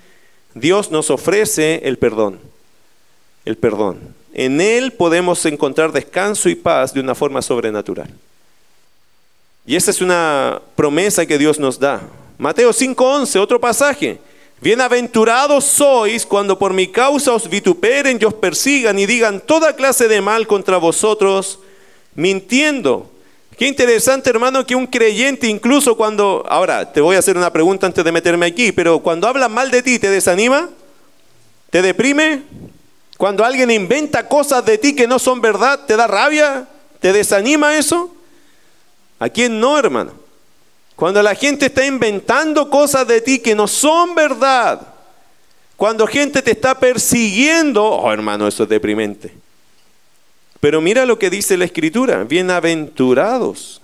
Dios 0.54 0.90
nos 0.90 1.10
ofrece 1.10 1.82
el 1.84 1.98
perdón. 1.98 2.40
El 3.44 3.56
perdón. 3.56 3.98
En 4.32 4.60
Él 4.60 4.92
podemos 4.92 5.44
encontrar 5.46 5.92
descanso 5.92 6.48
y 6.48 6.54
paz 6.54 6.92
de 6.92 7.00
una 7.00 7.14
forma 7.14 7.42
sobrenatural. 7.42 8.08
Y 9.66 9.76
esa 9.76 9.90
es 9.90 10.00
una 10.00 10.62
promesa 10.76 11.26
que 11.26 11.38
Dios 11.38 11.58
nos 11.58 11.78
da. 11.78 12.00
Mateo 12.38 12.70
5.11, 12.70 13.38
otro 13.40 13.60
pasaje. 13.60 14.18
Bienaventurados 14.60 15.64
sois 15.64 16.26
cuando 16.26 16.58
por 16.58 16.72
mi 16.72 16.88
causa 16.88 17.32
os 17.32 17.48
vituperen 17.48 18.18
y 18.20 18.24
os 18.24 18.34
persigan 18.34 18.98
y 18.98 19.06
digan 19.06 19.40
toda 19.40 19.76
clase 19.76 20.08
de 20.08 20.20
mal 20.20 20.46
contra 20.46 20.78
vosotros, 20.78 21.60
mintiendo. 22.14 23.10
Qué 23.58 23.66
interesante, 23.66 24.30
hermano, 24.30 24.64
que 24.64 24.76
un 24.76 24.86
creyente, 24.86 25.48
incluso 25.48 25.96
cuando, 25.96 26.44
ahora 26.48 26.92
te 26.92 27.00
voy 27.00 27.16
a 27.16 27.18
hacer 27.18 27.36
una 27.36 27.52
pregunta 27.52 27.88
antes 27.88 28.04
de 28.04 28.12
meterme 28.12 28.46
aquí, 28.46 28.70
pero 28.70 29.00
cuando 29.00 29.26
hablan 29.26 29.50
mal 29.50 29.72
de 29.72 29.82
ti, 29.82 29.98
¿te 29.98 30.08
desanima? 30.08 30.68
¿Te 31.70 31.82
deprime? 31.82 32.44
Cuando 33.16 33.44
alguien 33.44 33.72
inventa 33.72 34.28
cosas 34.28 34.64
de 34.64 34.78
ti 34.78 34.94
que 34.94 35.08
no 35.08 35.18
son 35.18 35.40
verdad, 35.40 35.80
¿te 35.88 35.96
da 35.96 36.06
rabia? 36.06 36.68
¿Te 37.00 37.12
desanima 37.12 37.76
eso? 37.76 38.14
¿A 39.18 39.28
quién 39.28 39.58
no, 39.58 39.76
hermano? 39.76 40.12
Cuando 40.94 41.20
la 41.20 41.34
gente 41.34 41.66
está 41.66 41.84
inventando 41.84 42.70
cosas 42.70 43.08
de 43.08 43.20
ti 43.20 43.40
que 43.40 43.56
no 43.56 43.66
son 43.66 44.14
verdad, 44.14 44.82
cuando 45.76 46.06
gente 46.06 46.42
te 46.42 46.52
está 46.52 46.78
persiguiendo, 46.78 47.84
oh 47.84 48.12
hermano, 48.12 48.46
eso 48.46 48.62
es 48.62 48.68
deprimente. 48.68 49.47
Pero 50.60 50.80
mira 50.80 51.06
lo 51.06 51.18
que 51.18 51.30
dice 51.30 51.56
la 51.56 51.64
escritura, 51.64 52.24
bienaventurados. 52.24 53.80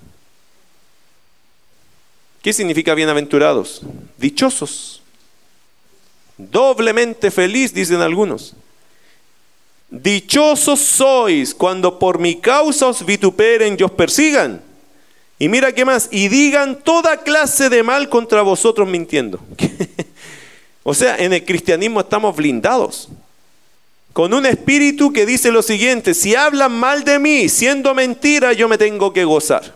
¿Qué 2.42 2.52
significa 2.52 2.94
bienaventurados? 2.94 3.82
Dichosos. 4.18 5.02
Doblemente 6.36 7.30
feliz, 7.30 7.72
dicen 7.72 8.00
algunos. 8.00 8.54
Dichosos 9.88 10.80
sois 10.80 11.54
cuando 11.54 11.98
por 11.98 12.18
mi 12.18 12.40
causa 12.40 12.88
os 12.88 13.06
vituperen 13.06 13.76
y 13.78 13.82
os 13.84 13.92
persigan. 13.92 14.60
Y 15.38 15.48
mira 15.48 15.72
qué 15.72 15.84
más, 15.84 16.08
y 16.10 16.28
digan 16.28 16.82
toda 16.82 17.22
clase 17.22 17.68
de 17.68 17.84
mal 17.84 18.08
contra 18.08 18.42
vosotros 18.42 18.88
mintiendo. 18.88 19.38
o 20.82 20.92
sea, 20.92 21.16
en 21.16 21.32
el 21.32 21.44
cristianismo 21.44 22.00
estamos 22.00 22.34
blindados 22.34 23.08
con 24.14 24.32
un 24.32 24.46
espíritu 24.46 25.12
que 25.12 25.26
dice 25.26 25.50
lo 25.50 25.60
siguiente, 25.60 26.14
si 26.14 26.36
hablan 26.36 26.70
mal 26.72 27.02
de 27.02 27.18
mí, 27.18 27.48
siendo 27.48 27.94
mentira, 27.96 28.52
yo 28.52 28.68
me 28.68 28.78
tengo 28.78 29.12
que 29.12 29.24
gozar. 29.24 29.74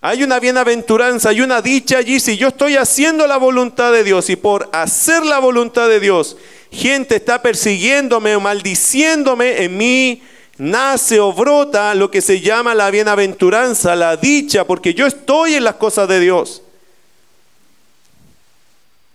Hay 0.00 0.24
una 0.24 0.40
bienaventuranza, 0.40 1.28
hay 1.28 1.40
una 1.40 1.62
dicha 1.62 1.98
allí, 1.98 2.18
si 2.18 2.36
yo 2.36 2.48
estoy 2.48 2.74
haciendo 2.74 3.28
la 3.28 3.36
voluntad 3.36 3.92
de 3.92 4.02
Dios 4.02 4.28
y 4.30 4.34
por 4.34 4.68
hacer 4.72 5.24
la 5.24 5.38
voluntad 5.38 5.88
de 5.88 6.00
Dios, 6.00 6.36
gente 6.72 7.14
está 7.14 7.40
persiguiéndome 7.40 8.34
o 8.34 8.40
maldiciéndome, 8.40 9.62
en 9.62 9.76
mí 9.76 10.22
nace 10.56 11.20
o 11.20 11.32
brota 11.32 11.94
lo 11.94 12.10
que 12.10 12.20
se 12.20 12.40
llama 12.40 12.74
la 12.74 12.90
bienaventuranza, 12.90 13.94
la 13.94 14.16
dicha, 14.16 14.64
porque 14.64 14.92
yo 14.92 15.06
estoy 15.06 15.54
en 15.54 15.62
las 15.62 15.76
cosas 15.76 16.08
de 16.08 16.18
Dios. 16.18 16.62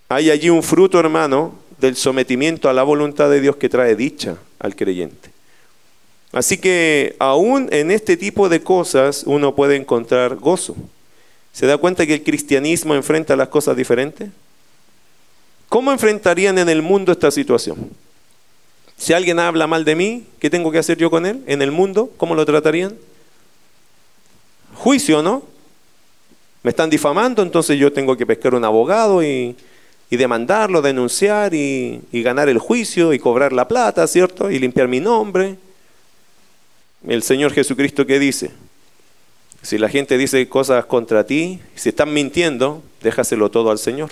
Hay 0.08 0.32
allí 0.32 0.50
un 0.50 0.64
fruto, 0.64 0.98
hermano, 1.02 1.63
del 1.84 1.98
sometimiento 1.98 2.70
a 2.70 2.74
la 2.74 2.84
voluntad 2.84 3.30
de 3.30 3.42
Dios 3.42 3.58
que 3.58 3.68
trae 3.68 3.94
dicha 3.98 4.38
al 4.58 4.74
creyente. 4.74 5.32
Así 6.32 6.58
que 6.58 7.18
aún 7.20 7.68
en 7.72 7.92
este 7.92 8.16
tipo 8.16 8.48
de 8.48 8.64
cosas 8.64 9.24
uno 9.26 9.54
puede 9.54 9.76
encontrar 9.76 10.38
gozo. 10.38 10.78
¿Se 11.52 11.66
da 11.68 11.78
cuenta 11.78 12.08
que 12.08 12.14
el 12.14 12.24
cristianismo 12.24 12.96
enfrenta 12.96 13.36
las 13.36 13.50
cosas 13.50 13.76
diferentes? 13.76 14.30
¿Cómo 15.68 15.92
enfrentarían 15.92 16.58
en 16.58 16.70
el 16.70 16.82
mundo 16.82 17.12
esta 17.12 17.30
situación? 17.32 17.90
Si 18.96 19.12
alguien 19.12 19.38
habla 19.38 19.68
mal 19.68 19.84
de 19.84 19.96
mí, 19.96 20.26
¿qué 20.40 20.50
tengo 20.50 20.72
que 20.72 20.78
hacer 20.78 20.98
yo 20.98 21.10
con 21.10 21.26
él? 21.26 21.44
En 21.48 21.62
el 21.62 21.72
mundo, 21.72 22.12
¿cómo 22.16 22.34
lo 22.34 22.46
tratarían? 22.46 22.96
Juicio, 24.76 25.22
¿no? 25.22 25.44
Me 26.64 26.70
están 26.70 26.90
difamando, 26.90 27.42
entonces 27.42 27.78
yo 27.78 27.92
tengo 27.92 28.16
que 28.16 28.26
pescar 28.26 28.56
un 28.56 28.64
abogado 28.64 29.22
y 29.22 29.58
y 30.10 30.18
demandarlo, 30.18 30.82
denunciar 30.82 31.54
y, 31.54 32.02
ganar 32.12 32.50
el 32.50 32.60
juicio 32.60 33.14
y 33.14 33.20
cobrar 33.20 33.54
la 33.54 33.68
plata, 33.68 34.06
¿cierto? 34.08 34.52
Y 34.52 34.60
limpiar 34.60 34.88
mi 34.88 35.00
nombre. 35.00 35.58
El 37.08 37.24
Señor 37.24 37.52
Jesucristo 37.54 38.06
¿qué 38.06 38.20
dice, 38.20 38.52
si 39.62 39.78
la 39.78 39.90
gente 39.90 40.18
dice 40.18 40.48
cosas 40.48 40.86
contra 40.86 41.26
ti, 41.26 41.60
si 41.76 41.90
están 41.90 42.14
mintiendo, 42.14 42.84
déjaselo 43.02 43.50
todo 43.50 43.72
al 43.72 43.80
Señor. 43.80 44.12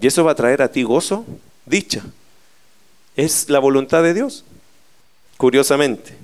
Y 0.00 0.06
eso 0.06 0.24
va 0.24 0.32
a 0.32 0.36
traer 0.36 0.62
a 0.62 0.68
ti 0.68 0.82
gozo, 0.82 1.24
dicha. 1.66 2.02
Es 3.14 3.48
la 3.50 3.58
voluntad 3.58 4.02
de 4.02 4.14
Dios, 4.14 4.44
curiosamente. 5.36 6.16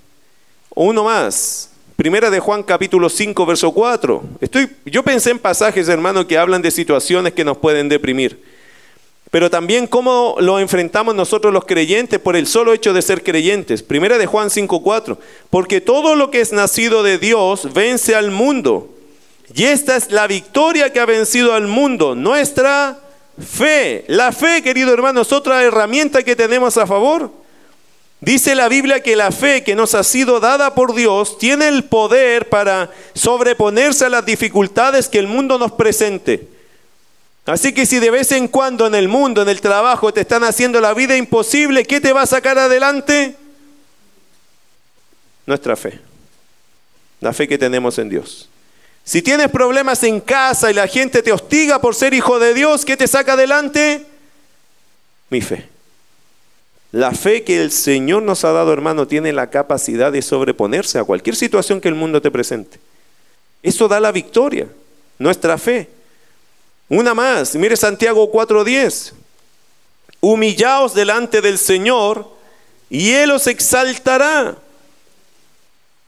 Uno 0.74 1.04
más, 1.04 1.70
Primera 1.98 2.30
de 2.30 2.38
Juan 2.38 2.62
capítulo 2.62 3.08
5, 3.08 3.44
verso 3.44 3.72
4. 3.72 4.22
Estoy, 4.40 4.68
yo 4.84 5.02
pensé 5.02 5.30
en 5.30 5.40
pasajes, 5.40 5.88
hermano, 5.88 6.28
que 6.28 6.38
hablan 6.38 6.62
de 6.62 6.70
situaciones 6.70 7.32
que 7.32 7.44
nos 7.44 7.58
pueden 7.58 7.88
deprimir. 7.88 8.40
Pero 9.32 9.50
también 9.50 9.88
cómo 9.88 10.36
lo 10.38 10.60
enfrentamos 10.60 11.16
nosotros 11.16 11.52
los 11.52 11.64
creyentes 11.64 12.20
por 12.20 12.36
el 12.36 12.46
solo 12.46 12.72
hecho 12.72 12.92
de 12.92 13.02
ser 13.02 13.24
creyentes. 13.24 13.82
Primera 13.82 14.16
de 14.16 14.26
Juan 14.26 14.48
5, 14.48 14.80
4. 14.80 15.18
Porque 15.50 15.80
todo 15.80 16.14
lo 16.14 16.30
que 16.30 16.40
es 16.40 16.52
nacido 16.52 17.02
de 17.02 17.18
Dios 17.18 17.74
vence 17.74 18.14
al 18.14 18.30
mundo. 18.30 18.94
Y 19.52 19.64
esta 19.64 19.96
es 19.96 20.12
la 20.12 20.28
victoria 20.28 20.92
que 20.92 21.00
ha 21.00 21.04
vencido 21.04 21.52
al 21.52 21.66
mundo, 21.66 22.14
nuestra 22.14 22.96
fe. 23.44 24.04
La 24.06 24.30
fe, 24.30 24.62
querido 24.62 24.92
hermano, 24.92 25.22
es 25.22 25.32
otra 25.32 25.64
herramienta 25.64 26.22
que 26.22 26.36
tenemos 26.36 26.76
a 26.76 26.86
favor. 26.86 27.47
Dice 28.20 28.56
la 28.56 28.68
Biblia 28.68 29.02
que 29.02 29.14
la 29.14 29.30
fe 29.30 29.62
que 29.62 29.76
nos 29.76 29.94
ha 29.94 30.02
sido 30.02 30.40
dada 30.40 30.74
por 30.74 30.94
Dios 30.94 31.38
tiene 31.38 31.68
el 31.68 31.84
poder 31.84 32.48
para 32.48 32.90
sobreponerse 33.14 34.06
a 34.06 34.08
las 34.08 34.26
dificultades 34.26 35.08
que 35.08 35.20
el 35.20 35.28
mundo 35.28 35.56
nos 35.58 35.72
presente. 35.72 36.48
Así 37.46 37.72
que 37.72 37.86
si 37.86 38.00
de 38.00 38.10
vez 38.10 38.32
en 38.32 38.48
cuando 38.48 38.86
en 38.86 38.94
el 38.94 39.08
mundo, 39.08 39.42
en 39.42 39.48
el 39.48 39.60
trabajo, 39.60 40.12
te 40.12 40.22
están 40.22 40.42
haciendo 40.44 40.80
la 40.80 40.94
vida 40.94 41.16
imposible, 41.16 41.84
¿qué 41.84 42.00
te 42.00 42.12
va 42.12 42.22
a 42.22 42.26
sacar 42.26 42.58
adelante? 42.58 43.36
Nuestra 45.46 45.76
fe. 45.76 46.00
La 47.20 47.32
fe 47.32 47.48
que 47.48 47.56
tenemos 47.56 47.98
en 47.98 48.08
Dios. 48.10 48.48
Si 49.04 49.22
tienes 49.22 49.48
problemas 49.48 50.02
en 50.02 50.20
casa 50.20 50.70
y 50.70 50.74
la 50.74 50.86
gente 50.88 51.22
te 51.22 51.32
hostiga 51.32 51.80
por 51.80 51.94
ser 51.94 52.12
hijo 52.12 52.38
de 52.38 52.52
Dios, 52.52 52.84
¿qué 52.84 52.96
te 52.96 53.06
saca 53.06 53.32
adelante? 53.32 54.04
Mi 55.30 55.40
fe. 55.40 55.77
La 56.90 57.12
fe 57.12 57.44
que 57.44 57.60
el 57.60 57.70
Señor 57.70 58.22
nos 58.22 58.44
ha 58.44 58.52
dado, 58.52 58.72
hermano, 58.72 59.06
tiene 59.06 59.32
la 59.32 59.50
capacidad 59.50 60.10
de 60.10 60.22
sobreponerse 60.22 60.98
a 60.98 61.04
cualquier 61.04 61.36
situación 61.36 61.80
que 61.80 61.88
el 61.88 61.94
mundo 61.94 62.22
te 62.22 62.30
presente. 62.30 62.78
Eso 63.62 63.88
da 63.88 64.00
la 64.00 64.12
victoria, 64.12 64.68
nuestra 65.18 65.58
fe. 65.58 65.88
Una 66.88 67.12
más, 67.12 67.54
mire 67.56 67.76
Santiago 67.76 68.30
4:10. 68.32 69.12
Humillaos 70.20 70.94
delante 70.94 71.42
del 71.42 71.58
Señor 71.58 72.28
y 72.88 73.10
Él 73.10 73.30
os 73.32 73.46
exaltará. 73.46 74.56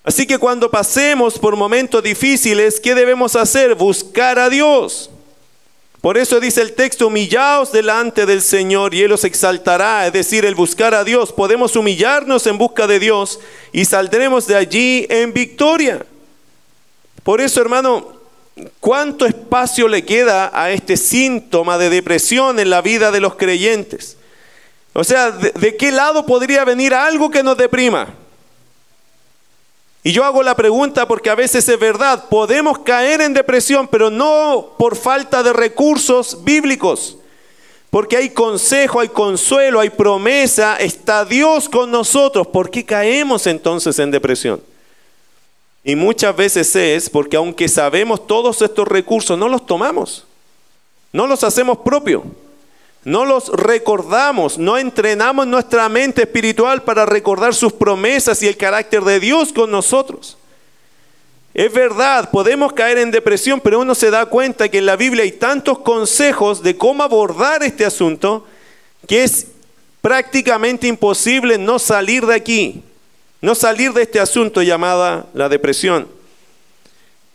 Así 0.02 0.26
que 0.26 0.38
cuando 0.38 0.70
pasemos 0.70 1.38
por 1.38 1.56
momentos 1.56 2.02
difíciles, 2.02 2.80
¿qué 2.80 2.94
debemos 2.94 3.36
hacer? 3.36 3.74
Buscar 3.74 4.38
a 4.38 4.48
Dios. 4.48 5.10
Por 6.00 6.16
eso 6.16 6.40
dice 6.40 6.62
el 6.62 6.72
texto, 6.72 7.08
humillaos 7.08 7.72
delante 7.72 8.24
del 8.24 8.40
Señor 8.40 8.94
y 8.94 9.02
Él 9.02 9.12
os 9.12 9.24
exaltará, 9.24 10.06
es 10.06 10.12
decir, 10.14 10.46
el 10.46 10.54
buscar 10.54 10.94
a 10.94 11.04
Dios. 11.04 11.30
Podemos 11.30 11.76
humillarnos 11.76 12.46
en 12.46 12.56
busca 12.56 12.86
de 12.86 12.98
Dios 12.98 13.38
y 13.70 13.84
saldremos 13.84 14.46
de 14.46 14.56
allí 14.56 15.06
en 15.10 15.34
victoria. 15.34 16.06
Por 17.22 17.42
eso, 17.42 17.60
hermano, 17.60 18.14
¿cuánto 18.80 19.26
espacio 19.26 19.88
le 19.88 20.06
queda 20.06 20.50
a 20.54 20.70
este 20.70 20.96
síntoma 20.96 21.76
de 21.76 21.90
depresión 21.90 22.58
en 22.58 22.70
la 22.70 22.80
vida 22.80 23.10
de 23.10 23.20
los 23.20 23.34
creyentes? 23.34 24.16
O 24.94 25.04
sea, 25.04 25.30
¿de, 25.30 25.50
de 25.50 25.76
qué 25.76 25.92
lado 25.92 26.24
podría 26.24 26.64
venir 26.64 26.94
algo 26.94 27.30
que 27.30 27.42
nos 27.42 27.58
deprima? 27.58 28.14
Y 30.02 30.12
yo 30.12 30.24
hago 30.24 30.42
la 30.42 30.56
pregunta 30.56 31.06
porque 31.06 31.28
a 31.28 31.34
veces 31.34 31.68
es 31.68 31.78
verdad, 31.78 32.28
podemos 32.28 32.78
caer 32.78 33.20
en 33.20 33.34
depresión, 33.34 33.86
pero 33.86 34.10
no 34.10 34.74
por 34.78 34.96
falta 34.96 35.42
de 35.42 35.52
recursos 35.52 36.42
bíblicos. 36.42 37.18
Porque 37.90 38.16
hay 38.16 38.30
consejo, 38.30 39.00
hay 39.00 39.08
consuelo, 39.08 39.80
hay 39.80 39.90
promesa, 39.90 40.76
está 40.76 41.24
Dios 41.24 41.68
con 41.68 41.90
nosotros. 41.90 42.46
¿Por 42.46 42.70
qué 42.70 42.84
caemos 42.84 43.46
entonces 43.46 43.98
en 43.98 44.10
depresión? 44.10 44.62
Y 45.82 45.96
muchas 45.96 46.34
veces 46.36 46.74
es 46.76 47.10
porque 47.10 47.36
aunque 47.36 47.68
sabemos 47.68 48.26
todos 48.26 48.62
estos 48.62 48.86
recursos, 48.86 49.36
no 49.36 49.48
los 49.48 49.66
tomamos, 49.66 50.24
no 51.12 51.26
los 51.26 51.42
hacemos 51.42 51.78
propios. 51.78 52.22
No 53.04 53.24
los 53.24 53.48
recordamos, 53.48 54.58
no 54.58 54.76
entrenamos 54.76 55.46
nuestra 55.46 55.88
mente 55.88 56.22
espiritual 56.22 56.82
para 56.82 57.06
recordar 57.06 57.54
sus 57.54 57.72
promesas 57.72 58.42
y 58.42 58.48
el 58.48 58.58
carácter 58.58 59.02
de 59.02 59.20
Dios 59.20 59.52
con 59.52 59.70
nosotros. 59.70 60.36
Es 61.54 61.72
verdad, 61.72 62.30
podemos 62.30 62.72
caer 62.74 62.98
en 62.98 63.10
depresión, 63.10 63.60
pero 63.60 63.80
uno 63.80 63.94
se 63.94 64.10
da 64.10 64.26
cuenta 64.26 64.68
que 64.68 64.78
en 64.78 64.86
la 64.86 64.96
Biblia 64.96 65.24
hay 65.24 65.32
tantos 65.32 65.78
consejos 65.80 66.62
de 66.62 66.76
cómo 66.76 67.02
abordar 67.02 67.62
este 67.62 67.84
asunto 67.84 68.46
que 69.08 69.24
es 69.24 69.46
prácticamente 70.00 70.86
imposible 70.86 71.58
no 71.58 71.78
salir 71.78 72.26
de 72.26 72.34
aquí, 72.34 72.82
no 73.40 73.54
salir 73.54 73.92
de 73.92 74.02
este 74.02 74.20
asunto 74.20 74.62
llamada 74.62 75.26
la 75.34 75.48
depresión. 75.48 76.06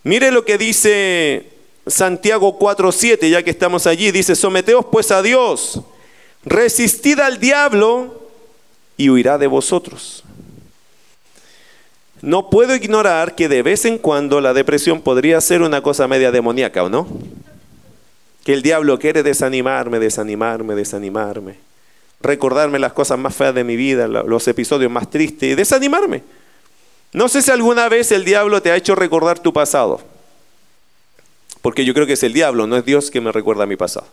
Mire 0.03 0.32
lo 0.32 0.45
que 0.45 0.57
dice 0.59 1.55
Santiago 1.88 2.58
4:7, 2.58 3.30
ya 3.30 3.44
que 3.44 3.52
estamos 3.52 3.86
allí, 3.86 4.12
dice, 4.12 4.36
someteos 4.36 4.86
pues 4.92 5.12
a 5.12 5.22
Dios, 5.22 5.82
resistid 6.44 7.20
al 7.20 7.40
diablo 7.40 8.22
y 8.98 9.10
huirá 9.10 9.38
de 9.38 9.48
vosotros. 9.48 10.24
no 12.22 12.50
puedo 12.50 12.76
ignorar 12.76 13.36
que 13.36 13.48
de 13.48 13.62
vez 13.62 13.86
en 13.86 14.00
cuando 14.00 14.42
la 14.42 14.54
depresión 14.54 15.02
podría 15.02 15.40
ser 15.42 15.62
una 15.62 15.82
cosa 15.82 16.08
media 16.08 16.32
demoníaca, 16.32 16.84
¿o 16.84 16.90
no? 16.90 17.08
Que 18.44 18.54
el 18.54 18.64
diablo 18.64 18.98
quiere 18.98 19.22
desanimarme, 19.22 20.00
desanimarme, 20.00 20.74
desanimarme, 20.74 21.56
recordarme 22.22 22.80
las 22.80 22.94
cosas 22.94 23.20
más 23.20 23.36
feas 23.36 23.54
de 23.54 23.64
mi 23.64 23.76
vida, 23.76 24.08
los 24.08 24.48
episodios 24.48 24.92
más 24.92 25.10
tristes 25.12 25.52
y 25.52 25.56
desanimarme. 25.56 26.24
No 27.14 27.28
sé 27.28 27.44
si 27.44 27.52
alguna 27.52 27.90
vez 27.90 28.12
el 28.12 28.26
diablo 28.26 28.60
te 28.60 28.72
ha 28.72 28.76
hecho 28.76 28.96
recordar 28.96 29.38
tu 29.38 29.54
pasado, 29.54 30.02
porque 31.66 31.84
yo 31.84 31.95
creo 31.95 32.05
que 32.05 32.13
es 32.13 32.22
el 32.22 32.32
diablo, 32.32 32.68
no 32.68 32.78
es 32.78 32.86
Dios 32.86 33.09
que 33.09 33.20
me 33.20 33.32
recuerda 33.32 33.66
mi 33.66 33.76
pasado, 33.76 34.05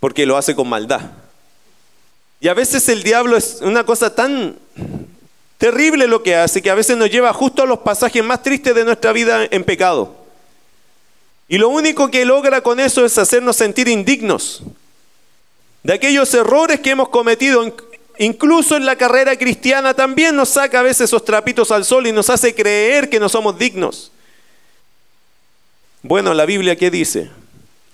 porque 0.00 0.26
lo 0.26 0.36
hace 0.36 0.56
con 0.56 0.68
maldad. 0.68 1.12
Y 2.40 2.48
a 2.48 2.54
veces 2.54 2.88
el 2.88 3.04
diablo 3.04 3.36
es 3.36 3.58
una 3.60 3.86
cosa 3.86 4.16
tan 4.16 4.58
terrible 5.58 6.08
lo 6.08 6.24
que 6.24 6.34
hace, 6.34 6.60
que 6.60 6.68
a 6.68 6.74
veces 6.74 6.96
nos 6.96 7.08
lleva 7.08 7.32
justo 7.32 7.62
a 7.62 7.66
los 7.66 7.78
pasajes 7.78 8.24
más 8.24 8.42
tristes 8.42 8.74
de 8.74 8.84
nuestra 8.84 9.12
vida 9.12 9.46
en 9.48 9.62
pecado. 9.62 10.16
Y 11.46 11.56
lo 11.56 11.68
único 11.68 12.10
que 12.10 12.24
logra 12.24 12.62
con 12.62 12.80
eso 12.80 13.04
es 13.04 13.16
hacernos 13.16 13.54
sentir 13.54 13.86
indignos 13.86 14.64
de 15.84 15.92
aquellos 15.92 16.34
errores 16.34 16.80
que 16.80 16.90
hemos 16.90 17.10
cometido. 17.10 17.62
Incluso 18.18 18.76
en 18.76 18.86
la 18.86 18.96
carrera 18.96 19.38
cristiana 19.38 19.94
también 19.94 20.34
nos 20.34 20.48
saca 20.48 20.80
a 20.80 20.82
veces 20.82 21.02
esos 21.02 21.24
trapitos 21.24 21.70
al 21.70 21.84
sol 21.84 22.08
y 22.08 22.12
nos 22.12 22.28
hace 22.28 22.56
creer 22.56 23.08
que 23.08 23.20
no 23.20 23.28
somos 23.28 23.56
dignos. 23.56 24.10
Bueno, 26.02 26.32
la 26.32 26.46
Biblia 26.46 26.76
qué 26.76 26.90
dice? 26.90 27.30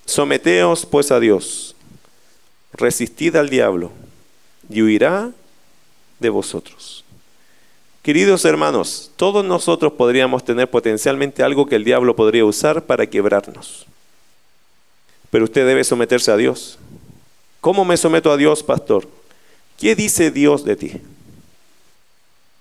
Someteos 0.05 0.87
pues 0.87 1.11
a 1.11 1.19
Dios, 1.19 1.75
resistid 2.73 3.35
al 3.35 3.49
diablo 3.49 3.91
y 4.71 4.83
huirá 4.83 5.33
de 6.21 6.29
vosotros. 6.29 7.05
Queridos 8.03 8.45
hermanos, 8.45 9.11
todos 9.17 9.45
nosotros 9.45 9.93
podríamos 9.95 10.45
tener 10.45 10.71
potencialmente 10.71 11.43
algo 11.43 11.67
que 11.67 11.75
el 11.75 11.83
diablo 11.83 12.15
podría 12.15 12.45
usar 12.45 12.85
para 12.85 13.07
quebrarnos. 13.07 13.87
Pero 15.31 15.45
usted 15.45 15.67
debe 15.67 15.83
someterse 15.83 16.31
a 16.31 16.37
Dios. 16.37 16.79
¿Cómo 17.61 17.85
me 17.85 17.97
someto 17.97 18.31
a 18.31 18.37
Dios, 18.37 18.63
pastor? 18.63 19.09
¿Qué 19.77 19.97
dice 19.97 20.31
Dios 20.31 20.65
de 20.65 20.77
ti? 20.77 20.93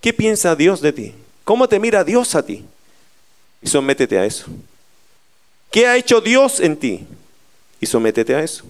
¿Qué 0.02 0.12
piensa 0.12 0.56
Dios 0.56 0.82
de 0.82 0.92
ti? 0.92 1.14
¿Cómo 1.44 1.70
te 1.70 1.80
mira 1.80 2.04
Dios 2.04 2.34
a 2.34 2.44
ti? 2.44 2.66
Y 3.62 3.68
sométete 3.68 4.18
a 4.18 4.26
eso. 4.26 4.48
¿Qué 5.72 5.88
ha 5.88 5.98
hecho 5.98 6.22
Dios 6.22 6.60
en 6.60 6.78
ti? 6.78 7.06
Y 7.82 7.86
sométete 7.86 8.34
a 8.36 8.42
eso. 8.42 8.66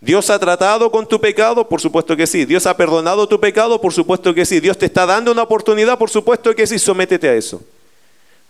¿Dios 0.00 0.30
ha 0.30 0.38
tratado 0.38 0.90
con 0.92 1.06
tu 1.08 1.20
pecado? 1.20 1.68
Por 1.68 1.80
supuesto 1.80 2.16
que 2.16 2.26
sí. 2.26 2.44
¿Dios 2.44 2.66
ha 2.66 2.76
perdonado 2.76 3.26
tu 3.26 3.40
pecado? 3.40 3.80
Por 3.80 3.92
supuesto 3.92 4.32
que 4.32 4.46
sí. 4.46 4.60
¿Dios 4.60 4.78
te 4.78 4.86
está 4.86 5.06
dando 5.06 5.32
una 5.32 5.42
oportunidad? 5.42 5.98
Por 5.98 6.10
supuesto 6.10 6.54
que 6.54 6.66
sí. 6.66 6.78
Sométete 6.78 7.28
a 7.28 7.34
eso. 7.34 7.62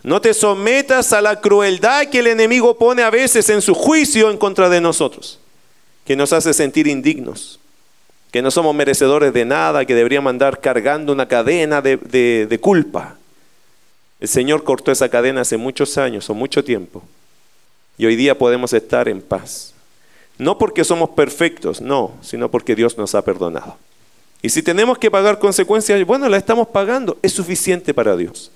No 0.03 0.21
te 0.21 0.33
sometas 0.33 1.11
a 1.11 1.21
la 1.21 1.41
crueldad 1.41 2.07
que 2.07 2.19
el 2.19 2.27
enemigo 2.27 2.77
pone 2.77 3.01
a 3.01 3.09
veces 3.09 3.49
en 3.49 3.61
su 3.61 3.73
juicio 3.73 4.29
en 4.29 4.37
contra 4.37 4.69
de 4.69 4.79
nosotros, 4.79 5.39
que 6.05 6.15
nos 6.15 6.31
hace 6.31 6.53
sentir 6.53 6.87
indignos, 6.87 7.59
que 8.31 8.41
no 8.41 8.49
somos 8.49 8.73
merecedores 8.73 9.33
de 9.33 9.43
nada, 9.43 9.83
que 9.83 9.95
deberíamos 9.95 10.29
andar 10.29 10.61
cargando 10.61 11.11
una 11.11 11.27
cadena 11.27 11.81
de, 11.81 11.97
de 11.97 12.59
culpa. 12.61 13.17
El 14.21 14.29
Señor 14.29 14.63
cortó 14.63 14.91
esa 14.91 15.09
cadena 15.09 15.41
hace 15.41 15.57
muchos 15.57 15.97
años 15.97 16.29
o 16.29 16.33
mucho 16.33 16.63
tiempo 16.63 17.03
y 17.99 18.05
hoy 18.05 18.15
día 18.15 18.35
podemos 18.35 18.71
estar 18.71 19.09
en 19.09 19.21
paz. 19.21 19.73
No 20.37 20.57
porque 20.57 20.85
somos 20.85 21.09
perfectos, 21.09 21.81
no, 21.81 22.13
sino 22.21 22.49
porque 22.49 22.73
Dios 22.73 22.97
nos 22.97 23.13
ha 23.13 23.21
perdonado. 23.25 23.75
Y 24.41 24.47
si 24.47 24.63
tenemos 24.63 24.97
que 24.97 25.11
pagar 25.11 25.37
consecuencias, 25.37 26.03
bueno, 26.05 26.29
la 26.29 26.37
estamos 26.37 26.69
pagando, 26.69 27.17
es 27.21 27.33
suficiente 27.33 27.93
para 27.93 28.15
Dios. 28.15 28.51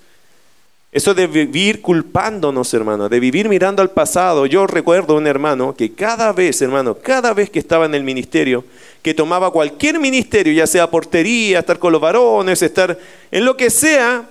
Eso 0.92 1.12
de 1.12 1.26
vivir 1.26 1.82
culpándonos, 1.82 2.72
hermano, 2.72 3.10
de 3.10 3.20
vivir 3.20 3.50
mirando 3.50 3.82
al 3.82 3.90
pasado. 3.90 4.46
Yo 4.46 4.66
recuerdo 4.66 5.14
un 5.14 5.26
hermano 5.26 5.74
que 5.76 5.92
cada 5.92 6.32
vez, 6.32 6.62
hermano, 6.62 6.96
cada 6.96 7.34
vez 7.34 7.50
que 7.50 7.58
estaba 7.58 7.84
en 7.84 7.94
el 7.94 8.02
ministerio, 8.02 8.64
que 9.02 9.12
tomaba 9.12 9.50
cualquier 9.50 10.00
ministerio, 10.00 10.54
ya 10.54 10.66
sea 10.66 10.90
portería, 10.90 11.58
estar 11.58 11.78
con 11.78 11.92
los 11.92 12.00
varones, 12.00 12.62
estar 12.62 12.98
en 13.30 13.44
lo 13.44 13.58
que 13.58 13.68
sea, 13.68 14.24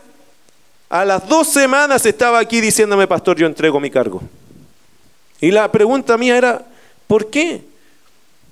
a 0.90 1.06
las 1.06 1.28
dos 1.28 1.50
semanas 1.50 2.04
estaba 2.08 2.40
aquí 2.40 2.62
diciéndome, 2.62 3.06
pastor, 3.06 3.38
yo 3.38 3.46
entrego 3.46 3.80
mi 3.80 3.92
cargo. 3.92 4.24
Y 5.44 5.52
la 5.52 5.70
pregunta 5.70 6.18
mía 6.18 6.38
era, 6.38 6.66
¿Por 7.14 7.30
qué? 7.30 7.62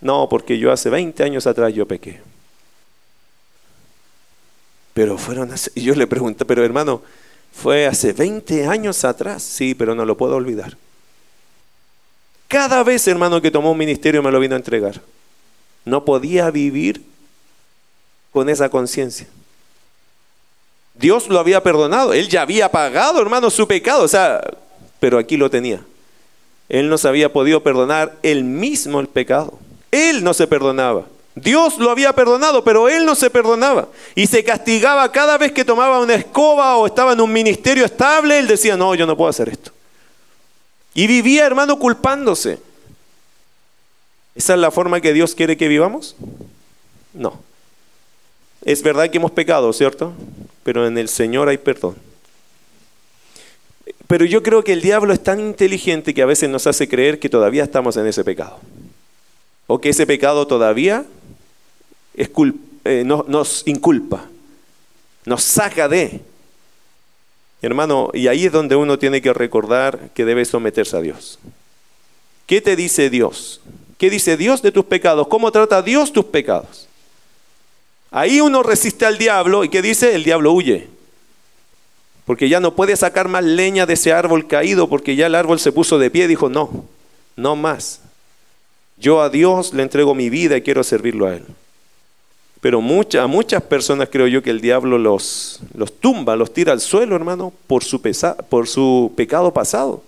No, 0.01 0.27
porque 0.29 0.57
yo 0.57 0.71
hace 0.71 0.89
20 0.89 1.23
años 1.23 1.47
atrás 1.47 1.73
yo 1.73 1.87
pequé. 1.87 2.21
Pero 4.93 5.17
fueron 5.17 5.51
y 5.73 5.81
yo 5.81 5.95
le 5.95 6.05
pregunté, 6.05 6.45
pero 6.45 6.63
hermano, 6.63 7.01
fue 7.53 7.87
hace 7.87 8.13
20 8.13 8.67
años 8.67 9.05
atrás, 9.05 9.41
sí, 9.41 9.73
pero 9.73 9.95
no 9.95 10.05
lo 10.05 10.17
puedo 10.17 10.35
olvidar. 10.35 10.77
Cada 12.47 12.83
vez, 12.83 13.07
hermano, 13.07 13.41
que 13.41 13.49
tomó 13.49 13.71
un 13.71 13.77
ministerio 13.77 14.21
me 14.21 14.31
lo 14.31 14.39
vino 14.39 14.55
a 14.55 14.59
entregar. 14.59 15.01
No 15.85 16.03
podía 16.03 16.51
vivir 16.51 17.01
con 18.31 18.49
esa 18.49 18.69
conciencia. 18.69 19.27
Dios 20.93 21.29
lo 21.29 21.39
había 21.39 21.63
perdonado, 21.63 22.13
él 22.13 22.27
ya 22.27 22.41
había 22.41 22.69
pagado, 22.69 23.21
hermano, 23.21 23.49
su 23.49 23.65
pecado, 23.65 24.03
o 24.03 24.07
sea, 24.07 24.41
pero 24.99 25.17
aquí 25.17 25.37
lo 25.37 25.49
tenía. 25.49 25.81
Él 26.71 26.87
no 26.87 26.97
se 26.97 27.09
había 27.09 27.33
podido 27.33 27.61
perdonar 27.61 28.17
él 28.23 28.45
mismo 28.45 29.01
el 29.01 29.07
pecado. 29.07 29.59
Él 29.91 30.23
no 30.23 30.33
se 30.33 30.47
perdonaba. 30.47 31.03
Dios 31.35 31.77
lo 31.77 31.89
había 31.89 32.13
perdonado, 32.13 32.63
pero 32.63 32.87
él 32.87 33.05
no 33.05 33.13
se 33.13 33.29
perdonaba. 33.29 33.89
Y 34.15 34.25
se 34.25 34.41
castigaba 34.41 35.11
cada 35.11 35.37
vez 35.37 35.51
que 35.51 35.65
tomaba 35.65 35.99
una 35.99 36.15
escoba 36.15 36.77
o 36.77 36.87
estaba 36.87 37.11
en 37.11 37.19
un 37.19 37.33
ministerio 37.33 37.83
estable. 37.83 38.39
Él 38.39 38.47
decía, 38.47 38.77
no, 38.77 38.95
yo 38.95 39.05
no 39.05 39.17
puedo 39.17 39.29
hacer 39.29 39.49
esto. 39.49 39.73
Y 40.93 41.07
vivía, 41.07 41.45
hermano, 41.45 41.77
culpándose. 41.77 42.57
¿Esa 44.33 44.53
es 44.53 44.59
la 44.61 44.71
forma 44.71 45.01
que 45.01 45.11
Dios 45.11 45.35
quiere 45.35 45.57
que 45.57 45.67
vivamos? 45.67 46.15
No. 47.13 47.37
Es 48.63 48.81
verdad 48.81 49.09
que 49.09 49.17
hemos 49.17 49.31
pecado, 49.31 49.73
¿cierto? 49.73 50.13
Pero 50.63 50.87
en 50.87 50.97
el 50.97 51.09
Señor 51.09 51.49
hay 51.49 51.57
perdón. 51.57 51.97
Pero 54.11 54.25
yo 54.25 54.43
creo 54.43 54.61
que 54.61 54.73
el 54.73 54.81
diablo 54.81 55.13
es 55.13 55.23
tan 55.23 55.39
inteligente 55.39 56.13
que 56.13 56.21
a 56.21 56.25
veces 56.25 56.49
nos 56.49 56.67
hace 56.67 56.89
creer 56.89 57.17
que 57.17 57.29
todavía 57.29 57.63
estamos 57.63 57.95
en 57.95 58.07
ese 58.07 58.25
pecado. 58.25 58.59
O 59.67 59.79
que 59.79 59.87
ese 59.87 60.05
pecado 60.05 60.45
todavía 60.47 61.05
eh, 62.13 63.03
nos 63.05 63.63
inculpa, 63.65 64.25
nos 65.23 65.43
saca 65.43 65.87
de. 65.87 66.19
Hermano, 67.61 68.09
y 68.13 68.27
ahí 68.27 68.47
es 68.47 68.51
donde 68.51 68.75
uno 68.75 68.99
tiene 68.99 69.21
que 69.21 69.31
recordar 69.31 70.09
que 70.13 70.25
debe 70.25 70.43
someterse 70.43 70.97
a 70.97 71.01
Dios. 71.01 71.39
¿Qué 72.47 72.59
te 72.59 72.75
dice 72.75 73.09
Dios? 73.09 73.61
¿Qué 73.97 74.09
dice 74.09 74.35
Dios 74.35 74.61
de 74.61 74.73
tus 74.73 74.83
pecados? 74.83 75.29
¿Cómo 75.29 75.53
trata 75.53 75.81
Dios 75.81 76.11
tus 76.11 76.25
pecados? 76.25 76.89
Ahí 78.11 78.41
uno 78.41 78.61
resiste 78.61 79.05
al 79.05 79.17
diablo 79.17 79.63
y 79.63 79.69
¿qué 79.69 79.81
dice? 79.81 80.15
El 80.15 80.25
diablo 80.25 80.51
huye 80.51 80.89
porque 82.31 82.47
ya 82.47 82.61
no 82.61 82.75
puede 82.77 82.95
sacar 82.95 83.27
más 83.27 83.43
leña 83.43 83.85
de 83.85 83.95
ese 83.95 84.13
árbol 84.13 84.47
caído, 84.47 84.87
porque 84.87 85.17
ya 85.17 85.27
el 85.27 85.35
árbol 85.35 85.59
se 85.59 85.73
puso 85.73 85.99
de 85.99 86.09
pie, 86.09 86.29
dijo, 86.29 86.47
no, 86.47 86.85
no 87.35 87.57
más. 87.57 87.99
Yo 88.95 89.21
a 89.21 89.27
Dios 89.27 89.73
le 89.73 89.83
entrego 89.83 90.15
mi 90.15 90.29
vida 90.29 90.55
y 90.55 90.61
quiero 90.61 90.81
servirlo 90.81 91.27
a 91.27 91.35
Él. 91.35 91.43
Pero 92.61 92.77
a 92.79 93.27
muchas 93.27 93.61
personas 93.63 94.07
creo 94.09 94.27
yo 94.27 94.41
que 94.41 94.49
el 94.49 94.61
diablo 94.61 94.97
los, 94.97 95.59
los 95.73 95.91
tumba, 95.99 96.37
los 96.37 96.53
tira 96.53 96.71
al 96.71 96.79
suelo, 96.79 97.17
hermano, 97.17 97.51
por 97.67 97.83
su, 97.83 98.01
por 98.47 98.69
su 98.69 99.11
pecado 99.17 99.51
pasado. 99.51 100.01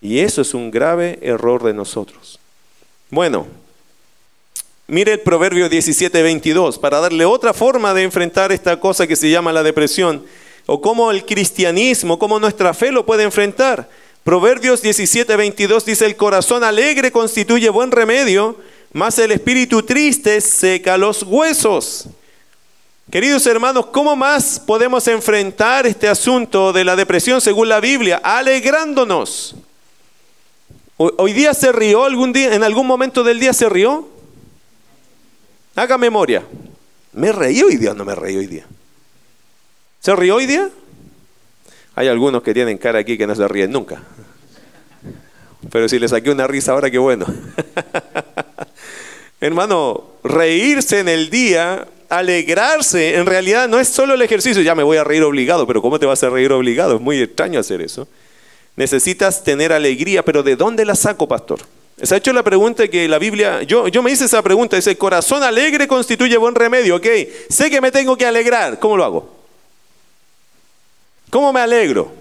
Y 0.00 0.20
eso 0.20 0.40
es 0.40 0.54
un 0.54 0.70
grave 0.70 1.18
error 1.20 1.64
de 1.64 1.74
nosotros. 1.74 2.38
Bueno, 3.10 3.48
mire 4.86 5.14
el 5.14 5.20
Proverbio 5.20 5.68
17, 5.68 6.22
22, 6.22 6.78
para 6.78 7.00
darle 7.00 7.24
otra 7.24 7.52
forma 7.52 7.92
de 7.92 8.04
enfrentar 8.04 8.52
esta 8.52 8.78
cosa 8.78 9.08
que 9.08 9.16
se 9.16 9.30
llama 9.30 9.52
la 9.52 9.64
depresión 9.64 10.22
o 10.70 10.82
cómo 10.82 11.10
el 11.10 11.24
cristianismo, 11.24 12.18
cómo 12.18 12.38
nuestra 12.38 12.74
fe 12.74 12.92
lo 12.92 13.06
puede 13.06 13.22
enfrentar. 13.22 13.88
Proverbios 14.22 14.82
17, 14.82 15.34
22 15.34 15.86
dice, 15.86 16.04
el 16.04 16.14
corazón 16.14 16.62
alegre 16.62 17.10
constituye 17.10 17.70
buen 17.70 17.90
remedio, 17.90 18.54
mas 18.92 19.18
el 19.18 19.32
espíritu 19.32 19.82
triste 19.82 20.42
seca 20.42 20.98
los 20.98 21.22
huesos. 21.22 22.08
Queridos 23.10 23.46
hermanos, 23.46 23.86
¿cómo 23.86 24.14
más 24.14 24.60
podemos 24.60 25.08
enfrentar 25.08 25.86
este 25.86 26.06
asunto 26.06 26.74
de 26.74 26.84
la 26.84 26.96
depresión 26.96 27.40
según 27.40 27.70
la 27.70 27.80
Biblia? 27.80 28.20
Alegrándonos. 28.22 29.54
¿Hoy 30.98 31.32
día 31.32 31.54
se 31.54 31.72
rió 31.72 32.04
algún 32.04 32.30
día? 32.34 32.54
¿En 32.54 32.62
algún 32.62 32.86
momento 32.86 33.24
del 33.24 33.40
día 33.40 33.54
se 33.54 33.70
rió? 33.70 34.06
Haga 35.74 35.96
memoria. 35.96 36.44
¿Me 37.14 37.32
reí 37.32 37.62
hoy 37.62 37.76
día 37.78 37.94
no 37.94 38.04
me 38.04 38.14
reí 38.14 38.36
hoy 38.36 38.46
día? 38.46 38.66
¿Se 40.00 40.14
rió 40.14 40.36
hoy 40.36 40.46
día? 40.46 40.68
Hay 41.94 42.08
algunos 42.08 42.42
que 42.42 42.54
tienen 42.54 42.78
cara 42.78 43.00
aquí 43.00 43.18
que 43.18 43.26
no 43.26 43.34
se 43.34 43.46
ríen 43.48 43.72
nunca. 43.72 44.02
Pero 45.70 45.88
si 45.88 45.98
le 45.98 46.08
saqué 46.08 46.30
una 46.30 46.46
risa 46.46 46.72
ahora, 46.72 46.90
qué 46.90 46.98
bueno. 46.98 47.26
Hermano, 49.40 50.04
reírse 50.22 51.00
en 51.00 51.08
el 51.08 51.30
día 51.30 51.86
alegrarse 52.08 53.16
en 53.16 53.26
realidad 53.26 53.68
no 53.68 53.78
es 53.78 53.88
solo 53.88 54.14
el 54.14 54.22
ejercicio, 54.22 54.62
ya 54.62 54.74
me 54.74 54.82
voy 54.82 54.96
a 54.96 55.04
reír 55.04 55.22
obligado, 55.22 55.66
pero 55.66 55.82
¿cómo 55.82 55.98
te 55.98 56.06
vas 56.06 56.22
a 56.22 56.30
reír 56.30 56.52
obligado? 56.52 56.96
Es 56.96 57.00
muy 57.00 57.20
extraño 57.20 57.60
hacer 57.60 57.82
eso. 57.82 58.08
Necesitas 58.76 59.42
tener 59.42 59.72
alegría, 59.72 60.24
pero 60.24 60.42
¿de 60.42 60.56
dónde 60.56 60.84
la 60.84 60.94
saco, 60.94 61.28
pastor? 61.28 61.60
Se 62.00 62.14
ha 62.14 62.18
hecho 62.18 62.32
la 62.32 62.44
pregunta 62.44 62.86
que 62.88 63.08
la 63.08 63.18
Biblia, 63.18 63.62
yo, 63.64 63.88
yo 63.88 64.02
me 64.02 64.12
hice 64.12 64.24
esa 64.24 64.40
pregunta, 64.40 64.76
dice, 64.76 64.96
corazón 64.96 65.42
alegre 65.42 65.88
constituye 65.88 66.36
buen 66.36 66.54
remedio, 66.54 66.96
ok, 66.96 67.06
sé 67.48 67.70
que 67.70 67.80
me 67.80 67.90
tengo 67.90 68.16
que 68.16 68.24
alegrar, 68.24 68.78
¿cómo 68.78 68.96
lo 68.96 69.04
hago? 69.04 69.37
¿Cómo 71.30 71.52
me 71.52 71.60
alegro? 71.60 72.12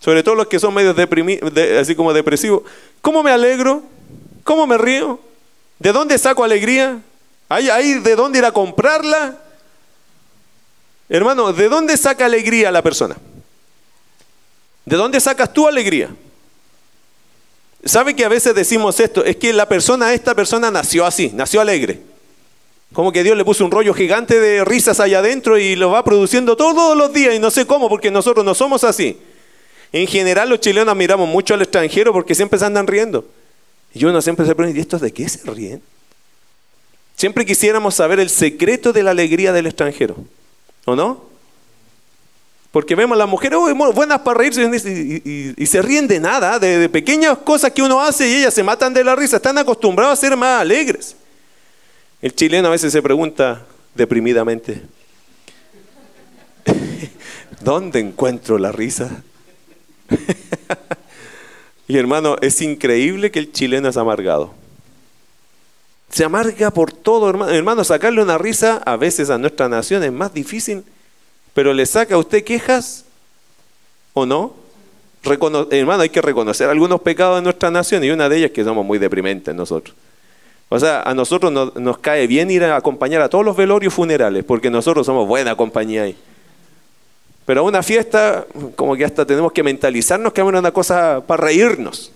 Sobre 0.00 0.22
todo 0.22 0.34
los 0.34 0.46
que 0.48 0.58
son 0.58 0.74
medio 0.74 0.94
deprimidos, 0.94 1.52
así 1.80 1.94
como 1.94 2.12
depresivos. 2.12 2.62
¿Cómo 3.00 3.22
me 3.22 3.30
alegro? 3.30 3.82
¿Cómo 4.44 4.66
me 4.66 4.76
río? 4.78 5.20
¿De 5.78 5.92
dónde 5.92 6.18
saco 6.18 6.44
alegría? 6.44 7.00
¿Hay, 7.48 7.94
de 8.00 8.16
dónde 8.16 8.38
ir 8.38 8.44
a 8.44 8.52
comprarla? 8.52 9.38
Hermano, 11.08 11.52
¿de 11.52 11.68
dónde 11.68 11.96
saca 11.96 12.24
alegría 12.24 12.70
la 12.70 12.82
persona? 12.82 13.16
¿De 14.84 14.96
dónde 14.96 15.20
sacas 15.20 15.52
tu 15.52 15.68
alegría? 15.68 16.10
¿Sabe 17.84 18.16
que 18.16 18.24
a 18.24 18.28
veces 18.28 18.54
decimos 18.54 18.98
esto? 19.00 19.24
Es 19.24 19.36
que 19.36 19.52
la 19.52 19.68
persona, 19.68 20.14
esta 20.14 20.34
persona 20.34 20.70
nació 20.70 21.04
así, 21.04 21.30
nació 21.34 21.60
alegre. 21.60 22.00
Como 22.92 23.10
que 23.10 23.22
Dios 23.22 23.36
le 23.36 23.44
puso 23.44 23.64
un 23.64 23.70
rollo 23.70 23.94
gigante 23.94 24.38
de 24.38 24.64
risas 24.64 25.00
allá 25.00 25.20
adentro 25.20 25.58
y 25.58 25.76
lo 25.76 25.90
va 25.90 26.04
produciendo 26.04 26.56
todos 26.56 26.96
los 26.96 27.12
días 27.12 27.34
y 27.34 27.38
no 27.38 27.50
sé 27.50 27.66
cómo, 27.66 27.88
porque 27.88 28.10
nosotros 28.10 28.44
no 28.44 28.54
somos 28.54 28.84
así. 28.84 29.18
En 29.92 30.06
general 30.06 30.48
los 30.48 30.60
chilenos 30.60 30.92
admiramos 30.92 31.28
mucho 31.28 31.54
al 31.54 31.62
extranjero 31.62 32.12
porque 32.12 32.34
siempre 32.34 32.58
se 32.58 32.66
andan 32.66 32.86
riendo. 32.86 33.26
Y 33.94 34.04
uno 34.04 34.20
siempre 34.20 34.46
se 34.46 34.54
pregunta, 34.54 34.78
¿y 34.78 34.82
estos 34.82 35.00
de 35.00 35.12
qué 35.12 35.28
se 35.28 35.50
ríen? 35.50 35.82
Siempre 37.16 37.46
quisiéramos 37.46 37.94
saber 37.94 38.20
el 38.20 38.30
secreto 38.30 38.92
de 38.92 39.02
la 39.02 39.10
alegría 39.10 39.52
del 39.52 39.66
extranjero, 39.66 40.16
¿o 40.86 40.96
no? 40.96 41.24
Porque 42.70 42.94
vemos 42.94 43.16
a 43.16 43.18
las 43.18 43.28
mujeres, 43.28 43.58
buenas 43.94 44.20
para 44.20 44.38
reírse 44.38 44.62
y, 44.64 45.66
se 45.66 45.82
ríen 45.82 46.08
de 46.08 46.20
nada, 46.20 46.58
de, 46.58 46.88
pequeñas 46.88 47.38
cosas 47.38 47.70
que 47.70 47.82
uno 47.82 48.00
hace 48.00 48.26
y 48.28 48.36
ellas 48.36 48.54
se 48.54 48.62
matan 48.62 48.94
de 48.94 49.04
la 49.04 49.14
risa, 49.14 49.36
están 49.36 49.58
acostumbrados 49.58 50.18
a 50.18 50.20
ser 50.20 50.36
más 50.38 50.62
alegres. 50.62 51.16
El 52.22 52.34
chileno 52.34 52.68
a 52.68 52.70
veces 52.70 52.92
se 52.92 53.02
pregunta 53.02 53.66
deprimidamente, 53.94 54.80
¿dónde 57.60 58.00
encuentro 58.00 58.56
la 58.58 58.72
risa? 58.72 59.22
y 61.88 61.98
hermano, 61.98 62.36
es 62.40 62.62
increíble 62.62 63.30
que 63.30 63.40
el 63.40 63.52
chileno 63.52 63.88
es 63.88 63.96
amargado. 63.98 64.54
Se 66.10 66.24
amarga 66.24 66.70
por 66.70 66.92
todo, 66.92 67.28
hermano. 67.28 67.52
Hermano, 67.52 67.84
sacarle 67.84 68.22
una 68.22 68.38
risa 68.38 68.80
a 68.86 68.96
veces 68.96 69.28
a 69.28 69.36
nuestra 69.36 69.68
nación 69.68 70.02
es 70.02 70.12
más 70.12 70.32
difícil 70.32 70.84
pero 71.54 71.72
le 71.72 71.86
saca 71.86 72.14
a 72.14 72.18
usted 72.18 72.44
quejas 72.44 73.04
o 74.14 74.26
no. 74.26 74.54
hermano, 75.70 76.02
hay 76.02 76.08
que 76.08 76.22
reconocer 76.22 76.68
algunos 76.68 77.00
pecados 77.00 77.36
de 77.36 77.42
nuestra 77.42 77.70
nación 77.70 78.02
y 78.04 78.10
una 78.10 78.28
de 78.28 78.38
ellas 78.38 78.50
es 78.50 78.54
que 78.54 78.64
somos 78.64 78.84
muy 78.84 78.98
deprimentes 78.98 79.54
nosotros. 79.54 79.94
O 80.74 80.80
sea, 80.80 81.02
a 81.02 81.12
nosotros 81.12 81.52
nos, 81.52 81.98
cae 81.98 82.26
bien 82.26 82.50
ir 82.50 82.64
a 82.64 82.76
acompañar 82.76 83.20
a 83.20 83.28
todos 83.28 83.44
los 83.44 83.54
velorios 83.54 83.92
funerales 83.92 84.42
porque 84.42 84.70
nosotros 84.70 85.04
somos 85.04 85.28
buena 85.28 85.54
compañía 85.54 86.04
ahí. 86.04 86.16
Pero 87.44 87.60
a 87.60 87.64
una 87.64 87.82
fiesta, 87.82 88.46
como 88.74 88.96
que 88.96 89.04
hasta 89.04 89.26
tenemos 89.26 89.52
que 89.52 89.62
mentalizarnos 89.62 90.32
que 90.32 90.40
es 90.40 90.46
una 90.46 90.72
cosa 90.72 91.22
para 91.26 91.44
reírnos. 91.44 92.10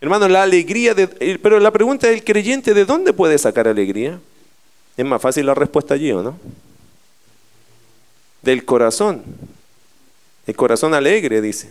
Hermano, 0.00 0.26
la 0.28 0.44
alegría, 0.44 0.94
de, 0.94 1.08
pero 1.42 1.60
la 1.60 1.70
pregunta 1.70 2.06
del 2.06 2.24
creyente, 2.24 2.72
¿de 2.72 2.86
dónde 2.86 3.12
puede 3.12 3.36
sacar 3.36 3.68
alegría? 3.68 4.18
Es 4.96 5.04
más 5.04 5.20
fácil 5.20 5.44
la 5.44 5.54
respuesta 5.54 5.92
allí, 5.92 6.10
¿o 6.10 6.22
no? 6.22 6.38
del 8.40 8.64
corazón. 8.64 9.22
El 10.46 10.56
corazón 10.56 10.94
alegre, 10.94 11.42
dice. 11.42 11.70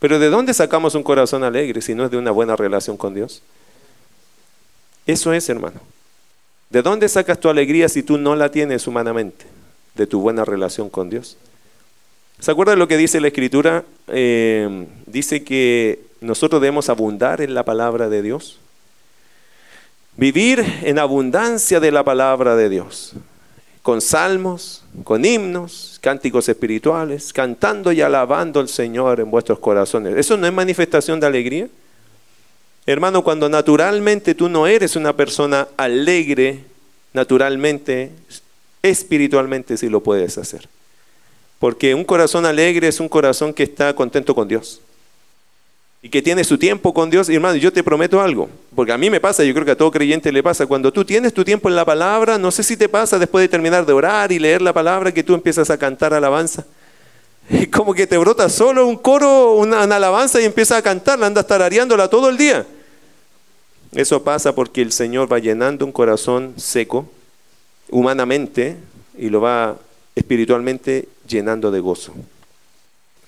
Pero 0.00 0.18
¿de 0.18 0.28
dónde 0.28 0.52
sacamos 0.52 0.94
un 0.94 1.02
corazón 1.02 1.44
alegre 1.44 1.80
si 1.80 1.94
no 1.94 2.04
es 2.04 2.10
de 2.10 2.18
una 2.18 2.30
buena 2.30 2.56
relación 2.56 2.98
con 2.98 3.14
Dios? 3.14 3.42
Eso 5.06 5.32
es, 5.32 5.48
hermano. 5.48 5.80
¿De 6.70 6.82
dónde 6.82 7.08
sacas 7.08 7.38
tu 7.38 7.48
alegría 7.48 7.88
si 7.88 8.02
tú 8.02 8.18
no 8.18 8.34
la 8.36 8.50
tienes 8.50 8.86
humanamente? 8.86 9.46
De 9.94 10.06
tu 10.06 10.20
buena 10.20 10.44
relación 10.44 10.90
con 10.90 11.10
Dios. 11.10 11.36
¿Se 12.40 12.50
acuerdan 12.50 12.78
lo 12.78 12.88
que 12.88 12.96
dice 12.96 13.20
la 13.20 13.28
Escritura? 13.28 13.84
Eh, 14.08 14.86
dice 15.06 15.44
que 15.44 16.00
nosotros 16.20 16.60
debemos 16.60 16.88
abundar 16.88 17.40
en 17.40 17.54
la 17.54 17.64
palabra 17.64 18.08
de 18.08 18.22
Dios. 18.22 18.58
Vivir 20.16 20.64
en 20.82 20.98
abundancia 20.98 21.80
de 21.80 21.92
la 21.92 22.02
palabra 22.02 22.56
de 22.56 22.68
Dios 22.68 23.14
con 23.84 24.00
salmos, 24.00 24.82
con 25.04 25.26
himnos, 25.26 25.98
cánticos 26.00 26.48
espirituales, 26.48 27.34
cantando 27.34 27.92
y 27.92 28.00
alabando 28.00 28.58
al 28.60 28.68
Señor 28.70 29.20
en 29.20 29.30
vuestros 29.30 29.58
corazones. 29.58 30.16
¿Eso 30.16 30.38
no 30.38 30.46
es 30.46 30.52
manifestación 30.54 31.20
de 31.20 31.26
alegría? 31.26 31.68
Hermano, 32.86 33.22
cuando 33.24 33.48
naturalmente 33.48 34.34
tú 34.34 34.48
no 34.48 34.66
eres 34.66 34.96
una 34.96 35.14
persona 35.14 35.68
alegre, 35.76 36.64
naturalmente, 37.12 38.10
espiritualmente 38.82 39.76
sí 39.76 39.88
lo 39.88 40.00
puedes 40.00 40.36
hacer. 40.36 40.68
Porque 41.58 41.94
un 41.94 42.04
corazón 42.04 42.44
alegre 42.44 42.88
es 42.88 43.00
un 43.00 43.08
corazón 43.08 43.54
que 43.54 43.62
está 43.62 43.94
contento 43.94 44.34
con 44.34 44.48
Dios 44.48 44.80
y 46.04 46.10
que 46.10 46.20
tiene 46.20 46.44
su 46.44 46.58
tiempo 46.58 46.92
con 46.92 47.08
Dios, 47.08 47.30
hermano, 47.30 47.56
yo 47.56 47.72
te 47.72 47.82
prometo 47.82 48.20
algo, 48.20 48.50
porque 48.76 48.92
a 48.92 48.98
mí 48.98 49.08
me 49.08 49.20
pasa, 49.20 49.42
yo 49.42 49.54
creo 49.54 49.64
que 49.64 49.70
a 49.70 49.76
todo 49.76 49.90
creyente 49.90 50.30
le 50.30 50.42
pasa, 50.42 50.66
cuando 50.66 50.92
tú 50.92 51.02
tienes 51.02 51.32
tu 51.32 51.42
tiempo 51.44 51.70
en 51.70 51.76
la 51.76 51.86
palabra, 51.86 52.36
no 52.36 52.50
sé 52.50 52.62
si 52.62 52.76
te 52.76 52.90
pasa 52.90 53.18
después 53.18 53.40
de 53.40 53.48
terminar 53.48 53.86
de 53.86 53.94
orar 53.94 54.30
y 54.30 54.38
leer 54.38 54.60
la 54.60 54.74
palabra, 54.74 55.14
que 55.14 55.22
tú 55.22 55.32
empiezas 55.32 55.70
a 55.70 55.78
cantar 55.78 56.12
alabanza. 56.12 56.66
Como 57.72 57.94
que 57.94 58.06
te 58.06 58.18
brota 58.18 58.48
solo 58.48 58.86
un 58.86 58.96
coro, 58.96 59.54
una, 59.54 59.82
alabanza 59.82 60.40
y 60.40 60.44
empiezas 60.44 60.78
a 60.78 60.82
cantarla, 60.82 61.26
andas 61.26 61.46
tarareándola 61.46 62.08
todo 62.08 62.28
el 62.28 62.36
día. 62.36 62.66
Eso 63.92 64.22
pasa 64.24 64.54
porque 64.54 64.82
el 64.82 64.92
Señor 64.92 65.32
va 65.32 65.38
llenando 65.38 65.84
un 65.84 65.92
corazón 65.92 66.54
seco, 66.56 67.08
humanamente, 67.90 68.76
y 69.16 69.28
lo 69.28 69.40
va 69.40 69.76
espiritualmente 70.16 71.08
llenando 71.28 71.70
de 71.70 71.80
gozo. 71.80 72.14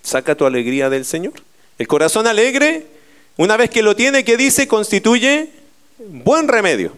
Saca 0.03 0.35
tu 0.35 0.45
alegría 0.45 0.91
del 0.91 1.05
Señor. 1.05 1.35
El 1.79 1.87
corazón 1.87 2.27
alegre, 2.27 2.87
una 3.37 3.57
vez 3.57 3.71
que 3.71 3.83
lo 3.83 3.95
tiene, 3.95 4.25
¿qué 4.25 4.37
dice? 4.37 4.67
Constituye 4.67 5.51
buen 5.99 6.49
remedio. 6.49 6.93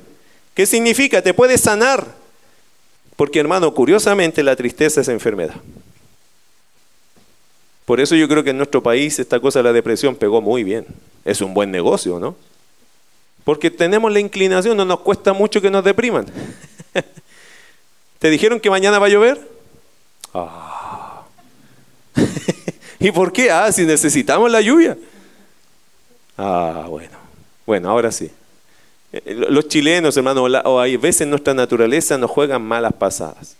¿Qué 0.54 0.66
significa? 0.66 1.20
Te 1.20 1.34
puede 1.34 1.58
sanar. 1.58 2.06
Porque 3.16 3.40
hermano, 3.40 3.74
curiosamente 3.74 4.42
la 4.42 4.56
tristeza 4.56 5.00
es 5.00 5.08
enfermedad. 5.08 5.56
Por 7.88 8.00
eso 8.00 8.14
yo 8.14 8.28
creo 8.28 8.44
que 8.44 8.50
en 8.50 8.58
nuestro 8.58 8.82
país 8.82 9.18
esta 9.18 9.40
cosa 9.40 9.60
de 9.60 9.62
la 9.62 9.72
depresión 9.72 10.14
pegó 10.14 10.42
muy 10.42 10.62
bien. 10.62 10.84
Es 11.24 11.40
un 11.40 11.54
buen 11.54 11.70
negocio, 11.70 12.20
¿no? 12.20 12.36
Porque 13.44 13.70
tenemos 13.70 14.12
la 14.12 14.20
inclinación, 14.20 14.76
no 14.76 14.84
nos 14.84 15.00
cuesta 15.00 15.32
mucho 15.32 15.62
que 15.62 15.70
nos 15.70 15.82
depriman. 15.82 16.26
¿Te 18.18 18.28
dijeron 18.28 18.60
que 18.60 18.68
mañana 18.68 18.98
va 18.98 19.06
a 19.06 19.08
llover? 19.08 19.40
Ah. 20.34 21.22
¿Y 23.00 23.10
por 23.10 23.32
qué? 23.32 23.50
Ah, 23.50 23.72
si 23.72 23.86
necesitamos 23.86 24.50
la 24.50 24.60
lluvia. 24.60 24.98
Ah, 26.36 26.84
bueno. 26.90 27.16
Bueno, 27.64 27.88
ahora 27.88 28.12
sí. 28.12 28.30
Eh, 29.14 29.46
los 29.48 29.66
chilenos, 29.66 30.14
hermano, 30.14 30.42
o 30.44 30.78
hay 30.78 30.98
veces 30.98 31.26
nuestra 31.26 31.54
naturaleza 31.54 32.18
nos 32.18 32.30
juegan 32.30 32.60
malas 32.60 32.92
pasadas. 32.92 33.56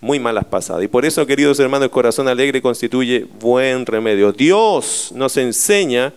Muy 0.00 0.20
malas 0.20 0.44
pasadas. 0.44 0.84
Y 0.84 0.88
por 0.88 1.04
eso, 1.04 1.26
queridos 1.26 1.58
hermanos, 1.58 1.86
el 1.86 1.90
corazón 1.90 2.28
alegre 2.28 2.60
constituye 2.60 3.26
buen 3.40 3.86
remedio. 3.86 4.32
Dios 4.32 5.10
nos 5.14 5.36
enseña 5.36 6.12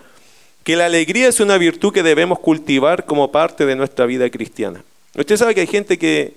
que 0.63 0.75
la 0.75 0.86
alegría 0.86 1.27
es 1.27 1.39
una 1.39 1.57
virtud 1.57 1.93
que 1.93 2.03
debemos 2.03 2.39
cultivar 2.39 3.05
como 3.05 3.32
parte 3.32 3.65
de 3.65 3.75
nuestra 3.75 4.05
vida 4.05 4.30
cristiana. 4.30 4.84
Usted 5.15 5.38
sabe 5.38 5.55
que 5.55 5.61
hay 5.61 5.67
gente 5.67 5.97
que, 5.97 6.34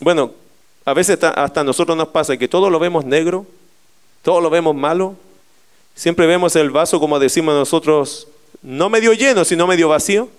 bueno, 0.00 0.32
a 0.84 0.94
veces 0.94 1.18
hasta 1.22 1.64
nosotros 1.64 1.96
nos 1.96 2.08
pasa 2.08 2.36
que 2.36 2.48
todo 2.48 2.70
lo 2.70 2.78
vemos 2.78 3.04
negro 3.04 3.46
todo 4.24 4.40
lo 4.40 4.50
vemos 4.50 4.74
malo. 4.74 5.14
Siempre 5.94 6.26
vemos 6.26 6.56
el 6.56 6.70
vaso, 6.70 6.98
como 6.98 7.20
decimos 7.20 7.54
nosotros, 7.54 8.26
no 8.62 8.88
medio 8.88 9.12
lleno, 9.12 9.44
sino 9.44 9.66
medio 9.66 9.90
vacío. 9.90 10.30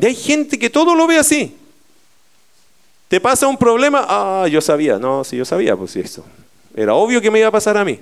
Y 0.00 0.06
hay 0.06 0.14
gente 0.14 0.56
que 0.56 0.70
todo 0.70 0.94
lo 0.94 1.06
ve 1.08 1.18
así. 1.18 1.56
Te 3.08 3.20
pasa 3.20 3.46
un 3.46 3.56
problema, 3.56 4.04
ah, 4.08 4.46
yo 4.48 4.60
sabía, 4.60 4.98
no, 4.98 5.24
si 5.24 5.36
yo 5.36 5.44
sabía, 5.44 5.76
pues 5.76 5.94
eso. 5.96 6.24
Era 6.74 6.94
obvio 6.94 7.20
que 7.20 7.30
me 7.30 7.38
iba 7.38 7.48
a 7.48 7.52
pasar 7.52 7.76
a 7.76 7.84
mí. 7.84 8.00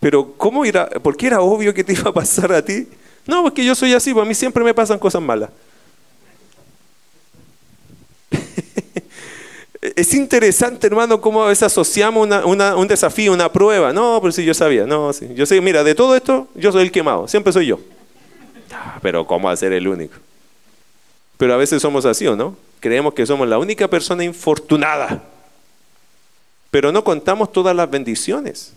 Pero 0.00 0.32
¿cómo 0.36 0.64
era? 0.64 0.88
¿Por 0.88 1.16
qué 1.16 1.26
era 1.26 1.40
obvio 1.42 1.74
que 1.74 1.84
te 1.84 1.92
iba 1.92 2.08
a 2.10 2.14
pasar 2.14 2.52
a 2.52 2.64
ti? 2.64 2.88
No, 3.26 3.42
porque 3.42 3.64
yo 3.64 3.74
soy 3.74 3.92
así, 3.92 4.14
pues 4.14 4.24
a 4.24 4.28
mí 4.28 4.34
siempre 4.34 4.64
me 4.64 4.72
pasan 4.72 4.98
cosas 4.98 5.20
malas. 5.20 5.50
Es 9.96 10.12
interesante, 10.12 10.86
hermano, 10.86 11.22
cómo 11.22 11.42
a 11.42 11.48
veces 11.48 11.62
asociamos 11.62 12.28
un 12.44 12.88
desafío, 12.88 13.32
una 13.32 13.50
prueba. 13.50 13.94
No, 13.94 14.18
pero 14.20 14.30
si 14.30 14.44
yo 14.44 14.52
sabía, 14.52 14.84
no, 14.84 15.10
sí. 15.14 15.28
Yo 15.34 15.46
sé, 15.46 15.58
mira, 15.62 15.82
de 15.82 15.94
todo 15.94 16.14
esto, 16.14 16.48
yo 16.54 16.70
soy 16.70 16.82
el 16.82 16.92
quemado, 16.92 17.26
siempre 17.26 17.50
soy 17.50 17.66
yo. 17.66 17.80
Ah, 18.72 18.98
pero 19.00 19.26
¿cómo 19.26 19.54
ser 19.56 19.72
el 19.72 19.88
único? 19.88 20.18
Pero 21.40 21.54
a 21.54 21.56
veces 21.56 21.80
somos 21.80 22.04
así, 22.04 22.26
¿o 22.26 22.36
no? 22.36 22.54
Creemos 22.80 23.14
que 23.14 23.24
somos 23.24 23.48
la 23.48 23.56
única 23.56 23.88
persona 23.88 24.22
infortunada. 24.22 25.22
Pero 26.70 26.92
no 26.92 27.02
contamos 27.02 27.50
todas 27.50 27.74
las 27.74 27.90
bendiciones. 27.90 28.74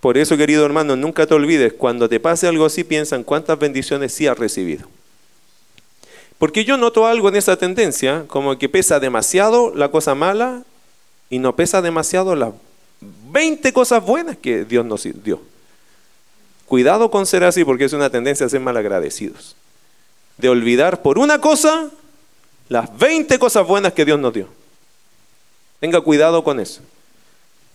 Por 0.00 0.16
eso, 0.16 0.38
querido 0.38 0.64
hermano, 0.64 0.96
nunca 0.96 1.26
te 1.26 1.34
olvides, 1.34 1.74
cuando 1.74 2.08
te 2.08 2.20
pase 2.20 2.48
algo 2.48 2.64
así, 2.64 2.84
piensa 2.84 3.16
en 3.16 3.24
cuántas 3.24 3.58
bendiciones 3.58 4.14
sí 4.14 4.26
has 4.26 4.38
recibido. 4.38 4.88
Porque 6.38 6.64
yo 6.64 6.78
noto 6.78 7.06
algo 7.06 7.28
en 7.28 7.36
esa 7.36 7.58
tendencia, 7.58 8.24
como 8.26 8.56
que 8.56 8.70
pesa 8.70 8.98
demasiado 8.98 9.74
la 9.74 9.90
cosa 9.90 10.14
mala 10.14 10.62
y 11.28 11.38
no 11.38 11.54
pesa 11.54 11.82
demasiado 11.82 12.34
las 12.34 12.54
20 13.30 13.74
cosas 13.74 14.02
buenas 14.02 14.38
que 14.38 14.64
Dios 14.64 14.86
nos 14.86 15.06
dio. 15.22 15.42
Cuidado 16.64 17.10
con 17.10 17.26
ser 17.26 17.44
así 17.44 17.62
porque 17.62 17.84
es 17.84 17.92
una 17.92 18.08
tendencia 18.08 18.46
a 18.46 18.48
ser 18.48 18.60
malagradecidos. 18.60 19.54
De 20.40 20.48
olvidar 20.48 21.02
por 21.02 21.18
una 21.18 21.40
cosa 21.40 21.90
las 22.68 22.96
20 22.98 23.38
cosas 23.38 23.66
buenas 23.66 23.92
que 23.92 24.04
Dios 24.04 24.18
nos 24.18 24.32
dio. 24.32 24.48
Tenga 25.80 26.00
cuidado 26.00 26.44
con 26.44 26.60
eso. 26.60 26.82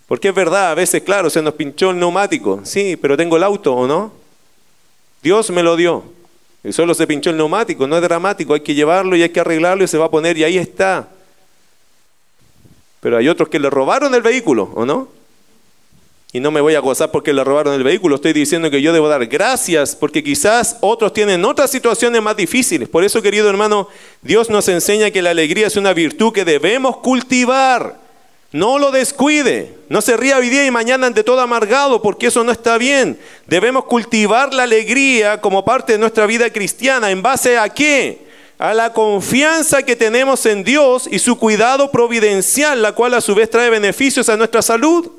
Porque 0.08 0.30
es 0.30 0.36
verdad, 0.36 0.72
a 0.72 0.76
veces, 0.76 1.04
claro, 1.04 1.30
se 1.30 1.42
nos 1.42 1.54
pinchó 1.56 1.92
el 1.92 2.00
neumático. 2.00 2.62
Sí, 2.64 2.96
pero 2.96 3.18
tengo 3.18 3.38
el 3.38 3.44
auto, 3.44 3.76
¿o 3.76 3.88
no? 3.88 4.14
Dios 5.22 5.50
me 5.50 5.64
lo 5.64 5.76
dio. 5.76 6.04
Y 6.64 6.72
solo 6.72 6.94
se 6.94 7.08
pinchó 7.08 7.30
el 7.30 7.38
neumático, 7.38 7.88
no 7.88 7.96
es 7.96 8.02
dramático, 8.02 8.54
hay 8.54 8.62
que 8.62 8.74
llevarlo 8.74 9.16
y 9.16 9.24
hay 9.24 9.30
que 9.30 9.40
arreglarlo 9.40 9.84
y 9.84 9.88
se 9.88 9.98
va 9.98 10.06
a 10.06 10.12
poner 10.12 10.38
y 10.38 10.44
ahí 10.44 10.58
está. 10.58 11.08
Pero 13.02 13.18
hay 13.18 13.28
otros 13.28 13.50
que 13.50 13.60
le 13.60 13.70
robaron 13.70 14.16
el 14.16 14.22
vehículo, 14.22 14.72
¿o 14.74 14.86
no? 14.86 15.08
Y 16.36 16.42
no 16.42 16.52
me 16.52 16.60
voy 16.60 16.76
a 16.76 16.82
gozar 16.82 17.12
porque 17.12 17.32
le 17.32 17.46
robaron 17.46 17.74
el 17.76 17.84
vehículo, 17.86 18.16
estoy 18.16 18.34
diciendo 18.34 18.70
que 18.70 18.82
yo 18.82 18.92
debo 18.92 19.08
dar 19.08 19.26
gracias 19.26 19.96
porque 19.96 20.22
quizás 20.22 20.76
otros 20.82 21.14
tienen 21.14 21.46
otras 21.46 21.72
situaciones 21.72 22.22
más 22.22 22.36
difíciles. 22.36 22.90
Por 22.90 23.06
eso, 23.06 23.22
querido 23.22 23.50
hermano, 23.50 23.88
Dios 24.22 24.50
nos 24.50 24.68
enseña 24.68 25.12
que 25.12 25.22
la 25.22 25.30
alegría 25.30 25.68
es 25.68 25.78
una 25.78 25.94
virtud 25.94 26.34
que 26.34 26.44
debemos 26.44 26.98
cultivar. 26.98 28.02
No 28.52 28.80
lo 28.80 28.92
descuide. 28.92 29.76
No 29.88 30.02
se 30.02 30.18
ría 30.18 30.38
hoy 30.38 30.50
día 30.50 30.66
y 30.66 30.72
mañana 30.72 31.08
ante 31.08 31.24
todo 31.24 31.40
amargado, 31.40 32.02
porque 32.02 32.28
eso 32.28 32.44
no 32.44 32.52
está 32.52 32.78
bien. 32.78 33.18
Debemos 33.48 33.86
cultivar 33.86 34.54
la 34.54 34.64
alegría 34.64 35.40
como 35.40 35.64
parte 35.64 35.94
de 35.94 36.00
nuestra 36.00 36.26
vida 36.26 36.50
cristiana. 36.50 37.12
¿En 37.12 37.22
base 37.22 37.58
a 37.58 37.70
qué? 37.70 38.28
A 38.58 38.74
la 38.74 38.92
confianza 38.92 39.84
que 39.84 39.96
tenemos 39.96 40.46
en 40.46 40.66
Dios 40.66 41.08
y 41.10 41.20
su 41.20 41.40
cuidado 41.40 41.92
providencial, 41.92 42.82
la 42.82 42.92
cual 42.92 43.14
a 43.14 43.22
su 43.22 43.34
vez 43.36 43.50
trae 43.50 43.70
beneficios 43.70 44.28
a 44.28 44.36
nuestra 44.36 44.62
salud. 44.62 45.10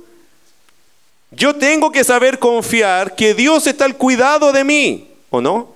Yo 1.30 1.54
tengo 1.54 1.90
que 1.90 2.04
saber 2.04 2.38
confiar 2.38 3.14
que 3.14 3.34
Dios 3.34 3.66
está 3.66 3.84
al 3.84 3.96
cuidado 3.96 4.52
de 4.52 4.64
mí, 4.64 5.10
¿o 5.30 5.40
no? 5.40 5.74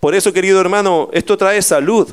Por 0.00 0.14
eso, 0.14 0.32
querido 0.32 0.60
hermano, 0.60 1.08
esto 1.12 1.36
trae 1.36 1.62
salud. 1.62 2.12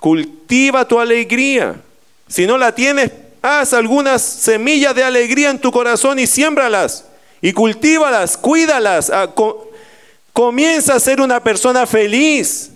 Cultiva 0.00 0.86
tu 0.86 0.98
alegría. 0.98 1.80
Si 2.28 2.46
no 2.46 2.58
la 2.58 2.74
tienes, 2.74 3.10
haz 3.42 3.72
algunas 3.72 4.22
semillas 4.22 4.94
de 4.94 5.04
alegría 5.04 5.50
en 5.50 5.58
tu 5.58 5.70
corazón 5.70 6.18
y 6.18 6.26
siémbralas 6.26 7.04
y 7.40 7.52
cultívalas, 7.52 8.36
cuídalas. 8.36 9.10
Ah, 9.10 9.32
comienza 10.32 10.94
a 10.94 11.00
ser 11.00 11.20
una 11.20 11.42
persona 11.42 11.86
feliz, 11.86 12.70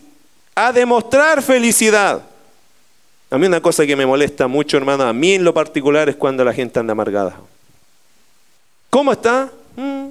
a 0.54 0.72
demostrar 0.72 1.42
felicidad. 1.42 2.22
A 3.30 3.38
mí 3.38 3.46
una 3.46 3.60
cosa 3.60 3.86
que 3.86 3.96
me 3.96 4.06
molesta 4.06 4.46
mucho, 4.46 4.76
hermano, 4.76 5.04
a 5.04 5.12
mí 5.12 5.34
en 5.34 5.44
lo 5.44 5.54
particular 5.54 6.08
es 6.08 6.16
cuando 6.16 6.44
la 6.44 6.52
gente 6.52 6.78
anda 6.78 6.92
amargada. 6.92 7.36
¿Cómo 8.92 9.10
está? 9.12 9.50
Mm. 9.74 10.08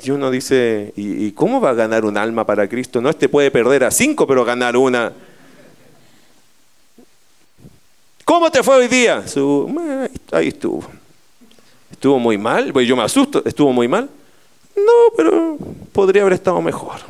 Y 0.00 0.10
uno 0.12 0.30
dice, 0.30 0.92
¿y, 0.94 1.32
cómo 1.32 1.60
va 1.60 1.70
a 1.70 1.74
ganar 1.74 2.04
un 2.04 2.16
alma 2.16 2.46
para 2.46 2.68
Cristo? 2.68 3.00
No, 3.00 3.10
este 3.10 3.28
puede 3.28 3.50
perder 3.50 3.82
a 3.82 3.90
cinco, 3.90 4.28
pero 4.28 4.44
ganar 4.44 4.76
una. 4.76 5.12
¿Cómo 8.24 8.48
te 8.48 8.62
fue 8.62 8.76
hoy 8.76 8.86
día? 8.86 9.24
ahí 10.30 10.46
estuvo. 10.46 10.84
¿Estuvo 11.90 12.20
muy 12.20 12.38
mal? 12.38 12.72
Pues 12.72 12.86
yo 12.86 12.94
me 12.94 13.02
asusto. 13.02 13.42
¿Estuvo 13.44 13.72
muy 13.72 13.88
mal? 13.88 14.08
No, 14.76 15.16
pero 15.16 15.58
podría 15.92 16.22
haber 16.22 16.34
estado 16.34 16.62
mejor. 16.62 17.00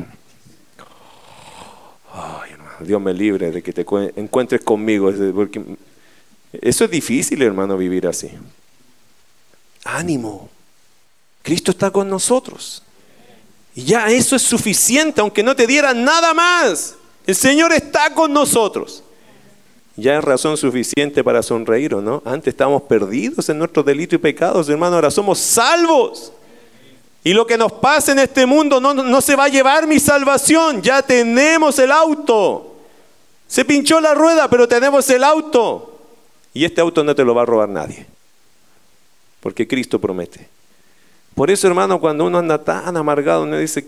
Ay, 2.15 2.53
Dios 2.81 3.03
me 3.03 3.13
libre 3.13 3.51
de 3.51 3.63
que 3.63 3.75
te 3.75 3.85
encuentres 4.17 4.63
conmigo. 4.63 5.13
Eso 6.63 6.85
es 6.85 6.91
difícil, 6.91 7.43
hermano, 7.43 7.77
vivir 7.77 8.07
así. 8.07 8.31
Ánimo. 9.85 10.49
Cristo 11.43 11.71
está 11.71 11.91
con 11.91 12.09
nosotros. 12.09 12.83
Y 13.75 13.85
ya 13.85 14.09
eso 14.09 14.37
es 14.37 14.43
suficiente, 14.43 15.21
aunque 15.21 15.43
no 15.43 15.55
te 15.55 15.67
diera 15.67 15.95
nada 15.95 16.35
más. 16.35 16.97
El 17.27 17.35
Señor 17.35 17.73
está 17.73 18.13
con 18.15 18.33
nosotros. 18.33 19.03
Ya 19.97 20.19
es 20.19 20.25
razón 20.25 20.57
suficiente 20.57 21.25
para 21.25 21.43
sonreír, 21.43 21.95
¿o 21.95 22.03
no? 22.03 22.23
Antes 22.25 22.53
estábamos 22.53 22.83
perdidos 22.83 23.49
en 23.49 23.59
nuestros 23.59 23.85
delitos 23.85 24.19
y 24.19 24.19
pecados, 24.19 24.69
hermano, 24.69 24.97
ahora 24.97 25.11
somos 25.11 25.39
salvos. 25.39 26.33
Y 27.25 27.33
lo 27.33 27.47
que 27.47 27.59
nos 27.59 27.73
pasa 27.73 28.13
en 28.13 28.21
este 28.21 28.47
mundo 28.47 28.81
no, 28.81 28.95
no 28.95 29.21
se 29.21 29.35
va 29.35 29.45
a 29.45 29.49
llevar 29.49 29.87
mi 29.87 29.99
salvación. 29.99 30.83
Ya 30.83 31.03
tenemos 31.03 31.79
el 31.79 31.91
auto. 31.91 32.77
Se 33.49 33.65
pinchó 33.65 34.01
la 34.01 34.15
rueda, 34.15 34.49
pero 34.49 34.69
tenemos 34.69 35.09
el 35.11 35.25
auto. 35.25 35.96
Y 36.57 36.65
este 36.65 36.81
auto 36.81 37.05
no 37.05 37.15
te 37.15 37.23
lo 37.23 37.35
va 37.35 37.43
a 37.43 37.45
robar 37.45 37.69
nadie. 37.69 38.07
Porque 39.41 39.69
Cristo 39.69 40.01
promete. 40.01 40.49
Por 41.35 41.51
eso, 41.51 41.67
hermano, 41.67 42.01
cuando 42.01 42.25
uno 42.25 42.39
anda 42.39 42.65
tan 42.65 42.97
amargado, 42.97 43.43
uno 43.43 43.59
dice, 43.59 43.87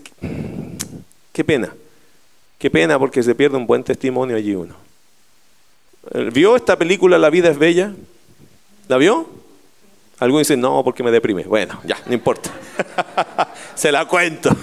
qué 1.33 1.43
pena, 1.43 1.73
qué 2.59 2.69
pena 2.69 2.99
porque 2.99 3.23
se 3.23 3.33
pierde 3.33 3.57
un 3.57 3.65
buen 3.65 3.83
testimonio 3.83 4.35
allí 4.35 4.53
uno. 4.53 4.75
¿Vio 6.31 6.55
esta 6.55 6.77
película 6.77 7.17
La 7.17 7.31
vida 7.31 7.49
es 7.49 7.57
bella? 7.57 7.91
¿La 8.87 8.97
vio? 8.97 9.27
Algunos 10.19 10.47
dicen, 10.47 10.61
no, 10.61 10.83
porque 10.83 11.01
me 11.01 11.09
deprime. 11.09 11.45
Bueno, 11.45 11.81
ya, 11.85 11.97
no 12.05 12.13
importa. 12.13 12.51
se 13.73 13.91
la 13.91 14.07
cuento. 14.07 14.51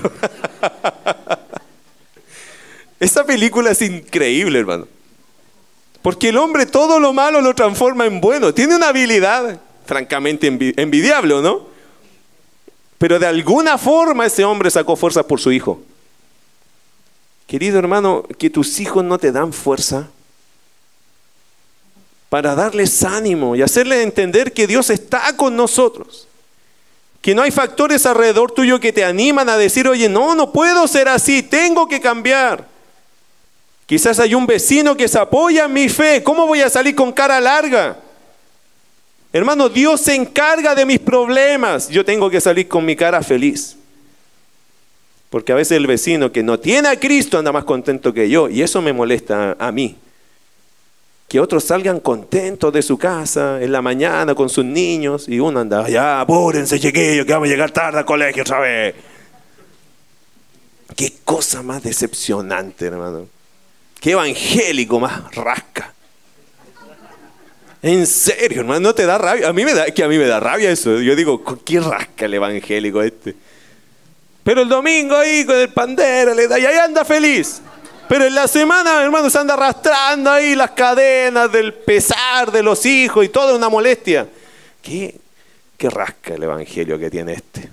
Esa 3.00 3.24
película 3.24 3.72
es 3.72 3.82
increíble, 3.82 4.60
hermano. 4.60 4.86
Porque 6.06 6.28
el 6.28 6.36
hombre 6.36 6.66
todo 6.66 7.00
lo 7.00 7.12
malo 7.12 7.40
lo 7.40 7.52
transforma 7.52 8.06
en 8.06 8.20
bueno. 8.20 8.54
Tiene 8.54 8.76
una 8.76 8.90
habilidad 8.90 9.58
francamente 9.86 10.46
envidiable, 10.46 11.42
¿no? 11.42 11.66
Pero 12.96 13.18
de 13.18 13.26
alguna 13.26 13.76
forma 13.76 14.24
ese 14.24 14.44
hombre 14.44 14.70
sacó 14.70 14.94
fuerza 14.94 15.26
por 15.26 15.40
su 15.40 15.50
hijo. 15.50 15.80
Querido 17.48 17.80
hermano, 17.80 18.24
que 18.38 18.50
tus 18.50 18.78
hijos 18.78 19.02
no 19.02 19.18
te 19.18 19.32
dan 19.32 19.52
fuerza 19.52 20.08
para 22.28 22.54
darles 22.54 23.02
ánimo 23.02 23.56
y 23.56 23.62
hacerles 23.62 24.04
entender 24.04 24.52
que 24.52 24.68
Dios 24.68 24.90
está 24.90 25.36
con 25.36 25.56
nosotros. 25.56 26.28
Que 27.20 27.34
no 27.34 27.42
hay 27.42 27.50
factores 27.50 28.06
alrededor 28.06 28.52
tuyo 28.52 28.78
que 28.78 28.92
te 28.92 29.04
animan 29.04 29.48
a 29.48 29.56
decir, 29.56 29.88
oye, 29.88 30.08
no, 30.08 30.36
no 30.36 30.52
puedo 30.52 30.86
ser 30.86 31.08
así, 31.08 31.42
tengo 31.42 31.88
que 31.88 32.00
cambiar. 32.00 32.75
Quizás 33.86 34.18
hay 34.18 34.34
un 34.34 34.46
vecino 34.46 34.96
que 34.96 35.06
se 35.06 35.18
apoya 35.18 35.64
en 35.66 35.72
mi 35.72 35.88
fe, 35.88 36.22
¿cómo 36.22 36.46
voy 36.46 36.60
a 36.60 36.68
salir 36.68 36.94
con 36.96 37.12
cara 37.12 37.40
larga? 37.40 37.96
Hermano, 39.32 39.68
Dios 39.68 40.00
se 40.00 40.14
encarga 40.14 40.74
de 40.74 40.84
mis 40.86 40.98
problemas. 40.98 41.88
Yo 41.88 42.04
tengo 42.04 42.30
que 42.30 42.40
salir 42.40 42.68
con 42.68 42.84
mi 42.84 42.96
cara 42.96 43.22
feliz. 43.22 43.76
Porque 45.28 45.52
a 45.52 45.56
veces 45.56 45.76
el 45.76 45.86
vecino 45.86 46.32
que 46.32 46.42
no 46.42 46.58
tiene 46.58 46.88
a 46.88 46.98
Cristo 46.98 47.38
anda 47.38 47.52
más 47.52 47.64
contento 47.64 48.14
que 48.14 48.30
yo. 48.30 48.48
Y 48.48 48.62
eso 48.62 48.80
me 48.80 48.92
molesta 48.92 49.54
a 49.58 49.70
mí. 49.70 49.96
Que 51.28 51.38
otros 51.38 51.64
salgan 51.64 52.00
contentos 52.00 52.72
de 52.72 52.82
su 52.82 52.96
casa 52.96 53.60
en 53.60 53.72
la 53.72 53.82
mañana 53.82 54.34
con 54.34 54.48
sus 54.48 54.64
niños 54.64 55.28
y 55.28 55.38
uno 55.38 55.60
anda, 55.60 55.88
ya, 55.88 56.20
apúrense 56.20 56.80
chiquillos, 56.80 57.26
que 57.26 57.32
vamos 57.32 57.48
a 57.48 57.50
llegar 57.50 57.72
tarde 57.72 57.98
al 57.98 58.04
colegio 58.04 58.42
otra 58.42 58.60
vez. 58.60 58.94
Qué 60.96 61.12
cosa 61.24 61.62
más 61.62 61.82
decepcionante, 61.82 62.86
hermano. 62.86 63.35
Qué 64.06 64.12
evangélico 64.12 65.00
más 65.00 65.34
rasca. 65.34 65.92
En 67.82 68.06
serio, 68.06 68.60
hermano, 68.60 68.78
no 68.78 68.94
te 68.94 69.04
da 69.04 69.18
rabia. 69.18 69.48
A 69.48 69.52
mí 69.52 69.64
me 69.64 69.74
da, 69.74 69.86
que 69.86 70.04
a 70.04 70.06
mí 70.06 70.16
me 70.16 70.26
da 70.26 70.38
rabia 70.38 70.70
eso. 70.70 71.00
Yo 71.00 71.16
digo, 71.16 71.42
¿qué 71.64 71.80
rasca 71.80 72.26
el 72.26 72.34
evangélico 72.34 73.02
este? 73.02 73.34
Pero 74.44 74.62
el 74.62 74.68
domingo 74.68 75.16
ahí 75.16 75.44
con 75.44 75.56
el 75.56 75.70
pandero 75.70 76.34
le 76.34 76.46
da 76.46 76.56
y 76.56 76.66
ahí 76.66 76.76
anda 76.76 77.04
feliz. 77.04 77.60
Pero 78.08 78.26
en 78.26 78.36
la 78.36 78.46
semana, 78.46 79.02
hermano, 79.02 79.28
se 79.28 79.38
anda 79.38 79.54
arrastrando 79.54 80.30
ahí 80.30 80.54
las 80.54 80.70
cadenas 80.70 81.50
del 81.50 81.74
pesar 81.74 82.52
de 82.52 82.62
los 82.62 82.86
hijos 82.86 83.24
y 83.24 83.28
toda 83.28 83.56
una 83.56 83.68
molestia. 83.68 84.28
¿Qué, 84.82 85.16
qué 85.76 85.90
rasca 85.90 86.34
el 86.34 86.44
evangelio 86.44 86.96
que 86.96 87.10
tiene 87.10 87.32
este? 87.32 87.68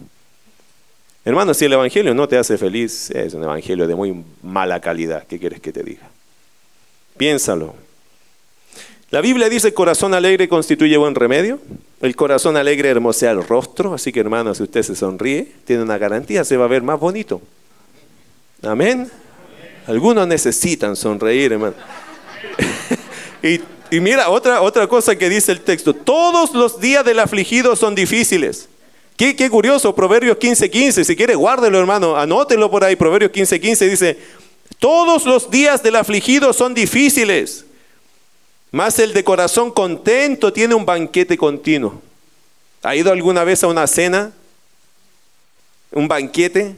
Hermano, 1.26 1.54
si 1.54 1.66
el 1.66 1.74
evangelio 1.74 2.16
no 2.16 2.28
te 2.28 2.40
hace 2.40 2.58
feliz, 2.58 3.12
es 3.12 3.36
un 3.36 3.44
evangelio 3.44 3.86
de 3.86 3.94
muy 3.94 4.24
mala 4.42 4.80
calidad. 4.80 5.28
¿Qué 5.28 5.38
quieres 5.38 5.62
que 5.62 5.72
te 5.72 5.84
diga? 5.84 6.10
Piénsalo. 7.18 7.76
La 9.12 9.22
Biblia 9.22 9.48
dice 9.48 9.74
corazón 9.74 10.16
alegre 10.16 10.50
constituye 10.50 10.98
buen 10.98 11.14
remedio. 11.14 11.60
El 12.02 12.16
corazón 12.16 12.58
alegre 12.58 12.90
hermosea 12.90 13.32
el 13.32 13.44
rostro, 13.44 13.94
así 13.94 14.12
que 14.12 14.20
hermano, 14.20 14.56
si 14.56 14.64
usted 14.64 14.82
se 14.82 14.96
sonríe, 14.96 15.52
tiene 15.66 15.84
una 15.84 15.98
garantía, 15.98 16.44
se 16.44 16.58
va 16.58 16.66
a 16.66 16.68
ver 16.68 16.82
más 16.82 17.00
bonito. 17.00 17.40
Amén. 18.64 19.12
Algunos 19.86 20.28
necesitan 20.28 20.96
sonreír, 20.96 21.54
hermano. 21.54 21.76
y, 23.92 24.00
mira, 24.00 24.30
otra, 24.30 24.62
otra 24.62 24.88
cosa 24.88 25.16
que 25.16 25.30
dice 25.30 25.52
el 25.52 25.62
texto, 25.62 25.94
todos 25.94 26.54
los 26.54 26.80
días 26.80 27.06
del 27.06 27.20
afligido 27.20 27.76
son 27.76 27.94
difíciles. 27.94 28.68
Qué, 29.16 29.36
qué 29.36 29.50
curioso, 29.50 29.94
Proverbios 29.94 30.38
15:15, 30.38 30.70
15. 30.72 31.06
si 31.06 31.16
quiere 31.16 31.36
guárdelo 31.36 31.80
hermano, 31.80 32.18
anótelo 32.18 32.72
por 32.72 32.84
ahí, 32.84 32.96
Proverbios 32.96 33.32
15:15 33.32 33.60
15, 33.62 33.90
dice, 33.90 34.18
todos 34.84 35.26
los 35.26 35.50
días 35.50 35.82
del 35.82 35.96
afligido 35.96 36.52
son 36.52 36.74
difíciles. 36.74 37.64
Más 38.70 39.00
el 39.00 39.14
de 39.14 39.24
corazón 39.24 39.72
contento 39.72 40.52
tiene 40.52 40.76
un 40.76 40.86
banquete 40.86 41.38
continuo. 41.38 42.02
¿Ha 42.82 42.94
ido 42.94 43.10
alguna 43.10 43.46
vez 43.46 43.64
a 43.64 43.68
una 43.68 43.88
cena? 43.88 44.34
¿Un 45.90 46.10
banquete? 46.10 46.76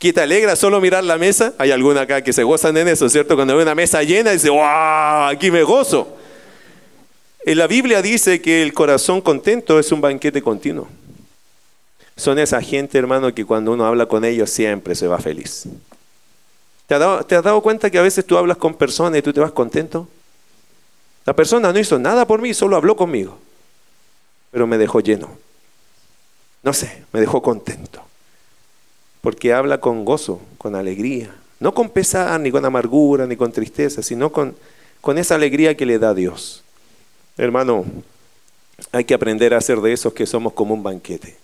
¿Qué 0.00 0.12
te 0.12 0.20
alegra 0.20 0.56
solo 0.56 0.80
mirar 0.80 1.04
la 1.04 1.16
mesa? 1.16 1.54
Hay 1.58 1.70
alguna 1.70 2.00
acá 2.00 2.24
que 2.24 2.32
se 2.32 2.42
gozan 2.42 2.76
en 2.76 2.88
eso, 2.88 3.08
¿cierto? 3.08 3.36
Cuando 3.36 3.56
ve 3.56 3.62
una 3.62 3.76
mesa 3.76 4.02
llena, 4.02 4.32
dice, 4.32 4.50
¡wow! 4.50 5.28
Aquí 5.28 5.48
me 5.52 5.62
gozo. 5.62 6.16
En 7.46 7.56
la 7.56 7.68
Biblia 7.68 8.02
dice 8.02 8.42
que 8.42 8.64
el 8.64 8.72
corazón 8.72 9.20
contento 9.20 9.78
es 9.78 9.92
un 9.92 10.00
banquete 10.00 10.42
continuo. 10.42 10.88
Son 12.16 12.36
esa 12.40 12.60
gente, 12.60 12.98
hermano, 12.98 13.32
que 13.32 13.44
cuando 13.44 13.70
uno 13.70 13.86
habla 13.86 14.06
con 14.06 14.24
ellos 14.24 14.50
siempre 14.50 14.96
se 14.96 15.06
va 15.06 15.18
feliz. 15.20 15.68
¿Te 16.90 16.94
has, 16.94 17.00
dado, 17.00 17.24
¿Te 17.24 17.36
has 17.36 17.44
dado 17.44 17.60
cuenta 17.60 17.88
que 17.88 17.98
a 17.98 18.02
veces 18.02 18.26
tú 18.26 18.36
hablas 18.36 18.56
con 18.56 18.74
personas 18.74 19.16
y 19.16 19.22
tú 19.22 19.32
te 19.32 19.38
vas 19.38 19.52
contento? 19.52 20.08
La 21.24 21.36
persona 21.36 21.72
no 21.72 21.78
hizo 21.78 22.00
nada 22.00 22.26
por 22.26 22.42
mí, 22.42 22.52
solo 22.52 22.74
habló 22.74 22.96
conmigo. 22.96 23.38
Pero 24.50 24.66
me 24.66 24.76
dejó 24.76 24.98
lleno. 24.98 25.28
No 26.64 26.72
sé, 26.72 27.04
me 27.12 27.20
dejó 27.20 27.42
contento. 27.42 28.02
Porque 29.20 29.52
habla 29.52 29.78
con 29.78 30.04
gozo, 30.04 30.40
con 30.58 30.74
alegría. 30.74 31.32
No 31.60 31.74
con 31.74 31.90
pesar, 31.90 32.40
ni 32.40 32.50
con 32.50 32.64
amargura, 32.64 33.24
ni 33.24 33.36
con 33.36 33.52
tristeza, 33.52 34.02
sino 34.02 34.32
con, 34.32 34.56
con 35.00 35.16
esa 35.16 35.36
alegría 35.36 35.76
que 35.76 35.86
le 35.86 36.00
da 36.00 36.12
Dios. 36.12 36.64
Hermano, 37.36 37.84
hay 38.90 39.04
que 39.04 39.14
aprender 39.14 39.54
a 39.54 39.58
hacer 39.58 39.80
de 39.80 39.92
esos 39.92 40.12
que 40.12 40.26
somos 40.26 40.54
como 40.54 40.74
un 40.74 40.82
banquete. 40.82 41.36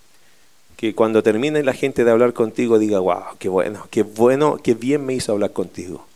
Que 0.77 0.95
cuando 0.95 1.22
termine 1.22 1.62
la 1.62 1.72
gente 1.72 2.05
de 2.05 2.11
hablar 2.11 2.33
contigo 2.33 2.79
diga, 2.79 2.99
wow, 2.99 3.37
qué 3.39 3.49
bueno, 3.49 3.87
qué 3.91 4.03
bueno, 4.03 4.59
qué 4.62 4.74
bien 4.74 5.05
me 5.05 5.14
hizo 5.14 5.33
hablar 5.33 5.53
contigo. 5.53 6.07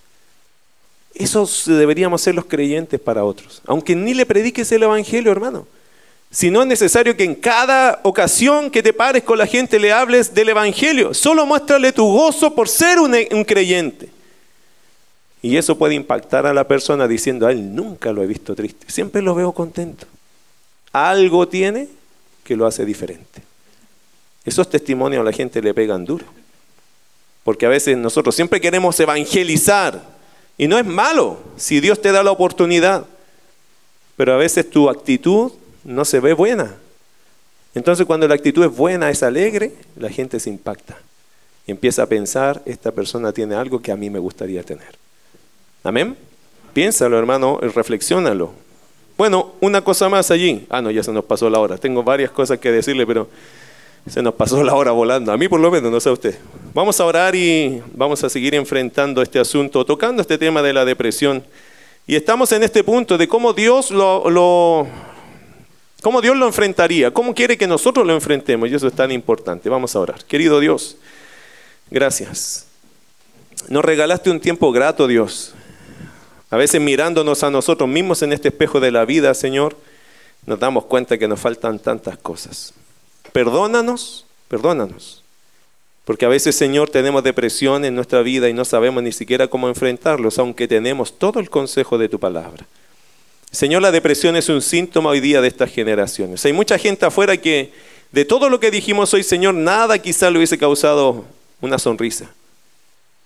Esos 1.15 1.65
deberíamos 1.67 2.23
ser 2.23 2.35
los 2.35 2.45
creyentes 2.45 3.01
para 3.01 3.25
otros. 3.25 3.63
Aunque 3.67 3.97
ni 3.97 4.15
le 4.15 4.27
prediques 4.27 4.71
el 4.73 4.83
Evangelio, 4.83 5.33
hermano. 5.33 5.67
Si 6.31 6.51
no 6.51 6.63
es 6.63 6.69
necesario 6.69 7.17
que 7.17 7.25
en 7.25 7.35
cada 7.35 8.01
ocasión 8.05 8.71
que 8.71 8.83
te 8.83 8.93
pares 8.93 9.25
con 9.25 9.39
la 9.39 9.47
gente 9.47 9.81
le 9.81 9.93
hables 9.93 10.33
del 10.33 10.51
Evangelio. 10.51 11.13
Solo 11.13 11.45
muéstrale 11.45 11.93
tu 11.93 12.05
gozo 12.05 12.55
por 12.55 12.69
ser 12.69 13.01
un, 13.01 13.17
un 13.33 13.45
creyente. 13.45 14.11
Y 15.43 15.57
eso 15.57 15.77
puede 15.77 15.95
impactar 15.95 16.47
a 16.47 16.55
la 16.55 16.69
persona 16.69 17.09
diciendo, 17.09 17.47
a 17.47 17.53
él 17.53 17.75
nunca 17.75 18.13
lo 18.13 18.23
he 18.23 18.27
visto 18.27 18.55
triste, 18.55 18.87
siempre 18.89 19.23
lo 19.23 19.35
veo 19.35 19.53
contento. 19.53 20.07
Algo 20.93 21.49
tiene 21.49 21.89
que 22.45 22.57
lo 22.57 22.67
hace 22.67 22.85
diferente. 22.85 23.43
Esos 24.45 24.69
testimonios 24.69 25.21
a 25.21 25.25
la 25.25 25.33
gente 25.33 25.61
le 25.61 25.75
pegan 25.75 26.05
duro. 26.05 26.25
Porque 27.45 27.67
a 27.67 27.69
veces 27.69 27.97
nosotros 27.97 28.35
siempre 28.35 28.61
queremos 28.61 28.99
evangelizar, 29.01 30.03
y 30.61 30.69
no 30.69 30.79
es 30.79 30.85
malo 30.85 31.39
si 31.57 31.81
Dios 31.81 32.03
te 32.03 32.13
da 32.13 32.23
la 32.23 32.31
oportunidad, 32.31 33.07
pero 34.17 34.35
a 34.35 34.37
veces 34.37 34.69
tu 34.69 34.91
actitud 34.91 35.53
no 35.85 36.05
se 36.05 36.21
ve 36.21 36.35
buena. 36.35 36.77
Entonces 37.75 38.05
cuando 38.05 38.29
la 38.29 38.35
actitud 38.35 38.63
es 38.65 38.77
buena, 38.77 39.09
es 39.09 39.23
alegre, 39.23 39.73
la 39.97 40.11
gente 40.11 40.39
se 40.39 40.51
impacta 40.51 40.99
y 41.67 41.71
empieza 41.71 42.03
a 42.03 42.07
pensar, 42.07 42.61
esta 42.67 42.91
persona 42.93 43.33
tiene 43.33 43.55
algo 43.55 43.81
que 43.81 43.91
a 43.91 43.97
mí 43.97 44.11
me 44.11 44.19
gustaría 44.19 44.63
tener. 44.63 44.99
Amén. 45.83 46.17
Piénsalo, 46.75 47.19
hermano, 47.19 47.59
reflexiónalo. 47.61 48.53
Bueno, 49.17 49.55
una 49.61 49.83
cosa 49.83 50.09
más 50.09 50.31
allí. 50.31 50.67
Ah, 50.69 50.83
no, 50.83 50.91
ya 50.91 51.03
se 51.03 51.13
nos 51.13 51.25
pasó 51.25 51.49
la 51.49 51.59
hora. 51.59 51.79
Tengo 51.79 52.03
varias 52.03 52.31
cosas 52.31 52.59
que 52.59 52.71
decirle, 52.71 53.07
pero 53.07 53.29
se 54.09 54.23
nos 54.23 54.35
pasó 54.35 54.63
la 54.63 54.75
hora 54.75 54.93
volando. 54.93 55.33
A 55.33 55.37
mí 55.37 55.49
por 55.49 55.61
lo 55.61 55.71
menos, 55.71 55.91
no 55.91 56.01
sé 56.01 56.09
a 56.09 56.13
usted. 56.13 56.39
Vamos 56.73 57.01
a 57.01 57.05
orar 57.05 57.35
y 57.35 57.83
vamos 57.95 58.23
a 58.25 58.29
seguir 58.29 58.55
enfrentando 58.55 59.23
este 59.23 59.39
asunto, 59.39 59.85
tocando 59.85 60.23
este 60.23 60.39
tema 60.39 60.63
de 60.63 60.73
la 60.73 60.85
depresión. 60.85 61.45
Y 62.07 62.17
estamos 62.17 62.51
en 62.53 62.63
este 62.63 62.83
punto 62.83 63.19
de 63.19 63.29
cómo 63.29 63.53
Dios 63.53 63.91
lo, 63.91 64.87
cómo 66.03 66.21
Dios 66.21 66.37
lo 66.37 66.47
enfrentaría, 66.47 67.13
cómo 67.13 67.35
quiere 67.35 67.59
que 67.59 67.67
nosotros 67.67 68.07
lo 68.07 68.15
enfrentemos. 68.15 68.69
Y 68.69 68.75
eso 68.75 68.87
es 68.87 68.95
tan 68.95 69.13
importante. 69.13 69.69
Vamos 69.69 69.95
a 69.95 70.01
orar. 70.01 70.25
Querido 70.25 70.61
Dios, 70.61 70.97
gracias. 71.91 72.67
Nos 73.69 73.85
regalaste 73.85 74.31
un 74.31 74.41
tiempo 74.41 74.73
grato, 74.73 75.07
Dios. 75.07 75.55
A 76.51 76.57
veces 76.57 76.81
mirándonos 76.81 77.45
a 77.45 77.51
nosotros 77.51 77.89
mismos 77.89 78.23
en 78.23 78.33
este 78.33 78.49
espejo 78.49 78.81
de 78.81 78.91
la 78.91 79.05
vida, 79.05 79.33
Señor, 79.35 79.77
nos 80.47 80.59
damos 80.59 80.87
cuenta 80.87 81.17
que 81.17 81.29
nos 81.29 81.39
faltan 81.39 81.79
tantas 81.79 82.19
cosas. 82.19 82.75
Perdónanos, 83.33 84.25
perdónanos. 84.49 85.23
Porque 86.05 86.25
a 86.25 86.29
veces, 86.29 86.57
Señor, 86.57 86.91
tenemos 86.91 87.23
depresión 87.23 87.85
en 87.85 87.95
nuestra 87.95 88.23
vida 88.23 88.49
y 88.49 88.53
no 88.53 88.65
sabemos 88.65 89.03
ni 89.03 89.13
siquiera 89.13 89.49
cómo 89.49 89.69
enfrentarlos, 89.69 90.39
aunque 90.39 90.67
tenemos 90.67 91.17
todo 91.17 91.39
el 91.39 91.51
consejo 91.51 91.99
de 91.99 92.09
tu 92.09 92.19
palabra. 92.19 92.67
Señor, 93.51 93.83
la 93.83 93.93
depresión 93.93 94.37
es 94.37 94.49
un 94.49 94.63
síntoma 94.63 95.11
hoy 95.11 95.21
día 95.21 95.41
de 95.41 95.49
estas 95.49 95.71
generaciones. 95.71 96.45
Hay 96.45 96.53
mucha 96.53 96.79
gente 96.79 97.07
afuera 97.07 97.37
que 97.37 97.73
de 98.13 98.25
todo 98.25 98.49
lo 98.49 98.59
que 98.59 98.71
dijimos 98.71 99.13
hoy, 99.15 99.23
Señor, 99.23 99.55
nada 99.55 99.99
quizá 99.99 100.31
le 100.31 100.39
hubiese 100.39 100.59
causado 100.59 101.25
una 101.61 101.79
sonrisa. 101.79 102.31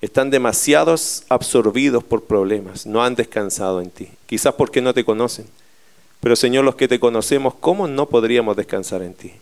Están 0.00 0.30
demasiados 0.30 1.24
absorbidos 1.28 2.04
por 2.04 2.24
problemas, 2.24 2.84
no 2.84 3.02
han 3.02 3.14
descansado 3.14 3.80
en 3.80 3.90
ti, 3.90 4.08
quizás 4.26 4.52
porque 4.54 4.82
no 4.82 4.92
te 4.92 5.04
conocen. 5.04 5.46
Pero 6.20 6.36
Señor, 6.36 6.64
los 6.64 6.74
que 6.74 6.88
te 6.88 7.00
conocemos, 7.00 7.54
¿cómo 7.60 7.86
no 7.86 8.06
podríamos 8.06 8.56
descansar 8.56 9.02
en 9.02 9.14
ti? 9.14 9.32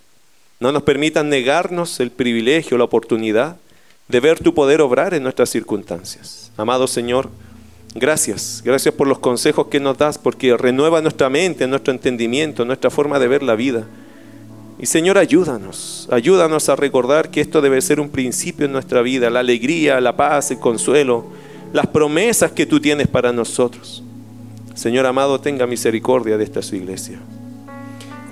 No 0.63 0.71
nos 0.71 0.85
permitan 0.85 1.29
negarnos 1.29 1.99
el 1.99 2.13
privilegio, 2.13 2.79
la 2.79 2.85
oportunidad 2.85 3.57
de 4.07 4.21
ver 4.21 4.39
tu 4.39 4.55
poder 4.55 4.81
obrar 4.81 5.13
en 5.13 5.25
nuestras 5.25 5.51
circunstancias. 5.51 6.53
Amado 6.57 6.87
Señor, 6.87 7.31
gracias. 7.97 8.63
Gracias 8.65 8.95
por 8.95 9.09
los 9.09 9.19
consejos 9.19 9.67
que 9.67 9.81
nos 9.81 9.99
das, 9.99 10.19
porque 10.19 10.57
renueva 10.57 11.03
nuestra 11.03 11.29
mente, 11.29 11.67
nuestro 11.67 11.93
entendimiento, 11.93 12.65
nuestra 12.65 12.91
forma 12.91 13.19
de 13.19 13.27
ver 13.27 13.43
la 13.43 13.57
vida. 13.57 13.89
Y 14.79 14.87
Señor, 14.87 15.19
ayúdanos, 15.19 16.09
ayúdanos 16.13 16.69
a 16.69 16.77
recordar 16.77 17.33
que 17.33 17.41
esto 17.41 17.61
debe 17.61 17.81
ser 17.81 17.99
un 17.99 18.11
principio 18.11 18.65
en 18.67 18.71
nuestra 18.71 19.03
vida, 19.03 19.31
la 19.31 19.41
alegría, 19.41 20.01
la 20.01 20.17
paz, 20.17 20.53
el 20.53 20.61
consuelo, 20.61 21.27
las 21.73 21.89
promesas 21.89 22.53
que 22.53 22.67
tú 22.67 22.79
tienes 22.79 23.09
para 23.09 23.33
nosotros. 23.33 24.05
Señor 24.77 25.07
amado, 25.07 25.41
tenga 25.41 25.67
misericordia 25.67 26.39
de 26.39 26.45
esta 26.45 26.63
su 26.63 26.77
iglesia. 26.77 27.19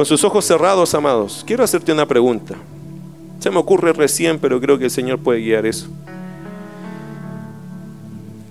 Con 0.00 0.06
sus 0.06 0.24
ojos 0.24 0.46
cerrados, 0.46 0.94
amados, 0.94 1.44
quiero 1.46 1.62
hacerte 1.62 1.92
una 1.92 2.06
pregunta. 2.06 2.54
Se 3.38 3.50
me 3.50 3.58
ocurre 3.58 3.92
recién, 3.92 4.38
pero 4.38 4.58
creo 4.58 4.78
que 4.78 4.86
el 4.86 4.90
Señor 4.90 5.18
puede 5.18 5.40
guiar 5.40 5.66
eso. 5.66 5.88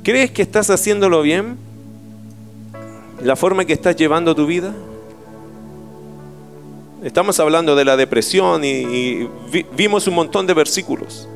¿Crees 0.03 0.29
que 0.29 0.43
estás 0.43 0.69
haciéndolo 0.69 1.23
bien? 1.23 1.57
¿La 3.23 3.35
forma 3.35 3.65
que 3.65 3.73
estás 3.73 3.95
llevando 3.95 4.35
tu 4.35 4.45
vida? 4.45 4.75
Estamos 7.03 7.39
hablando 7.39 7.75
de 7.75 7.83
la 7.83 7.97
depresión 7.97 8.63
y, 8.63 9.27
vimos 9.75 10.05
un 10.05 10.13
montón 10.13 10.45
de 10.45 10.53
versículos. 10.53 11.27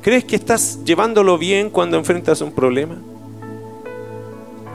¿Crees 0.00 0.22
que 0.22 0.36
estás 0.36 0.78
llevándolo 0.84 1.38
bien 1.38 1.70
cuando 1.70 1.96
enfrentas 1.96 2.40
un 2.40 2.52
problema? 2.52 2.98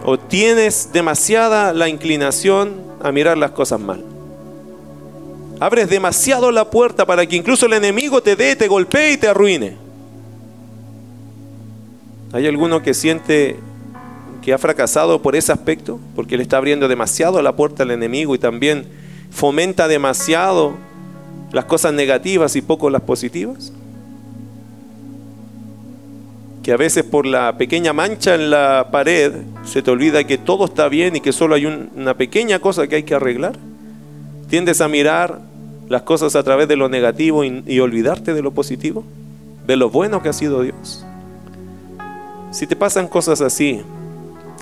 ¿O 0.03 0.19
tienes 0.19 0.89
demasiada 0.91 1.71
la 1.71 1.88
inclinación 1.88 2.73
a 3.01 3.13
mirar 3.13 3.38
las 3.38 3.51
cosas 3.51 3.80
mal? 3.80 4.14
Abres 5.59 5.89
demasiado 5.89 6.51
la 6.51 6.69
puerta 6.69 7.05
para 7.05 7.25
que 7.25 7.35
incluso 7.35 7.65
el 7.65 7.73
enemigo 7.73 8.21
te 8.21 8.35
dé, 8.35 8.55
te 8.55 8.67
golpee 8.67 9.13
y 9.13 9.17
te 9.17 9.27
arruine. 9.27 9.77
¿Hay 12.33 12.47
alguno 12.47 12.81
que 12.81 12.93
siente 12.93 13.55
que 14.41 14.51
ha 14.51 14.57
fracasado 14.57 15.21
por 15.21 15.35
ese 15.37 15.53
aspecto? 15.53 15.99
Porque 16.15 16.35
le 16.35 16.43
está 16.43 16.57
abriendo 16.57 16.89
demasiado 16.89 17.41
la 17.41 17.55
puerta 17.55 17.83
al 17.83 17.91
enemigo 17.91 18.35
y 18.35 18.37
también 18.37 18.85
fomenta 19.31 19.87
demasiado 19.87 20.73
las 21.53 21.63
cosas 21.65 21.93
negativas 21.93 22.57
y 22.57 22.61
poco 22.61 22.89
las 22.89 23.03
positivas. 23.03 23.71
Que 26.63 26.73
a 26.73 26.77
veces 26.77 27.03
por 27.05 27.25
la 27.25 27.57
pequeña 27.57 27.93
mancha 27.93 28.35
en 28.35 28.49
la 28.49 28.89
pared 28.91 29.31
se 29.63 29.81
te 29.81 29.91
olvida 29.91 30.25
que 30.25 30.37
todo 30.37 30.65
está 30.65 30.89
bien 30.89 31.15
y 31.15 31.21
que 31.21 31.31
solo 31.31 31.55
hay 31.55 31.65
una 31.65 32.15
pequeña 32.15 32.59
cosa 32.59 32.87
que 32.87 32.97
hay 32.97 33.03
que 33.03 33.15
arreglar. 33.15 33.53
¿Tiendes 34.55 34.79
a 34.79 34.87
mirar 34.87 35.41
las 35.89 36.03
cosas 36.03 36.33
a 36.37 36.41
través 36.41 36.69
de 36.69 36.77
lo 36.77 36.87
negativo 36.87 37.43
y, 37.43 37.79
olvidarte 37.81 38.33
de 38.33 38.41
lo 38.41 38.51
positivo? 38.51 39.03
De 39.67 39.75
lo 39.75 39.89
bueno 39.89 40.23
que 40.23 40.29
ha 40.29 40.31
sido 40.31 40.61
Dios. 40.61 41.05
Si 42.51 42.65
te 42.65 42.77
pasan 42.77 43.09
cosas 43.09 43.41
así, 43.41 43.81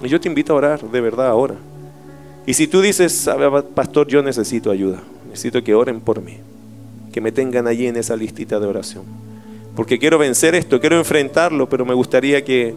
yo 0.02 0.20
te 0.20 0.28
invito 0.28 0.54
a 0.54 0.56
orar 0.56 0.82
de 0.82 1.00
verdad 1.00 1.28
ahora. 1.28 1.58
Y 2.48 2.56
si 2.56 2.66
tú 2.66 2.82
dices, 2.82 3.30
pastor, 3.76 4.08
yo 4.08 4.24
necesito 4.24 4.72
ayuda, 4.72 5.04
Necesito 5.30 5.64
que 5.64 5.76
oren 5.76 6.02
por 6.02 6.24
mí. 6.24 6.38
Que 7.12 7.22
me 7.22 7.32
tengan 7.32 7.68
allí 7.68 7.86
en 7.86 7.96
esa 7.96 8.16
listita 8.16 8.60
de 8.60 8.66
oración. 8.66 9.04
Porque 9.76 10.00
quiero 10.00 10.18
vencer 10.18 10.56
esto, 10.56 10.80
quiero 10.80 10.98
enfrentarlo, 10.98 11.70
pero 11.70 11.86
me 11.86 11.94
gustaría 11.94 12.44
que 12.44 12.74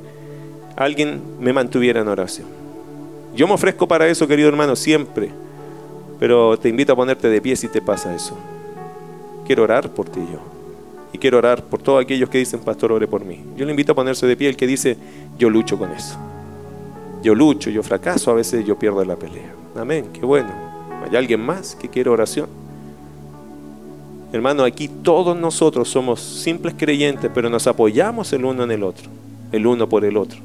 alguien 0.77 1.23
me 1.41 1.55
mantuviera 1.55 2.03
en 2.03 2.09
oración. 2.09 2.47
Yo 3.35 3.49
me 3.49 3.55
ofrezco 3.55 3.89
para 3.89 4.07
eso, 4.07 4.29
querido 4.29 4.51
hermano, 4.51 4.77
siempre. 4.77 5.31
Pero 6.19 6.59
te 6.59 6.69
invito 6.69 6.93
a 6.93 6.97
ponerte 6.97 7.29
de 7.29 7.41
pie 7.41 7.57
si 7.57 7.69
te 7.69 7.83
pasa 7.83 8.15
eso. 8.15 8.37
Quiero 9.47 9.65
orar 9.65 9.91
por 9.91 10.09
ti 10.09 10.21
yo. 10.21 10.41
Y 11.13 11.19
quiero 11.19 11.39
orar 11.39 11.63
por 11.63 11.81
todos 11.81 12.03
aquellos 12.03 12.29
que 12.29 12.39
dicen, 12.39 12.61
pastor, 12.61 12.93
ore 12.93 13.07
por 13.07 13.25
mí. 13.25 13.43
Yo 13.57 13.65
le 13.65 13.71
invito 13.71 13.93
a 13.93 13.95
ponerse 13.95 14.27
de 14.27 14.37
pie 14.37 14.49
el 14.49 14.57
que 14.57 14.67
dice, 14.67 14.97
yo 15.39 15.49
lucho 15.51 15.79
con 15.79 15.91
eso. 15.93 16.17
Yo 17.23 17.35
lucho, 17.35 17.71
yo 17.71 17.83
fracaso, 17.83 18.31
a 18.31 18.35
veces 18.35 18.65
yo 18.65 18.79
pierdo 18.79 19.05
la 19.05 19.17
pelea. 19.17 19.55
Amén, 19.77 20.09
qué 20.13 20.21
bueno. 20.25 20.51
¿Hay 21.09 21.17
alguien 21.17 21.41
más 21.41 21.75
que 21.75 21.89
quiere 21.89 22.11
oración? 22.11 22.49
Hermano, 24.33 24.65
aquí 24.65 24.89
todos 24.89 25.37
nosotros 25.37 25.89
somos 25.89 26.21
simples 26.21 26.75
creyentes, 26.77 27.31
pero 27.33 27.49
nos 27.49 27.67
apoyamos 27.67 28.33
el 28.33 28.45
uno 28.45 28.65
en 28.65 28.71
el 28.73 28.83
otro, 28.83 29.09
el 29.53 29.67
uno 29.67 29.89
por 29.89 30.05
el 30.05 30.17
otro, 30.17 30.39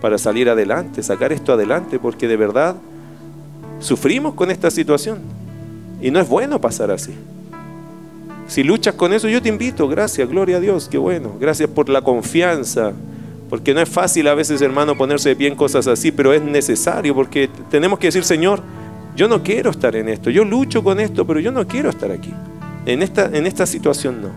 para 0.00 0.18
salir 0.18 0.50
adelante, 0.50 1.02
sacar 1.02 1.32
esto 1.32 1.52
adelante, 1.52 1.98
porque 1.98 2.26
de 2.26 2.36
verdad 2.36 2.76
sufrimos 3.78 4.34
con 4.34 4.50
esta 4.50 4.70
situación. 4.70 5.18
Y 6.00 6.10
no 6.10 6.20
es 6.20 6.28
bueno 6.28 6.60
pasar 6.60 6.90
así. 6.90 7.14
Si 8.46 8.62
luchas 8.62 8.94
con 8.94 9.12
eso, 9.12 9.28
yo 9.28 9.42
te 9.42 9.48
invito, 9.48 9.88
gracias, 9.88 10.28
gloria 10.28 10.58
a 10.58 10.60
Dios, 10.60 10.88
qué 10.88 10.98
bueno. 10.98 11.32
Gracias 11.40 11.68
por 11.68 11.88
la 11.88 12.02
confianza, 12.02 12.92
porque 13.50 13.74
no 13.74 13.80
es 13.80 13.88
fácil 13.88 14.28
a 14.28 14.34
veces, 14.34 14.60
hermano, 14.62 14.96
ponerse 14.96 15.30
de 15.30 15.36
pie 15.36 15.48
en 15.48 15.56
cosas 15.56 15.86
así, 15.88 16.12
pero 16.12 16.32
es 16.32 16.42
necesario, 16.42 17.14
porque 17.14 17.50
tenemos 17.70 17.98
que 17.98 18.06
decir, 18.08 18.22
Señor, 18.22 18.62
yo 19.16 19.26
no 19.26 19.42
quiero 19.42 19.70
estar 19.70 19.96
en 19.96 20.08
esto, 20.08 20.30
yo 20.30 20.44
lucho 20.44 20.84
con 20.84 21.00
esto, 21.00 21.26
pero 21.26 21.40
yo 21.40 21.50
no 21.50 21.66
quiero 21.66 21.90
estar 21.90 22.12
aquí. 22.12 22.32
En 22.84 23.02
esta, 23.02 23.26
en 23.26 23.46
esta 23.46 23.66
situación 23.66 24.22
no. 24.22 24.28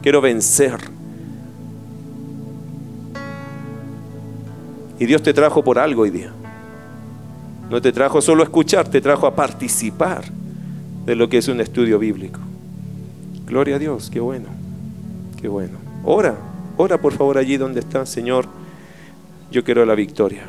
Quiero 0.00 0.20
vencer. 0.20 0.78
Y 5.00 5.06
Dios 5.06 5.22
te 5.22 5.34
trajo 5.34 5.64
por 5.64 5.78
algo 5.78 6.02
hoy 6.02 6.10
día. 6.10 6.32
No 7.70 7.80
te 7.80 7.92
trajo 7.92 8.20
solo 8.20 8.42
a 8.42 8.44
escuchar, 8.44 8.88
te 8.88 9.00
trajo 9.00 9.28
a 9.28 9.36
participar 9.36 10.24
de 11.06 11.14
lo 11.14 11.28
que 11.28 11.38
es 11.38 11.46
un 11.46 11.60
estudio 11.60 12.00
bíblico. 12.00 12.40
Gloria 13.46 13.76
a 13.76 13.78
Dios, 13.78 14.10
qué 14.10 14.18
bueno, 14.18 14.46
qué 15.40 15.46
bueno. 15.46 15.78
Ora, 16.04 16.36
ora 16.76 17.00
por 17.00 17.12
favor 17.12 17.38
allí 17.38 17.56
donde 17.56 17.78
estás, 17.78 18.08
Señor. 18.08 18.46
Yo 19.52 19.62
quiero 19.62 19.86
la 19.86 19.94
victoria. 19.94 20.42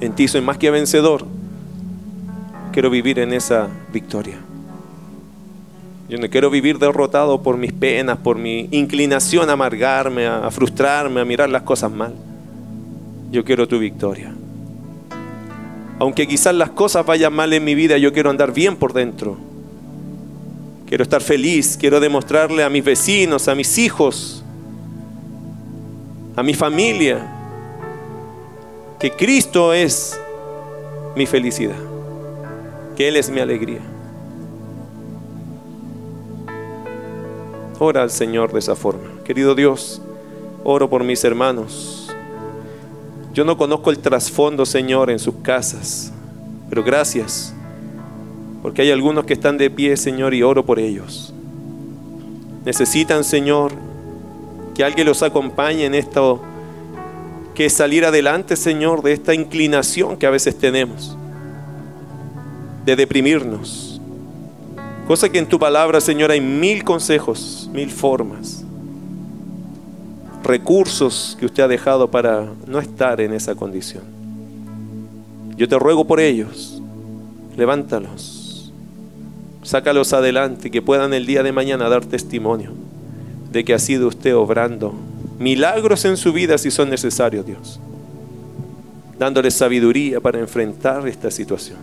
En 0.00 0.14
ti 0.14 0.28
soy 0.28 0.40
más 0.40 0.56
que 0.56 0.70
vencedor. 0.70 1.26
Quiero 2.72 2.88
vivir 2.88 3.18
en 3.18 3.34
esa 3.34 3.68
victoria. 3.92 4.38
Yo 6.08 6.18
no 6.18 6.28
quiero 6.30 6.48
vivir 6.48 6.78
derrotado 6.78 7.42
por 7.42 7.58
mis 7.58 7.72
penas, 7.72 8.16
por 8.16 8.38
mi 8.38 8.66
inclinación 8.70 9.50
a 9.50 9.52
amargarme, 9.52 10.26
a 10.26 10.50
frustrarme, 10.50 11.20
a 11.20 11.24
mirar 11.26 11.50
las 11.50 11.62
cosas 11.62 11.92
mal. 11.92 12.14
Yo 13.30 13.44
quiero 13.44 13.68
tu 13.68 13.78
victoria. 13.78 14.32
Aunque 16.02 16.26
quizás 16.26 16.52
las 16.52 16.70
cosas 16.70 17.06
vayan 17.06 17.32
mal 17.32 17.52
en 17.52 17.62
mi 17.62 17.76
vida, 17.76 17.96
yo 17.96 18.12
quiero 18.12 18.28
andar 18.28 18.52
bien 18.52 18.74
por 18.74 18.92
dentro 18.92 19.38
Quiero 20.84 21.04
estar 21.04 21.22
feliz, 21.22 21.76
quiero 21.78 22.00
demostrarle 22.00 22.64
a 22.64 22.68
mis 22.68 22.84
vecinos, 22.84 23.46
a 23.46 23.54
mis 23.54 23.78
hijos, 23.78 24.42
a 26.34 26.42
mi 26.42 26.54
familia, 26.54 27.24
que 28.98 29.12
Cristo 29.12 29.72
es 29.72 30.20
mi 31.14 31.24
felicidad, 31.24 31.78
que 32.96 33.06
Él 33.06 33.16
es 33.16 33.30
mi 33.30 33.38
alegría. 33.40 33.80
Ora 37.78 38.02
al 38.02 38.10
Señor 38.10 38.52
de 38.52 38.58
esa 38.58 38.74
forma. 38.74 39.22
Querido 39.24 39.54
Dios, 39.54 40.02
oro 40.64 40.90
por 40.90 41.04
mis 41.04 41.22
hermanos. 41.22 42.01
Yo 43.32 43.44
no 43.44 43.56
conozco 43.56 43.90
el 43.90 43.98
trasfondo, 43.98 44.66
Señor, 44.66 45.10
en 45.10 45.18
sus 45.18 45.36
casas, 45.36 46.12
pero 46.68 46.82
gracias 46.82 47.54
porque 48.62 48.82
hay 48.82 48.92
algunos 48.92 49.24
que 49.24 49.32
están 49.32 49.58
de 49.58 49.68
pie, 49.70 49.96
Señor, 49.96 50.34
y 50.34 50.42
oro 50.44 50.64
por 50.64 50.78
ellos. 50.78 51.34
Necesitan, 52.64 53.24
Señor, 53.24 53.72
que 54.74 54.84
alguien 54.84 55.08
los 55.08 55.22
acompañe 55.24 55.84
en 55.84 55.96
esto, 55.96 56.40
que 57.56 57.68
salir 57.68 58.04
adelante, 58.04 58.54
Señor, 58.54 59.02
de 59.02 59.12
esta 59.12 59.34
inclinación 59.34 60.16
que 60.16 60.26
a 60.26 60.30
veces 60.30 60.56
tenemos, 60.56 61.18
de 62.86 62.94
deprimirnos. 62.94 64.00
Cosa 65.08 65.28
que 65.28 65.40
en 65.40 65.48
tu 65.48 65.58
palabra, 65.58 66.00
Señor, 66.00 66.30
hay 66.30 66.40
mil 66.40 66.84
consejos, 66.84 67.68
mil 67.72 67.90
formas, 67.90 68.64
recursos 70.42 71.36
que 71.38 71.46
usted 71.46 71.62
ha 71.62 71.68
dejado 71.68 72.10
para 72.10 72.48
no 72.66 72.78
estar 72.78 73.20
en 73.20 73.32
esa 73.32 73.54
condición. 73.54 74.02
Yo 75.56 75.68
te 75.68 75.78
ruego 75.78 76.06
por 76.06 76.20
ellos, 76.20 76.82
levántalos 77.56 78.42
Sácalos 79.62 80.12
adelante, 80.12 80.72
que 80.72 80.82
puedan 80.82 81.14
el 81.14 81.24
día 81.24 81.44
de 81.44 81.52
mañana 81.52 81.88
dar 81.88 82.04
testimonio 82.04 82.72
de 83.52 83.64
que 83.64 83.74
ha 83.74 83.78
sido 83.78 84.08
usted 84.08 84.34
obrando 84.34 84.92
milagros 85.38 86.04
en 86.04 86.16
su 86.16 86.32
vida 86.32 86.58
si 86.58 86.70
son 86.70 86.90
necesarios, 86.90 87.46
Dios. 87.46 87.78
Dándoles 89.18 89.54
sabiduría 89.54 90.20
para 90.20 90.40
enfrentar 90.40 91.06
esta 91.06 91.30
situación. 91.30 91.78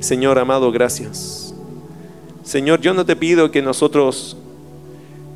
Señor 0.00 0.38
amado, 0.38 0.70
gracias. 0.72 1.54
Señor, 2.42 2.80
yo 2.80 2.92
no 2.92 3.06
te 3.06 3.16
pido 3.16 3.50
que 3.50 3.62
nosotros 3.62 4.36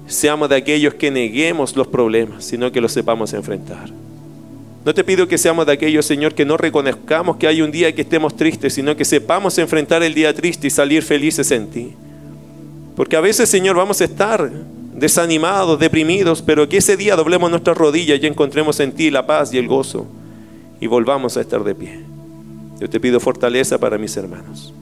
seamos 0.06 0.48
de 0.48 0.56
aquellos 0.56 0.94
que 0.94 1.10
neguemos 1.10 1.76
los 1.76 1.86
problemas, 1.86 2.44
sino 2.44 2.70
que 2.70 2.80
los 2.80 2.92
sepamos 2.92 3.32
enfrentar. 3.32 3.90
No 4.84 4.92
te 4.92 5.02
pido 5.02 5.26
que 5.26 5.38
seamos 5.38 5.64
de 5.64 5.72
aquellos, 5.72 6.04
Señor, 6.04 6.34
que 6.34 6.44
no 6.44 6.58
reconozcamos 6.58 7.36
que 7.36 7.46
hay 7.46 7.62
un 7.62 7.70
día 7.70 7.94
que 7.94 8.02
estemos 8.02 8.36
tristes, 8.36 8.74
sino 8.74 8.94
que 8.96 9.04
sepamos 9.04 9.56
enfrentar 9.58 10.02
el 10.02 10.12
día 10.12 10.34
triste 10.34 10.66
y 10.66 10.70
salir 10.70 11.02
felices 11.02 11.50
en 11.52 11.70
ti. 11.70 11.92
Porque 12.94 13.16
a 13.16 13.20
veces, 13.20 13.48
Señor, 13.48 13.76
vamos 13.76 14.02
a 14.02 14.04
estar 14.04 14.50
desanimados, 14.94 15.78
deprimidos, 15.78 16.42
pero 16.42 16.68
que 16.68 16.76
ese 16.76 16.96
día 16.96 17.16
doblemos 17.16 17.50
nuestras 17.50 17.76
rodillas 17.76 18.20
y 18.22 18.26
encontremos 18.26 18.78
en 18.80 18.92
ti 18.92 19.10
la 19.10 19.26
paz 19.26 19.52
y 19.52 19.58
el 19.58 19.68
gozo 19.68 20.06
y 20.80 20.86
volvamos 20.86 21.36
a 21.36 21.40
estar 21.40 21.64
de 21.64 21.74
pie. 21.74 22.00
Yo 22.78 22.90
te 22.90 23.00
pido 23.00 23.20
fortaleza 23.20 23.78
para 23.78 23.96
mis 23.96 24.16
hermanos, 24.16 24.74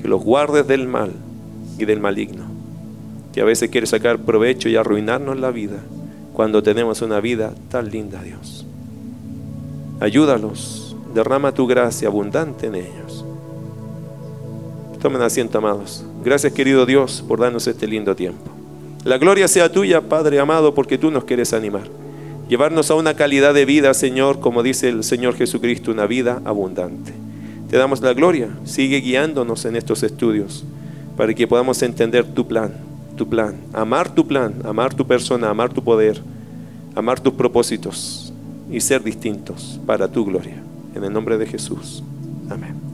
que 0.00 0.08
los 0.08 0.22
guardes 0.22 0.66
del 0.66 0.88
mal 0.88 1.12
y 1.78 1.84
del 1.84 2.00
maligno, 2.00 2.44
que 3.34 3.40
a 3.40 3.44
veces 3.44 3.68
quiere 3.68 3.88
sacar 3.88 4.20
provecho 4.20 4.68
y 4.68 4.76
arruinarnos 4.76 5.40
la 5.40 5.50
vida 5.50 5.78
cuando 6.32 6.62
tenemos 6.62 7.02
una 7.02 7.20
vida 7.20 7.52
tan 7.68 7.90
linda, 7.90 8.22
Dios. 8.22 8.64
Ayúdalos, 9.98 10.96
derrama 11.12 11.52
tu 11.52 11.66
gracia 11.66 12.06
abundante 12.06 12.68
en 12.68 12.76
ellos. 12.76 13.24
Tomen 15.02 15.20
asiento, 15.20 15.58
amados. 15.58 16.04
Gracias, 16.24 16.52
querido 16.52 16.86
Dios, 16.86 17.24
por 17.26 17.40
darnos 17.40 17.66
este 17.66 17.88
lindo 17.88 18.14
tiempo. 18.14 18.50
La 19.04 19.18
gloria 19.18 19.48
sea 19.48 19.70
tuya, 19.70 20.00
Padre 20.00 20.38
amado, 20.38 20.72
porque 20.72 20.96
tú 20.96 21.10
nos 21.10 21.24
quieres 21.24 21.52
animar. 21.52 21.88
Llevarnos 22.48 22.90
a 22.90 22.94
una 22.94 23.14
calidad 23.14 23.52
de 23.52 23.64
vida, 23.64 23.92
Señor, 23.94 24.38
como 24.38 24.62
dice 24.62 24.88
el 24.88 25.02
Señor 25.02 25.34
Jesucristo, 25.34 25.90
una 25.90 26.06
vida 26.06 26.40
abundante. 26.44 27.12
Te 27.68 27.78
damos 27.78 28.00
la 28.00 28.14
gloria. 28.14 28.50
Sigue 28.64 29.00
guiándonos 29.00 29.64
en 29.64 29.74
estos 29.74 30.04
estudios 30.04 30.64
para 31.16 31.34
que 31.34 31.48
podamos 31.48 31.82
entender 31.82 32.24
tu 32.24 32.46
plan, 32.46 32.93
tu 33.16 33.28
plan, 33.28 33.54
amar 33.72 34.14
tu 34.14 34.26
plan, 34.26 34.54
amar 34.64 34.94
tu 34.94 35.06
persona, 35.06 35.50
amar 35.50 35.72
tu 35.72 35.82
poder, 35.82 36.20
amar 36.94 37.20
tus 37.20 37.34
propósitos 37.34 38.32
y 38.70 38.80
ser 38.80 39.02
distintos 39.02 39.80
para 39.86 40.08
tu 40.08 40.24
gloria. 40.24 40.62
En 40.94 41.04
el 41.04 41.12
nombre 41.12 41.38
de 41.38 41.46
Jesús. 41.46 42.02
Amén. 42.50 42.93